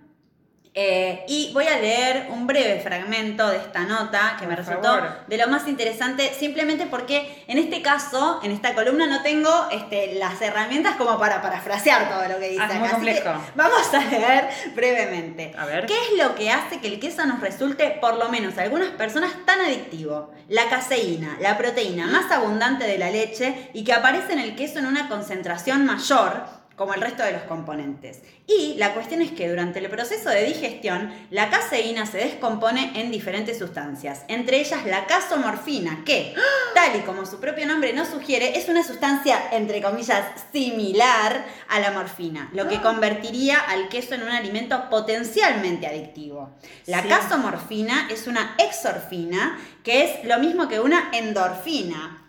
Eh, 0.76 1.24
y 1.28 1.52
voy 1.54 1.68
a 1.68 1.78
leer 1.78 2.30
un 2.32 2.48
breve 2.48 2.80
fragmento 2.80 3.48
de 3.48 3.58
esta 3.58 3.82
nota 3.82 4.38
que 4.40 4.48
me 4.48 4.56
resultó 4.56 4.82
favor. 4.88 5.20
de 5.28 5.38
lo 5.38 5.48
más 5.48 5.68
interesante, 5.68 6.34
simplemente 6.34 6.88
porque 6.88 7.44
en 7.48 7.60
este 7.60 7.84
caso, 7.84 8.40
en 8.42 8.50
esta 8.50 8.74
columna, 8.74 9.06
no 9.06 9.22
tengo 9.22 9.68
este, 9.72 10.16
las 10.16 10.42
herramientas 10.42 10.96
como 10.96 11.20
para 11.20 11.44
parafrasear 11.44 12.10
todo 12.10 12.28
lo 12.28 12.40
que 12.40 12.50
dice 12.50 12.64
Ah, 12.64 12.66
es 12.66 12.72
acá. 12.72 12.80
muy 12.80 12.88
Así 12.88 13.20
que 13.20 13.24
complejo. 13.24 13.52
vamos 13.54 13.94
a 13.94 14.00
leer 14.10 14.50
brevemente. 14.74 15.54
A 15.56 15.66
ver. 15.66 15.86
¿Qué 15.86 15.94
es 15.94 16.18
lo 16.18 16.34
que 16.34 16.50
hace 16.50 16.80
que 16.82 16.88
el 16.88 17.00
queso 17.00 17.24
nos 17.28 17.40
resulte, 17.40 17.96
por 18.02 18.16
lo 18.18 18.30
menos 18.30 18.58
a 18.58 18.64
algunas 18.64 18.90
personas, 18.90 19.32
tan 19.46 19.62
adictivo? 19.62 20.32
La 20.50 20.70
caseína, 20.70 21.38
la 21.40 21.56
proteína 21.56 22.08
más 22.08 22.32
abundante 22.32 22.86
de 22.88 22.98
la 22.98 23.12
leche 23.12 23.70
y 23.74 23.84
que 23.84 23.94
aparece 23.94 24.34
en 24.34 24.40
el 24.40 24.56
queso 24.56 24.80
en 24.80 24.88
una 24.88 25.08
concentración 25.08 25.86
mayor 25.86 26.63
como 26.76 26.94
el 26.94 27.02
resto 27.02 27.24
de 27.24 27.34
los 27.34 27.44
componentes. 27.44 28.22
Y 28.48 28.76
la 28.78 28.94
cuestión 28.94 29.22
es 29.22 29.32
que 29.32 29.50
durante 29.50 29.80
el 29.80 29.90
proceso 29.90 30.30
de 30.30 30.44
digestión, 30.44 31.14
la 31.30 31.50
caseína 31.50 32.06
se 32.06 32.18
descompone 32.18 33.00
en 33.00 33.12
diferentes 33.12 33.60
sustancias, 33.60 34.24
entre 34.28 34.60
ellas 34.60 34.86
la 34.86 35.06
casomorfina, 35.06 36.04
que, 36.06 36.34
tal 36.74 36.96
y 36.96 37.00
como 37.02 37.26
su 37.26 37.40
propio 37.40 37.66
nombre 37.68 37.94
nos 37.94 38.08
sugiere, 38.10 38.58
es 38.58 38.70
una 38.70 38.84
sustancia, 38.84 39.40
entre 39.52 39.82
comillas, 39.82 40.24
similar 40.52 41.46
a 41.70 41.80
la 41.80 41.92
morfina, 41.92 42.50
lo 42.54 42.68
que 42.68 42.82
convertiría 42.82 43.60
al 43.60 43.90
queso 43.90 44.16
en 44.16 44.24
un 44.24 44.30
alimento 44.30 44.90
potencialmente 44.90 45.88
adictivo. 45.88 46.52
La 46.88 47.02
Sí. 47.02 47.08
casomorfina 47.08 48.08
es 48.10 48.28
una 48.28 48.56
exorfina, 48.58 49.60
que 49.84 50.04
es 50.06 50.26
lo 50.26 50.40
mismo 50.40 50.68
que 50.68 50.80
una 50.80 51.10
endorfina. 51.14 52.20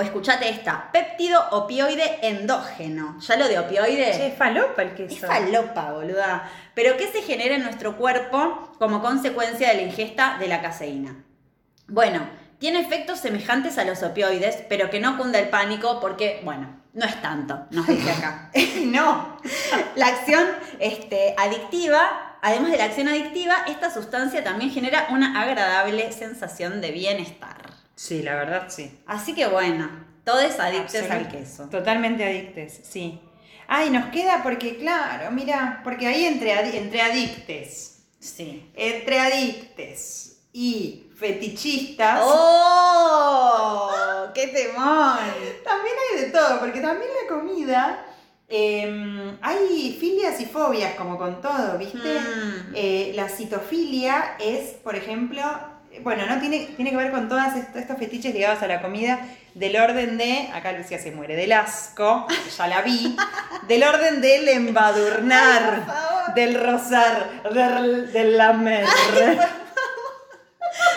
O 0.00 0.02
escuchate 0.02 0.48
esta, 0.48 0.90
péptido 0.92 1.38
opioide 1.50 2.26
endógeno. 2.26 3.18
¿Ya 3.20 3.36
lo 3.36 3.46
de 3.48 3.58
opioide? 3.58 4.12
Che, 4.16 4.28
es 4.28 4.34
falopa 4.34 4.80
el 4.80 4.94
queso. 4.94 5.12
Es 5.12 5.20
falopa, 5.20 5.92
boluda. 5.92 6.50
Pero 6.74 6.96
¿qué 6.96 7.08
se 7.08 7.20
genera 7.20 7.56
en 7.56 7.64
nuestro 7.64 7.98
cuerpo 7.98 8.72
como 8.78 9.02
consecuencia 9.02 9.68
de 9.68 9.74
la 9.74 9.82
ingesta 9.82 10.38
de 10.38 10.48
la 10.48 10.62
caseína? 10.62 11.22
Bueno, 11.86 12.26
tiene 12.58 12.80
efectos 12.80 13.20
semejantes 13.20 13.76
a 13.76 13.84
los 13.84 14.02
opioides, 14.02 14.64
pero 14.70 14.88
que 14.88 15.00
no 15.00 15.18
cunda 15.18 15.38
el 15.38 15.50
pánico 15.50 16.00
porque, 16.00 16.40
bueno, 16.44 16.80
no 16.94 17.04
es 17.04 17.20
tanto, 17.20 17.66
nos 17.70 17.86
dice 17.86 18.10
acá. 18.10 18.50
no. 18.86 19.36
La 19.96 20.06
acción 20.06 20.46
este, 20.78 21.34
adictiva, 21.36 22.38
además 22.40 22.70
de 22.70 22.78
la 22.78 22.84
acción 22.84 23.08
adictiva, 23.08 23.66
esta 23.68 23.92
sustancia 23.92 24.42
también 24.42 24.70
genera 24.70 25.08
una 25.10 25.42
agradable 25.42 26.10
sensación 26.12 26.80
de 26.80 26.90
bienestar. 26.90 27.69
Sí, 28.02 28.22
la 28.22 28.34
verdad 28.34 28.64
sí. 28.68 28.90
Así 29.06 29.34
que 29.34 29.46
bueno, 29.46 29.90
todos 30.24 30.58
adictos 30.58 31.02
al 31.10 31.28
queso. 31.28 31.68
Totalmente 31.68 32.24
adictes, 32.24 32.80
sí. 32.82 33.20
Ay, 33.68 33.90
nos 33.90 34.06
queda 34.06 34.42
porque, 34.42 34.78
claro, 34.78 35.30
mira, 35.30 35.82
porque 35.84 36.06
ahí 36.06 36.24
entre, 36.24 36.54
adi- 36.54 36.76
entre 36.76 37.02
adictes, 37.02 38.04
Sí. 38.18 38.70
entre 38.74 39.20
adictes 39.20 40.38
y 40.50 41.10
fetichistas, 41.14 42.20
¡Oh! 42.24 43.90
¡Qué 44.34 44.46
temor! 44.46 45.18
también 45.64 45.94
hay 46.14 46.20
de 46.22 46.30
todo, 46.30 46.58
porque 46.58 46.80
también 46.80 47.10
la 47.22 47.28
comida, 47.36 48.06
eh, 48.48 49.36
hay 49.42 49.94
filias 50.00 50.40
y 50.40 50.46
fobias, 50.46 50.94
como 50.94 51.18
con 51.18 51.42
todo, 51.42 51.76
¿viste? 51.76 51.98
Mm. 52.18 52.72
Eh, 52.74 53.12
la 53.14 53.28
citofilia 53.28 54.36
es, 54.40 54.70
por 54.82 54.96
ejemplo, 54.96 55.42
bueno, 56.02 56.26
no 56.26 56.40
tiene, 56.40 56.68
tiene 56.76 56.90
que 56.90 56.96
ver 56.96 57.10
con 57.10 57.28
todos 57.28 57.42
estos 57.74 57.98
fetiches 57.98 58.34
ligados 58.34 58.62
a 58.62 58.66
la 58.66 58.80
comida, 58.82 59.20
del 59.54 59.76
orden 59.76 60.16
de, 60.18 60.48
acá 60.54 60.72
Lucía 60.72 60.98
se 60.98 61.10
muere, 61.10 61.36
del 61.36 61.52
asco, 61.52 62.26
ya 62.56 62.66
la 62.68 62.82
vi, 62.82 63.16
del 63.66 63.82
orden 63.82 64.20
del 64.20 64.48
embadurnar, 64.48 65.86
del 66.34 66.54
rozar, 66.54 67.42
del, 67.52 68.12
del 68.12 68.36
lamer. 68.36 68.86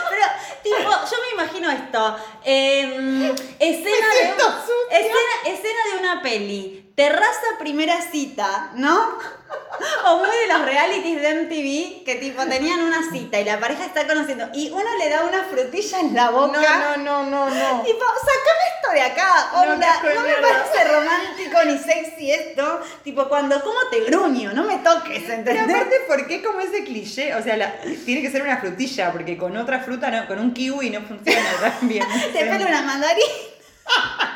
Pero, 0.10 0.26
tipo, 0.62 0.92
yo 0.92 1.18
me 1.22 1.44
imagino 1.44 1.72
esto. 1.72 2.18
em, 2.44 3.24
escena, 3.60 4.08
de, 4.14 4.30
escena, 4.92 5.34
escena 5.46 5.80
de 5.92 6.00
una 6.00 6.22
peli. 6.22 6.83
Terraza 6.96 7.58
primera 7.60 8.00
cita, 8.12 8.72
¿no? 8.76 9.18
O 10.06 10.18
muy 10.18 10.28
de 10.30 10.48
los 10.54 10.66
realities 10.66 11.22
de 11.22 11.34
MTV 11.44 12.06
que 12.06 12.16
tipo 12.16 12.44
tenían 12.46 12.80
una 12.82 13.10
cita 13.12 13.40
y 13.40 13.44
la 13.46 13.60
pareja 13.60 13.86
está 13.86 14.06
conociendo 14.08 14.48
y 14.54 14.70
uno 14.72 14.84
le 15.00 15.10
da 15.10 15.24
una 15.26 15.44
frutilla 15.46 16.00
en 16.00 16.14
la 16.16 16.30
boca. 16.30 16.60
No, 16.62 16.98
no, 16.98 17.24
no, 17.24 17.50
no, 17.50 17.50
no. 17.50 17.82
Tipo, 17.82 18.06
sacame 18.06 18.64
esto 18.76 18.92
de 18.94 19.02
acá, 19.02 19.50
No, 19.54 19.62
onda, 19.74 20.00
qué 20.02 20.14
no, 20.14 20.22
me 20.22 20.34
parece 20.36 20.84
romántico 20.94 21.58
ni 21.66 21.78
sexy 21.80 22.32
esto. 22.32 22.82
Tipo, 23.04 23.28
cuando 23.28 23.60
como 23.62 23.80
te 23.92 24.02
gruño, 24.02 24.54
no 24.54 24.64
me 24.64 24.78
toques, 24.78 25.24
Pero 25.24 25.34
¿entendés? 25.34 25.76
aparte, 25.76 25.96
¿por 26.08 26.28
qué 26.28 26.44
como 26.44 26.60
ese 26.60 26.84
cliché? 26.84 27.34
O 27.36 27.42
sea, 27.44 27.58
la- 27.58 27.74
tiene 28.06 28.22
que 28.22 28.32
ser 28.32 28.44
una 28.44 28.58
frutilla, 28.58 29.12
porque 29.12 29.38
con 29.38 29.56
otra 29.58 29.80
fruta, 29.80 30.10
no, 30.12 30.28
con 30.28 30.40
un 30.40 30.54
kiwi 30.54 30.90
no 30.92 31.02
funciona 31.02 31.50
tan 31.62 31.88
bien. 31.88 32.06
Te 32.32 32.46
pelo 32.46 32.68
una 32.68 32.82
mandarina. 32.84 33.28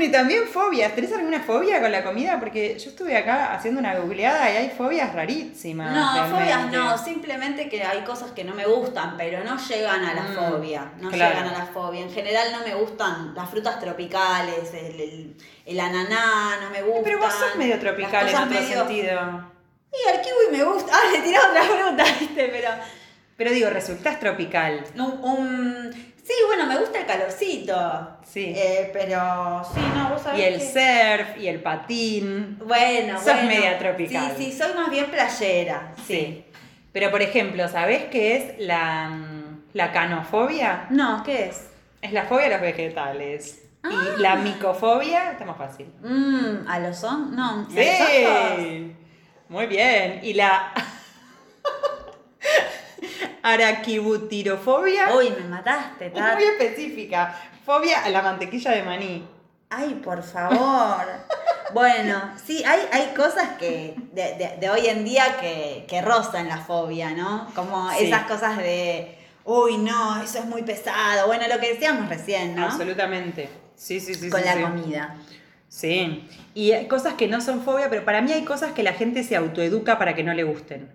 Bueno, 0.00 0.08
y 0.08 0.12
también 0.16 0.44
fobias. 0.46 0.94
¿Tenés 0.94 1.12
alguna 1.12 1.40
fobia 1.40 1.78
con 1.78 1.92
la 1.92 2.02
comida? 2.02 2.40
Porque 2.40 2.78
yo 2.78 2.88
estuve 2.88 3.18
acá 3.18 3.52
haciendo 3.52 3.80
una 3.80 3.96
googleada 3.98 4.50
y 4.50 4.56
hay 4.56 4.70
fobias 4.70 5.12
rarísimas. 5.12 5.92
No, 5.92 6.14
realmente. 6.14 6.38
fobias 6.38 6.72
no, 6.72 6.96
simplemente 7.04 7.68
que 7.68 7.82
hay 7.82 8.00
cosas 8.00 8.30
que 8.30 8.42
no 8.42 8.54
me 8.54 8.64
gustan, 8.64 9.18
pero 9.18 9.44
no 9.44 9.58
llegan 9.58 10.02
a 10.02 10.14
la 10.14 10.22
Mm, 10.22 10.34
fobia, 10.34 10.92
no 11.00 11.10
claro. 11.10 11.34
llegan 11.34 11.54
a 11.54 11.58
la 11.58 11.66
fobia. 11.66 12.00
En 12.00 12.10
general 12.10 12.48
no 12.50 12.66
me 12.66 12.74
gustan 12.76 13.34
las 13.34 13.50
frutas 13.50 13.78
tropicales, 13.78 14.72
el, 14.72 15.00
el- 15.00 15.36
el 15.66 15.80
ananá, 15.80 16.56
no 16.62 16.70
me 16.70 16.80
gusta. 16.80 17.02
Pero 17.04 17.18
vos 17.18 17.34
sos 17.34 17.56
medio 17.56 17.78
tropical 17.78 18.26
en 18.26 18.36
otro 18.36 18.58
sentido. 18.58 19.50
Y 19.92 20.14
el 20.14 20.20
kiwi 20.22 20.56
me 20.58 20.64
gusta. 20.64 20.92
Ah, 20.96 21.10
le 21.12 21.18
tiré 21.20 21.38
otra 21.38 21.62
fruta, 21.62 22.04
¿viste? 22.18 22.48
Pero. 22.50 22.70
Pero 23.36 23.50
digo, 23.52 23.68
resultás 23.70 24.18
tropical. 24.20 24.82
Un- 24.98 26.09
Sí, 26.30 26.36
bueno, 26.46 26.64
me 26.66 26.78
gusta 26.78 27.00
el 27.00 27.06
calorcito. 27.06 28.08
Sí. 28.24 28.52
Eh, 28.56 28.90
pero. 28.92 29.64
Sí, 29.74 29.80
no, 29.96 30.10
vos 30.10 30.22
sabés. 30.22 30.38
y 30.38 30.44
el 30.44 30.58
que- 30.60 30.64
surf, 31.26 31.38
y 31.42 31.48
el 31.48 31.60
patín. 31.60 32.56
Bueno, 32.64 33.14
Sos 33.16 33.24
bueno. 33.24 33.48
media 33.48 33.76
tropical. 33.80 34.34
Sí, 34.36 34.52
sí, 34.52 34.56
soy 34.56 34.72
más 34.74 34.90
bien 34.90 35.06
playera. 35.06 35.92
Sí. 36.06 36.44
Pero 36.92 37.10
por 37.10 37.20
ejemplo, 37.20 37.66
¿sabés 37.68 38.04
qué 38.12 38.36
es 38.36 38.58
la, 38.60 39.08
mm, 39.08 39.62
la 39.72 39.90
canofobia? 39.92 40.86
No, 40.90 41.22
¿qué 41.24 41.46
es? 41.46 41.66
Es 42.00 42.12
la 42.12 42.22
fobia 42.24 42.46
a 42.46 42.50
los 42.50 42.60
vegetales. 42.60 43.64
Ah. 43.82 43.90
Y 43.90 44.20
la 44.20 44.36
micofobia, 44.36 45.32
está 45.32 45.44
más 45.44 45.56
fácil. 45.56 45.86
Mmm, 46.00 46.68
¿a 46.68 46.78
los 46.78 46.96
son? 46.96 47.34
No. 47.34 47.66
Sí. 47.70 48.94
Muy 49.48 49.66
bien. 49.66 50.20
Y 50.22 50.34
la 50.34 50.72
araquibutirofobia, 53.42 55.14
Uy, 55.16 55.30
me 55.30 55.48
mataste, 55.48 56.06
es 56.06 56.14
Tati. 56.14 56.34
muy 56.34 56.44
específica. 56.44 57.34
Fobia 57.64 58.04
a 58.04 58.08
la 58.10 58.22
mantequilla 58.22 58.72
de 58.72 58.82
maní. 58.82 59.26
Ay, 59.68 60.00
por 60.02 60.22
favor. 60.22 61.04
bueno, 61.72 62.32
sí, 62.44 62.64
hay, 62.64 62.80
hay 62.92 63.14
cosas 63.16 63.50
que 63.58 63.94
de, 64.12 64.22
de- 64.34 64.56
de 64.60 64.70
hoy 64.70 64.86
en 64.88 65.04
día 65.04 65.36
que, 65.40 65.84
que 65.88 66.02
rozan 66.02 66.48
la 66.48 66.58
fobia, 66.58 67.10
¿no? 67.10 67.46
Como 67.54 67.88
Sí. 67.92 68.06
esas 68.06 68.24
cosas 68.24 68.56
de, 68.58 69.16
uy, 69.44 69.78
no, 69.78 70.20
eso 70.22 70.38
es 70.38 70.46
muy 70.46 70.62
pesado. 70.62 71.26
Bueno, 71.28 71.44
lo 71.48 71.60
que 71.60 71.74
decíamos 71.74 72.08
recién, 72.08 72.56
¿no? 72.56 72.64
Absolutamente. 72.66 73.48
Sí, 73.76 74.00
sí, 74.00 74.14
sí. 74.14 74.28
Con 74.28 74.40
sí, 74.40 74.46
la 74.46 74.54
sí. 74.54 74.62
comida. 74.62 75.16
Sí. 75.68 76.28
Y 76.54 76.72
hay 76.72 76.88
cosas 76.88 77.14
que 77.14 77.28
no 77.28 77.40
son 77.40 77.62
fobia, 77.62 77.88
pero 77.88 78.04
para 78.04 78.20
mí 78.22 78.32
hay 78.32 78.42
cosas 78.44 78.72
que 78.72 78.82
la 78.82 78.92
gente 78.94 79.22
se 79.22 79.36
autoeduca 79.36 79.98
para 79.98 80.14
que 80.16 80.24
no 80.24 80.34
le 80.34 80.42
gusten. 80.42 80.90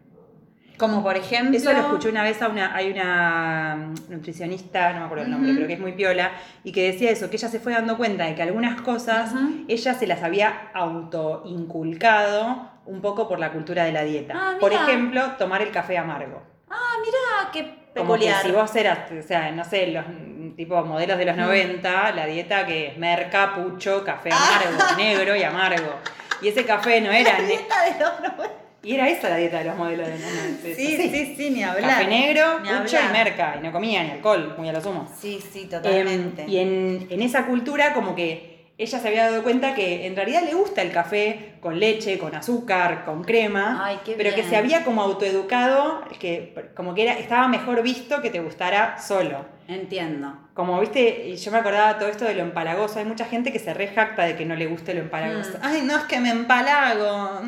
Como 0.77 1.01
por 1.03 1.15
ejemplo. 1.17 1.55
Eso 1.57 1.71
lo 1.71 1.79
escuché 1.79 2.09
una 2.09 2.23
vez 2.23 2.41
a 2.41 2.47
una, 2.49 2.75
hay 2.75 2.91
una 2.91 3.75
mm, 3.77 4.11
nutricionista, 4.11 4.91
no 4.93 4.99
me 4.99 5.05
acuerdo 5.05 5.23
el 5.25 5.31
nombre, 5.31 5.53
pero 5.53 5.67
que 5.67 5.73
es 5.73 5.79
muy 5.79 5.93
piola, 5.93 6.31
y 6.63 6.71
que 6.71 6.91
decía 6.91 7.11
eso, 7.11 7.29
que 7.29 7.37
ella 7.37 7.47
se 7.49 7.59
fue 7.59 7.73
dando 7.73 7.97
cuenta 7.97 8.25
de 8.25 8.35
que 8.35 8.41
algunas 8.43 8.81
cosas 8.81 9.31
ella 9.67 9.93
se 9.93 10.07
las 10.07 10.21
había 10.23 10.69
autoinculcado 10.73 12.69
un 12.85 13.01
poco 13.01 13.27
por 13.27 13.39
la 13.39 13.51
cultura 13.51 13.83
de 13.85 13.91
la 13.91 14.03
dieta. 14.03 14.33
Ah, 14.35 14.53
por 14.59 14.71
ejemplo, 14.73 15.31
tomar 15.37 15.61
el 15.61 15.71
café 15.71 15.97
amargo. 15.97 16.41
Ah, 16.69 16.93
mira, 16.99 17.51
qué 17.51 17.61
Como 17.95 18.13
que 18.13 18.19
peculiar. 18.19 18.43
si 18.43 18.51
vos 18.51 18.75
eras, 18.75 18.99
o 19.11 19.21
sea, 19.27 19.51
no 19.51 19.63
sé, 19.63 19.87
los 19.87 20.05
mm, 20.07 20.55
tipo 20.55 20.83
modelos 20.83 21.17
de 21.17 21.25
los 21.25 21.37
90, 21.37 22.11
la 22.11 22.25
dieta 22.25 22.65
que 22.65 22.87
es 22.89 22.97
merca, 22.97 23.53
pucho, 23.55 24.03
café 24.03 24.29
amargo, 24.31 24.97
negro 24.97 25.35
y 25.35 25.43
amargo. 25.43 25.95
Y 26.41 26.49
ese 26.49 26.65
café 26.65 27.01
no 27.01 27.11
era... 27.11 27.39
ne- 27.39 27.47
Dieta 27.47 27.83
de 27.85 27.91
los 27.99 28.19
noventa. 28.21 28.64
Y 28.85 28.93
era 28.95 29.09
esa 29.09 29.29
la 29.29 29.37
dieta 29.37 29.59
de 29.59 29.65
los 29.65 29.77
modelos 29.77 30.07
de 30.07 30.13
los 30.13 30.21
90. 30.21 30.63
Sí, 30.75 30.97
sí, 31.09 31.33
sí, 31.35 31.49
ni 31.49 31.63
hablar. 31.63 31.89
Café 31.89 32.07
negro, 32.07 32.59
pucho 32.83 32.97
y 32.97 33.11
merca. 33.11 33.55
Y 33.59 33.63
no 33.63 33.71
comía 33.71 34.03
ni 34.03 34.11
alcohol, 34.11 34.53
muy 34.57 34.69
a 34.69 34.73
lo 34.73 34.81
sumo. 34.81 35.09
Sí, 35.19 35.39
sí, 35.51 35.61
Em, 35.63 35.69
totalmente. 35.69 36.45
y 36.47 36.57
en, 36.59 37.07
en 37.09 37.21
esa 37.21 37.45
cultura 37.45 37.93
como 37.93 38.15
que 38.15 38.53
ella 38.77 38.99
se 38.99 39.07
había 39.07 39.29
dado 39.31 39.41
cuenta 39.41 39.73
que 39.73 40.05
en 40.05 40.15
realidad 40.17 40.43
le 40.43 40.53
gusta 40.53 40.81
el 40.81 40.91
café 40.91 41.53
con 41.61 41.79
leche, 41.79 42.17
con 42.17 42.35
azúcar, 42.35 43.05
con 43.05 43.23
crema, 43.23 43.81
Ay, 43.85 43.99
qué 44.03 44.15
pero 44.17 44.31
que 44.31 44.35
bien. 44.41 44.49
se 44.49 44.57
había 44.57 44.83
como 44.83 45.01
autoeducado, 45.01 46.01
que 46.19 46.53
como 46.75 46.93
que 46.93 47.03
era, 47.03 47.13
estaba 47.17 47.47
mejor 47.47 47.81
visto 47.83 48.21
que 48.21 48.29
te 48.29 48.39
gustara 48.41 48.97
solo. 48.99 49.45
Entiendo. 49.67 50.37
Como 50.53 50.79
viste, 50.79 51.27
y 51.27 51.35
yo 51.37 51.51
me 51.51 51.57
acordaba 51.57 51.97
todo 51.97 52.07
esto 52.09 52.25
de 52.25 52.35
lo 52.35 52.41
empalagoso, 52.43 52.99
hay 52.99 53.05
mucha 53.05 53.25
gente 53.25 53.51
que 53.51 53.59
se 53.59 53.73
rejacta 53.73 54.23
de 54.23 54.35
que 54.35 54.45
no 54.45 54.55
le 54.55 54.67
guste 54.67 54.93
lo 54.93 55.01
empalagoso. 55.01 55.51
Mm. 55.57 55.61
Ay, 55.63 55.81
no 55.83 55.97
es 55.97 56.03
que 56.03 56.19
me 56.19 56.29
empalago. 56.29 57.41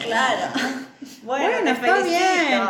Claro. 0.00 0.40
Bueno, 1.22 1.46
está 1.70 1.74
felicito. 1.74 2.04
bien. 2.08 2.60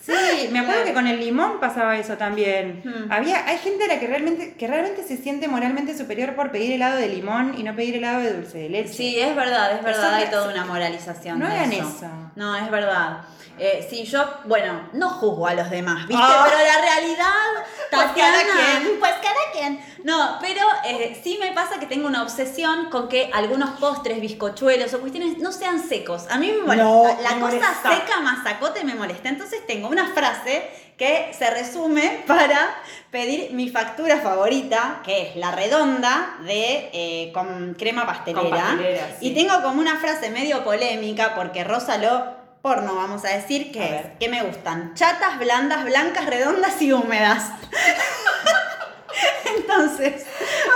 Sí, 0.00 0.48
me 0.52 0.58
acuerdo 0.60 0.82
Claro. 0.82 0.84
que 0.84 0.92
con 0.94 1.06
el 1.06 1.18
limón 1.18 1.58
pasaba 1.60 1.96
eso 1.96 2.16
también. 2.16 2.82
Hmm. 2.84 3.10
Había, 3.10 3.46
hay 3.46 3.58
gente 3.58 3.84
a 3.84 3.88
la 3.88 3.98
que 3.98 4.06
realmente, 4.06 4.54
que 4.54 4.66
realmente 4.66 5.02
se 5.02 5.16
siente 5.16 5.48
moralmente 5.48 5.96
superior 5.96 6.34
por 6.34 6.50
pedir 6.50 6.72
helado 6.72 6.96
de 6.96 7.08
limón 7.08 7.54
y 7.58 7.62
no 7.62 7.74
pedir 7.74 7.96
helado 7.96 8.20
de 8.20 8.34
dulce 8.34 8.58
de 8.58 8.68
leche. 8.68 8.92
Sí, 8.92 9.18
es 9.18 9.34
verdad, 9.34 9.72
es 9.76 9.82
verdad, 9.82 10.06
Eso 10.06 10.14
hay 10.26 10.30
toda 10.30 10.50
una 10.50 10.64
moralización. 10.66 11.38
no 11.38 11.46
de 11.48 11.52
hagan 11.56 11.72
eso. 11.72 11.88
eso. 11.96 12.06
No, 12.36 12.54
es 12.56 12.70
verdad. 12.70 13.18
Eh, 13.58 13.86
sí, 13.88 14.04
yo, 14.04 14.24
bueno, 14.44 14.88
no 14.94 15.08
juzgo 15.10 15.46
a 15.46 15.54
los 15.54 15.70
demás, 15.70 16.06
¿viste? 16.08 16.22
Ah. 16.26 16.44
Pero 16.48 16.58
la 16.58 16.80
realidad, 16.80 17.64
Pues 17.90 18.06
Tatiana, 18.08 18.38
cada 18.38 18.80
quien. 18.80 18.98
pues 18.98 19.12
cada 19.22 19.52
quien. 19.52 19.84
No, 20.02 20.38
pero 20.40 20.60
eh, 20.84 21.18
sí 21.22 21.38
me 21.40 21.52
pasa 21.52 21.78
que 21.78 21.86
tengo 21.86 22.06
una 22.08 22.22
obsesión 22.22 22.90
con 22.90 23.08
que 23.08 23.30
algunos 23.32 23.70
postres, 23.78 24.20
bizcochuelos 24.20 24.92
o 24.94 25.00
cuestiones 25.00 25.38
no 25.38 25.52
sean 25.52 25.80
secos. 25.86 26.24
A 26.30 26.36
mí 26.38 26.50
me 26.50 26.62
molesta. 26.62 26.84
No, 26.84 27.04
la 27.22 27.30
me 27.36 27.40
cosa 27.40 27.56
molesta. 27.56 27.94
seca 27.96 28.20
mazacote 28.20 28.82
me 28.84 28.94
molesta. 28.94 29.28
Entonces 29.28 29.64
tengo 29.66 29.88
una 29.88 30.08
frase 30.12 30.68
que 30.98 31.32
se 31.36 31.48
resume 31.50 32.22
para 32.26 32.74
pedir 33.10 33.52
mi 33.52 33.68
factura 33.68 34.18
favorita, 34.18 35.00
que 35.04 35.22
es 35.30 35.36
la 35.36 35.52
redonda 35.52 36.36
de 36.44 36.90
eh, 36.92 37.30
con 37.32 37.74
crema 37.78 38.04
pastelera. 38.04 38.42
Con 38.42 38.50
pastelera, 38.50 39.06
sí. 39.20 39.28
Y 39.28 39.34
tengo 39.34 39.62
como 39.62 39.80
una 39.80 39.96
frase 39.98 40.30
medio 40.30 40.64
polémica 40.64 41.34
porque 41.36 41.62
Rosa 41.64 41.98
lo 41.98 42.43
porno, 42.64 42.94
vamos 42.94 43.22
a 43.26 43.28
decir, 43.28 43.70
que 43.70 43.78
A 43.78 43.84
es 43.84 43.90
ver. 43.90 44.12
que 44.18 44.28
me 44.30 44.42
gustan 44.42 44.94
chatas, 44.94 45.38
blandas, 45.38 45.84
blancas, 45.84 46.24
redondas 46.24 46.80
y 46.80 46.92
húmedas. 46.92 47.50
Entonces, 49.58 50.24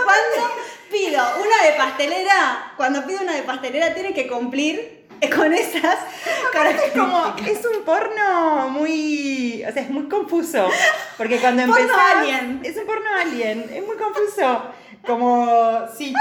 cuando 0.04 0.54
pido 0.92 1.22
una 1.42 1.64
de 1.64 1.72
pastelera, 1.78 2.72
cuando 2.76 3.06
pido 3.06 3.22
una 3.22 3.32
de 3.32 3.42
pastelera 3.42 3.94
tiene 3.94 4.12
que 4.12 4.28
cumplir 4.28 5.06
con 5.34 5.54
esas 5.54 5.96
Es 6.26 6.50
características. 6.52 6.92
como, 6.92 7.34
es 7.46 7.64
un 7.64 7.82
porno 7.86 8.68
muy, 8.68 9.64
o 9.66 9.72
sea, 9.72 9.82
es 9.82 9.88
muy 9.88 10.10
confuso. 10.10 10.68
Porque 11.16 11.38
cuando 11.38 11.62
empezás, 11.62 12.16
alien. 12.16 12.60
es 12.64 12.76
un 12.76 12.84
porno 12.84 13.08
alien, 13.18 13.70
es 13.72 13.82
muy 13.86 13.96
confuso. 13.96 14.62
Como, 15.06 15.86
sí, 15.96 16.12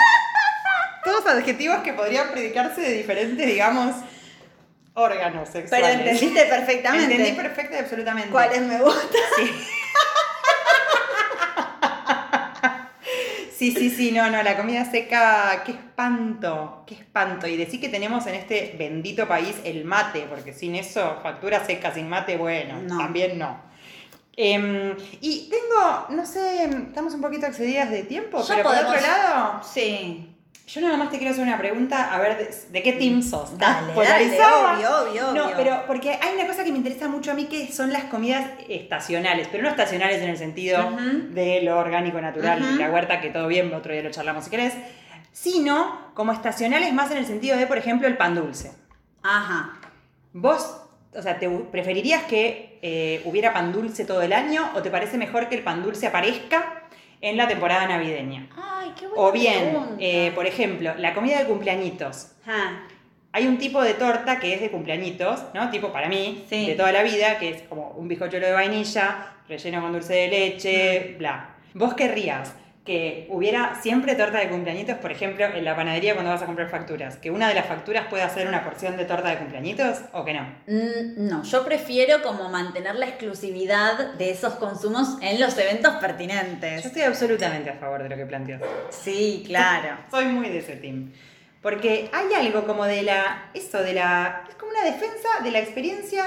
todos 1.04 1.26
adjetivos 1.28 1.80
que 1.80 1.92
podrían 1.92 2.32
predicarse 2.32 2.80
de 2.80 2.94
diferentes, 2.94 3.46
digamos, 3.46 3.96
órganos 4.98 5.50
Pero 5.54 5.68
sexuales. 5.70 6.00
entendiste 6.00 6.46
perfectamente 6.46 7.16
Entendí 7.16 7.32
perfecta 7.34 7.76
y 7.78 7.80
absolutamente. 7.80 8.30
cuáles 8.30 8.62
me 8.62 8.82
gustan. 8.82 9.22
Sí, 13.56 13.72
sí, 13.72 13.90
sí, 13.90 14.12
no, 14.12 14.30
no, 14.30 14.44
la 14.44 14.56
comida 14.56 14.86
seca, 14.86 15.64
qué 15.66 15.72
espanto, 15.72 16.84
qué 16.86 16.94
espanto. 16.94 17.48
Y 17.48 17.58
decir 17.58 17.82
que 17.82 17.90
tenemos 17.90 18.28
en 18.28 18.36
este 18.36 18.76
bendito 18.78 19.28
país 19.28 19.56
el 19.64 19.84
mate, 19.84 20.28
porque 20.30 20.54
sin 20.54 20.76
eso, 20.76 21.18
factura 21.24 21.66
seca 21.66 21.92
sin 21.92 22.08
mate, 22.08 22.38
bueno, 22.38 22.80
No. 22.84 23.00
también 23.00 23.40
no. 23.40 23.60
Em, 24.36 24.96
y 25.22 25.50
tengo, 25.50 26.06
no 26.10 26.24
sé, 26.28 26.66
estamos 26.66 27.16
un 27.16 27.22
poquito 27.22 27.48
excedidas 27.48 27.90
de 27.90 28.04
tiempo, 28.04 28.44
Ya 28.44 28.58
pero 28.58 28.64
por 28.70 28.74
podemos- 28.74 28.96
otro 28.96 29.08
lado, 29.08 29.62
Sí. 29.64 30.37
Yo 30.68 30.82
nada 30.82 30.98
más 30.98 31.10
te 31.10 31.18
quiero 31.18 31.32
hacer 31.32 31.44
una 31.44 31.58
pregunta, 31.58 32.14
a 32.14 32.20
ver, 32.20 32.38
de, 32.38 32.54
de 32.72 32.84
qué 32.84 32.94
team 32.94 33.24
sos. 33.24 33.54
¿Estás 33.54 33.76
Dale, 33.76 33.88
dale, 33.88 33.94
polarizada? 33.94 34.74
obvio, 34.76 34.90
obvio, 35.12 35.34
No, 35.34 35.46
obvio. 35.46 35.56
pero 35.58 35.84
porque 35.88 36.12
hay 36.22 36.36
una 36.36 36.46
cosa 36.46 36.64
que 36.66 36.72
me 36.72 36.78
interesa 36.78 37.08
mucho 37.08 37.32
a 37.32 37.34
mí 37.34 37.46
que 37.46 37.72
son 37.72 37.94
las 37.94 38.04
comidas 38.06 38.46
estacionales, 38.68 39.48
pero 39.50 39.64
no 39.64 39.70
estacionales 39.70 40.22
en 40.22 40.30
el 40.30 40.38
sentido 40.38 40.90
de 41.30 41.62
lo 41.62 41.78
orgánico 41.80 42.20
natural, 42.22 42.62
Ujú. 42.62 42.76
la 42.80 42.90
huerta, 42.92 43.22
que 43.22 43.30
todo 43.30 43.48
bien, 43.48 43.74
otro 43.74 43.94
día 43.94 44.04
lo 44.04 44.12
charlamos 44.12 44.44
si 44.44 44.50
querés, 44.50 44.74
sino 45.32 46.12
como 46.14 46.32
estacionales 46.34 46.94
más 46.94 47.12
en 47.12 47.18
el 47.18 47.26
sentido 47.26 47.58
de, 47.58 47.66
por 47.68 47.78
ejemplo, 47.78 48.08
el 48.08 48.18
pan 48.18 48.36
dulce. 48.36 48.72
Ajá. 49.24 49.74
¿Vos, 50.34 50.82
o 51.14 51.22
sea, 51.22 51.40
te 51.40 51.50
preferirías 51.50 52.24
que 52.24 52.78
eh, 52.82 53.22
hubiera 53.26 53.54
pan 53.54 53.72
dulce 53.72 54.04
todo 54.06 54.22
el 54.22 54.34
año 54.34 54.70
o 54.76 54.82
te 54.82 54.92
parece 54.92 55.18
mejor 55.18 55.48
que 55.48 55.56
el 55.56 55.64
pan 55.64 55.82
dulce 55.82 56.08
aparezca 56.08 56.84
en 57.22 57.38
la 57.38 57.48
temporada 57.48 57.88
navideña? 57.88 58.48
Ay, 58.56 58.92
qué 59.00 59.08
buena 59.08 59.22
O 59.24 59.32
bien, 59.32 59.78
eh, 60.00 60.32
por 60.36 60.46
ejemplo, 60.46 60.94
la 60.98 61.14
comida 61.14 61.40
de 61.40 61.46
cumpleañitos. 61.46 62.32
Ajá. 62.46 62.84
Hay 63.34 63.46
un 63.46 63.58
tipo 63.58 63.82
de 63.82 63.94
torta 63.94 64.40
que 64.40 64.54
es 64.54 64.62
de 64.62 64.72
cumpleañitos, 64.72 65.44
¿no? 65.54 65.70
Tipo 65.70 65.92
para 65.92 66.08
mí, 66.10 66.46
Sí. 66.50 66.66
de 66.66 66.76
toda 66.76 66.92
la 66.92 67.04
vida, 67.04 67.38
que 67.40 67.50
es 67.50 67.62
como 67.64 67.90
un 67.92 68.08
bizcochuelo 68.08 68.48
de 68.48 68.54
vainilla, 68.54 69.34
relleno 69.48 69.82
con 69.82 69.92
dulce 69.94 70.14
de 70.14 70.28
leche, 70.30 71.12
Mm. 71.16 71.18
bla. 71.20 71.50
¿Vos 71.74 71.94
querrías 71.94 72.56
que 72.88 73.28
hubiera 73.30 73.76
siempre 73.82 74.16
torta 74.16 74.40
de 74.40 74.50
cumpleañitos, 74.50 74.96
por 74.98 75.12
ejemplo, 75.12 75.46
en 75.46 75.64
la 75.64 75.76
panadería 75.76 76.14
cuando 76.16 76.32
vas 76.32 76.42
a 76.42 76.46
comprar 76.48 76.70
facturas? 76.70 77.18
¿Que 77.18 77.30
una 77.30 77.48
de 77.50 77.54
las 77.54 77.68
facturas 77.68 78.08
pueda 78.08 78.28
ser 78.30 78.48
una 78.48 78.64
porción 78.64 78.98
de 78.98 79.06
torta 79.06 79.30
de 79.30 79.38
cumpleañitos 79.38 80.00
o 80.14 80.26
que 80.26 80.34
no? 80.34 80.42
Mm, 80.66 81.28
No, 81.28 81.44
yo 81.44 81.64
prefiero 81.66 82.24
como 82.24 82.50
mantener 82.50 82.96
la 82.96 83.08
exclusividad 83.08 84.14
de 84.14 84.32
esos 84.32 84.56
consumos 84.56 85.18
en 85.22 85.40
los 85.40 85.56
eventos 85.58 85.94
Yo 85.94 86.00
pertinentes. 86.00 86.86
estoy 86.86 87.04
absolutamente 87.04 87.70
a 87.70 87.74
favor 87.76 88.02
de 88.02 88.10
lo 88.10 88.16
que 88.16 88.26
planteas. 88.26 88.62
Sí, 88.90 89.44
claro. 89.46 89.98
Soy 90.10 90.26
muy 90.26 90.50
de 90.50 90.60
ese 90.60 90.78
team. 90.78 91.12
Porque 91.62 92.10
hay 92.14 92.34
algo 92.34 92.66
como 92.66 92.86
de 92.86 93.02
la. 93.04 93.50
Eso, 93.54 93.84
de 93.84 93.94
la. 93.94 94.46
Es 94.48 94.56
como 94.56 94.72
una 94.72 94.84
defensa 94.84 95.28
de 95.44 95.52
la 95.52 95.60
experiencia 95.60 96.24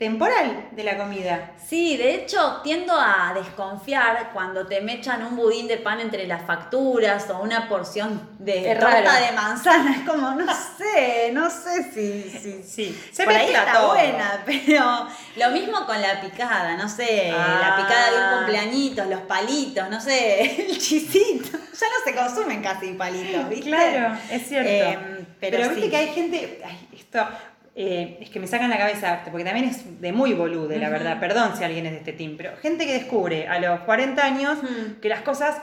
temporal 0.00 0.68
de 0.72 0.82
la 0.82 0.96
comida. 0.96 1.50
Sí, 1.68 1.98
de 1.98 2.14
hecho 2.14 2.62
tiendo 2.64 2.94
a 2.98 3.32
desconfiar 3.34 4.30
cuando 4.32 4.66
te 4.66 4.80
mechan 4.80 5.22
un 5.22 5.36
budín 5.36 5.68
de 5.68 5.76
pan 5.76 6.00
entre 6.00 6.26
las 6.26 6.42
facturas 6.46 7.28
o 7.28 7.40
una 7.40 7.68
porción 7.68 8.30
de 8.38 8.74
torta 8.80 9.20
de 9.20 9.32
manzana. 9.32 9.94
Es 10.00 10.08
como, 10.08 10.30
no 10.30 10.46
sé, 10.78 11.30
no 11.34 11.50
sé 11.50 11.92
si... 11.92 12.30
si 12.30 12.62
Sí, 12.62 13.02
se 13.12 13.24
por 13.24 13.34
ahí 13.34 13.48
está 13.52 13.74
todo. 13.74 13.88
buena, 13.88 14.42
pero 14.46 15.06
lo 15.36 15.50
mismo 15.50 15.84
con 15.84 16.00
la 16.00 16.18
picada, 16.22 16.76
no 16.78 16.88
sé, 16.88 17.30
Ah. 17.36 17.58
la 17.60 17.76
picada 17.76 18.10
de 18.10 18.16
un 18.24 18.38
cumpleañito, 18.38 19.04
los 19.04 19.20
palitos, 19.20 19.90
no 19.90 20.00
sé, 20.00 20.66
el 20.70 20.78
chisito. 20.78 21.50
Ya 21.58 21.86
no 21.86 22.04
se 22.04 22.14
consumen 22.14 22.62
casi 22.62 22.94
palitos, 22.94 23.48
¿viste? 23.50 23.68
Claro, 23.68 24.16
es 24.30 24.48
cierto. 24.48 24.70
Eh, 24.70 25.26
pero 25.38 25.58
pero 25.58 25.68
viste 25.70 25.84
sí. 25.84 25.90
que 25.90 25.96
hay 25.96 26.08
gente. 26.08 26.62
ay, 26.64 26.88
esto. 26.98 27.26
Eh, 27.82 28.18
es 28.20 28.28
que 28.30 28.38
me 28.40 28.46
sacan 28.46 28.68
la 28.68 28.76
cabeza, 28.78 29.22
porque 29.30 29.42
también 29.44 29.66
es 29.68 30.00
de 30.00 30.12
muy 30.12 30.34
bolude, 30.34 30.76
la 30.78 30.86
Ujú. 30.88 30.92
verdad. 30.92 31.18
Perdón 31.20 31.56
si 31.56 31.64
alguien 31.64 31.86
es 31.86 31.92
de 31.92 31.98
este 31.98 32.12
team, 32.12 32.34
pero 32.36 32.52
gente 32.60 32.84
que 32.86 32.92
descubre 32.92 33.48
a 33.48 33.58
los 33.58 33.80
40 33.80 34.22
años 34.22 34.58
Ujú. 34.58 35.00
que 35.00 35.08
las 35.08 35.22
cosas 35.22 35.56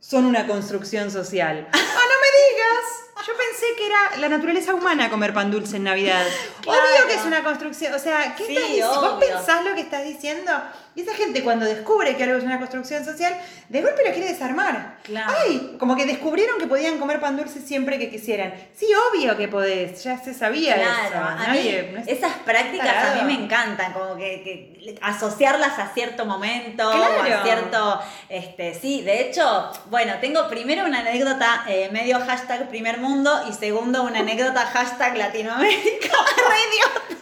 son 0.00 0.26
una 0.26 0.46
construcción 0.46 1.10
social. 1.10 1.66
¡Ah, 1.72 1.76
no 1.78 2.16
me 2.20 2.28
digas! 2.42 3.26
Yo 3.26 3.32
pensé 3.36 3.66
que 3.78 3.86
era 3.86 4.16
la 4.20 4.28
naturaleza 4.28 4.74
humana 4.74 5.08
comer 5.08 5.32
pan 5.32 5.50
dulce 5.52 5.76
en 5.76 5.84
Navidad. 5.84 6.24
Claro. 6.60 6.80
Obvio 6.82 7.06
que 7.06 7.14
es 7.14 7.24
una 7.24 7.44
construcción. 7.44 7.94
O 7.94 7.98
sea, 8.00 8.34
¿qué 8.36 8.44
Sí, 8.46 8.56
estás 8.56 8.68
diciendo? 8.68 9.00
¿Vos 9.00 9.24
pensás 9.24 9.64
lo 9.64 9.74
que 9.76 9.80
estás 9.82 10.04
diciendo? 10.04 10.52
Y 10.94 11.00
esa 11.02 11.14
gente 11.14 11.42
cuando 11.42 11.64
descubre 11.64 12.16
que 12.16 12.24
algo 12.24 12.36
es 12.36 12.44
una 12.44 12.58
construcción 12.58 13.02
social, 13.04 13.34
de 13.70 13.80
golpe 13.80 14.02
lo 14.06 14.12
quiere 14.12 14.28
desarmar. 14.28 14.98
Claro. 15.04 15.32
Ay, 15.46 15.76
como 15.78 15.96
que 15.96 16.04
descubrieron 16.04 16.58
que 16.58 16.66
podían 16.66 16.98
comer 16.98 17.18
pan 17.18 17.36
dulce 17.36 17.60
siempre 17.60 17.98
que 17.98 18.10
quisieran. 18.10 18.52
Sí, 18.74 18.86
obvio 19.10 19.36
que 19.36 19.48
podés, 19.48 20.04
ya 20.04 20.18
se 20.18 20.34
sabía 20.34 20.76
eso. 20.76 21.10
Claro, 21.10 21.26
a 21.28 21.34
Nadie, 21.46 21.82
mí 21.84 21.88
no 21.94 22.00
es- 22.00 22.08
esas 22.08 22.32
prácticas 22.44 22.88
a 22.88 23.14
mí 23.14 23.34
me 23.34 23.42
encantan, 23.44 23.92
como 23.94 24.16
que, 24.16 24.42
que 24.44 24.98
asociarlas 25.00 25.78
a 25.78 25.88
cierto 25.94 26.26
momento, 26.26 26.90
Claro. 26.90 27.38
a 27.38 27.42
cierto, 27.42 28.00
este, 28.28 28.74
sí, 28.74 29.02
de 29.02 29.22
hecho, 29.22 29.70
bueno, 29.86 30.14
tengo 30.20 30.46
primero 30.48 30.84
una 30.84 31.00
anécdota 31.00 31.64
eh, 31.68 31.88
medio 31.90 32.20
hashtag 32.20 32.68
primer 32.68 32.98
mundo 32.98 33.44
y 33.48 33.52
segundo, 33.54 34.02
una 34.02 34.20
anécdota 34.20 34.66
hashtag 34.66 35.16
Latinoamérica. 35.16 36.08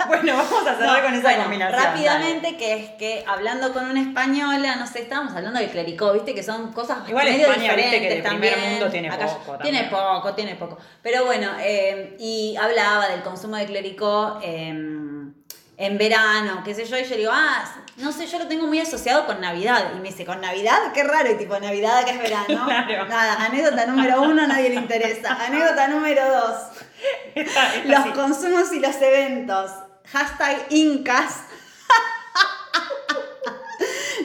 Bueno, 0.08 0.34
vamos 0.34 0.66
a 0.66 0.76
cerrar 0.76 0.96
No, 0.98 1.04
con 1.04 1.12
esa 1.14 1.22
bueno, 1.22 1.42
combinación. 1.44 1.82
Rápidamente, 1.82 2.56
que 2.56 2.72
es 2.74 2.90
que 2.92 3.22
hablando 3.28 3.59
con 3.72 3.84
una 3.90 4.00
española, 4.00 4.76
no 4.76 4.86
sé, 4.86 5.02
estábamos 5.02 5.34
hablando 5.34 5.60
del 5.60 5.70
clericó, 5.70 6.12
viste, 6.12 6.34
que 6.34 6.42
son 6.42 6.72
cosas 6.72 6.98
Igual 7.08 7.26
medio 7.26 7.46
España, 7.46 7.74
viste, 7.74 7.90
que 8.00 8.08
de 8.08 8.14
diferentes 8.16 8.30
primer 8.30 8.58
mundo 8.70 8.90
tiene 8.90 9.08
Acá- 9.10 9.26
poco 9.26 9.58
Tiene 9.58 9.84
poco, 9.84 10.34
tiene 10.34 10.54
poco. 10.56 10.78
Pero 11.02 11.24
bueno, 11.26 11.50
eh, 11.60 12.16
y 12.18 12.56
hablaba 12.56 13.08
del 13.08 13.22
consumo 13.22 13.56
de 13.56 13.66
clericó 13.66 14.38
em, 14.42 15.32
en 15.76 15.98
verano, 15.98 16.62
qué 16.64 16.74
sé 16.74 16.84
yo, 16.84 16.98
y 16.98 17.04
yo 17.04 17.16
digo, 17.16 17.30
ah, 17.32 17.64
no 17.96 18.12
sé, 18.12 18.26
yo 18.26 18.38
lo 18.38 18.46
tengo 18.48 18.66
muy 18.66 18.80
asociado 18.80 19.26
con 19.26 19.40
Navidad. 19.40 19.92
Y 19.94 20.00
me 20.00 20.08
dice, 20.08 20.24
¿con 20.26 20.40
Navidad? 20.40 20.92
Qué 20.92 21.02
raro, 21.04 21.30
y 21.30 21.36
tipo, 21.36 21.58
Navidad 21.58 22.04
que 22.04 22.10
es 22.12 22.18
verano. 22.18 22.64
Claro. 22.66 23.06
Nada, 23.06 23.44
anécdota 23.46 23.86
número 23.86 24.22
uno, 24.22 24.46
nadie 24.46 24.70
le 24.70 24.74
interesa. 24.76 25.34
Anécdota 25.46 25.88
número 25.88 26.22
dos. 26.26 26.54
Los 27.86 28.06
consumos 28.14 28.72
y 28.72 28.80
los 28.80 28.96
eventos. 29.00 29.70
Hashtag 30.12 30.66
Incas. 30.70 31.44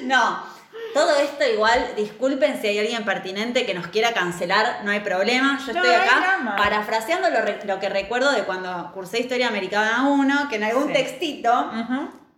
No. 0.06 0.56
Todo 0.94 1.14
esto 1.18 1.44
igual, 1.46 1.92
disculpen 1.98 2.62
si 2.62 2.68
hay 2.68 2.80
alguien 2.80 3.04
pertinente 3.04 3.66
que 3.66 3.74
nos 3.74 3.88
quiera 3.88 4.14
cancelar, 4.14 4.82
no 4.86 4.92
hay 4.92 5.02
problema. 5.02 5.60
Yo 5.66 5.74
No, 5.74 5.84
estoy 5.84 5.94
acá 5.96 6.54
parafraseando 6.58 7.30
lo, 7.30 7.42
re- 7.42 7.60
lo 7.66 7.80
que 7.82 7.90
recuerdo 7.90 8.32
de 8.32 8.44
cuando 8.44 8.92
cursé 8.94 9.20
Historia 9.20 9.50
Americana 9.50 10.08
1, 10.08 10.48
que 10.50 10.56
en 10.56 10.64
algún 10.64 10.88
Sí. 10.88 10.94
textito 10.94 11.70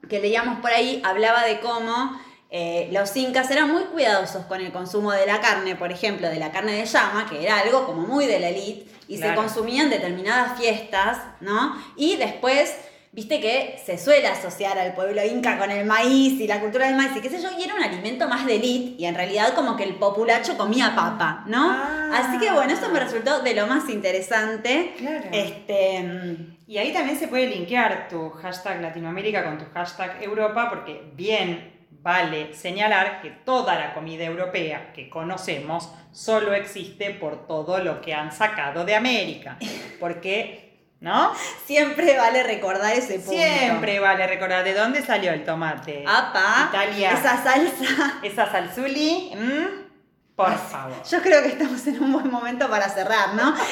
que 0.10 0.20
leíamos 0.20 0.60
por 0.60 0.72
ahí 0.72 1.02
hablaba 1.06 1.44
de 1.44 1.60
cómo 1.60 2.20
eh, 2.50 2.88
los 2.94 3.16
incas 3.18 3.52
eran 3.52 3.70
muy 3.72 3.84
cuidadosos 3.86 4.46
con 4.46 4.62
el 4.62 4.72
consumo 4.72 5.12
de 5.12 5.26
la 5.28 5.40
carne, 5.42 5.76
por 5.76 5.92
ejemplo, 5.92 6.28
de 6.30 6.40
la 6.40 6.52
carne 6.52 6.72
de 6.72 6.86
llama, 6.86 7.28
que 7.30 7.44
era 7.44 7.60
algo 7.60 7.86
como 7.86 8.08
muy 8.08 8.26
de 8.26 8.40
la 8.40 8.48
elite, 8.50 8.90
y 9.08 9.18
se 9.18 9.24
Claro. 9.24 9.42
consumía 9.42 9.84
en 9.84 9.90
determinadas 9.90 10.58
fiestas, 10.58 11.18
¿no? 11.42 11.76
Y 11.98 12.16
después, 12.16 12.74
viste 13.18 13.42
que 13.42 13.80
se 13.84 13.98
suele 13.98 14.28
asociar 14.28 14.78
al 14.78 14.94
pueblo 14.94 15.26
inca 15.26 15.58
con 15.58 15.72
el 15.72 15.88
maíz 15.88 16.40
y 16.40 16.46
la 16.46 16.62
cultura 16.62 16.86
del 16.86 16.96
maíz 16.96 17.14
y 17.16 17.20
qué 17.20 17.32
sé 17.32 17.42
yo, 17.42 17.50
y 17.58 17.64
era 17.64 17.74
un 17.74 17.82
alimento 17.82 18.28
más 18.28 18.46
de 18.46 18.58
elite, 18.58 19.02
y 19.02 19.06
en 19.06 19.16
realidad 19.16 19.56
como 19.56 19.76
que 19.76 19.86
el 19.86 19.96
populacho 19.96 20.56
comía 20.56 20.94
papa, 20.96 21.44
¿no? 21.48 21.72
Ah. 21.72 22.12
Así 22.14 22.38
que 22.38 22.52
bueno, 22.52 22.72
eso 22.74 22.90
me 22.90 23.00
resultó 23.00 23.42
de 23.42 23.56
lo 23.56 23.66
más 23.66 23.90
interesante. 23.90 24.94
Claro. 25.00 25.30
Este, 25.32 26.04
mm, 26.04 26.58
Y 26.68 26.78
ahí 26.78 26.94
también 26.94 27.18
se 27.18 27.28
puede 27.28 27.48
linkear 27.48 28.08
tu 28.08 28.30
hashtag 28.30 28.82
Latinoamérica 28.82 29.44
con 29.44 29.58
tu 29.58 29.66
hashtag 29.74 30.22
Europa, 30.22 30.70
porque 30.70 31.02
bien 31.16 31.74
vale 32.04 32.54
señalar 32.54 33.22
que 33.22 33.32
toda 33.32 33.80
la 33.80 33.96
comida 33.96 34.26
europea 34.26 34.94
que 34.94 35.10
conocemos 35.10 35.92
solo 36.12 36.54
existe 36.54 37.16
por 37.16 37.48
todo 37.48 37.80
lo 37.80 38.00
que 38.00 38.14
han 38.14 38.32
sacado 38.32 38.86
de 38.86 38.94
América. 38.94 39.58
Porque, 40.00 40.67
¿no? 41.00 41.32
siempre 41.66 42.18
vale 42.18 42.44
recordar 42.44 42.94
ese 42.94 43.20
punto. 43.20 43.32
Siempre 43.32 44.00
vale 44.00 44.26
recordar 44.28 44.64
de 44.64 44.74
dónde 44.74 45.02
salió 45.06 45.32
el 45.32 45.44
tomate. 45.46 46.04
Apa, 46.08 46.70
Italia. 46.70 47.12
esa 47.12 47.44
salsa. 47.44 48.20
Esa 48.24 48.52
salsuli, 48.52 49.32
¿mm? 49.36 49.88
por 50.36 50.56
favor. 50.58 51.04
Yo 51.10 51.22
creo 51.22 51.42
que 51.44 51.50
estamos 51.50 51.86
en 51.88 52.04
un 52.04 52.14
buen 52.14 52.30
momento 52.32 52.70
para 52.70 52.90
cerrar, 52.90 53.34
¿no? 53.36 53.56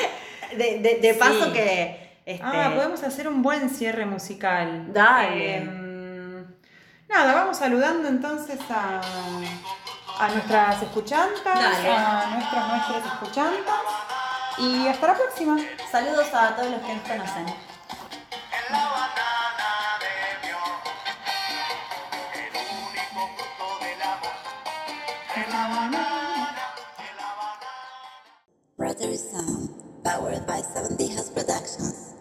De, 0.55 0.79
de- 0.79 0.99
de 1.01 1.13
paso 1.15 1.45
Sí. 1.45 1.53
que. 1.53 2.19
Este, 2.25 2.43
Ah, 2.45 2.71
podemos 2.75 3.01
hacer 3.03 3.27
un 3.27 3.41
buen 3.41 3.69
cierre 3.69 4.05
musical. 4.05 4.91
Dale. 4.93 5.57
Em, 5.57 6.45
nada, 7.09 7.33
vamos 7.33 7.57
saludando 7.57 8.07
entonces 8.07 8.59
a, 8.69 9.01
a 10.19 10.27
nuestras 10.29 10.81
escuchantas, 10.83 11.43
Dale. 11.43 11.89
a 11.89 12.27
nuestras 12.35 12.67
nuestras 12.67 13.05
escuchantas. 13.13 13.75
Y 14.57 14.87
hasta 14.87 15.07
la 15.07 15.15
próxima. 15.15 15.57
Saludos 15.91 16.33
a 16.33 16.55
todos 16.55 16.71
los 16.71 16.81
que 16.81 16.95
nos 16.95 17.03
conocen. 17.03 17.45
Brother 28.77 29.17
Sound, 29.17 29.69
powered 30.03 30.45
by 30.45 30.61
70 30.61 31.03
Husbands. 31.07 32.14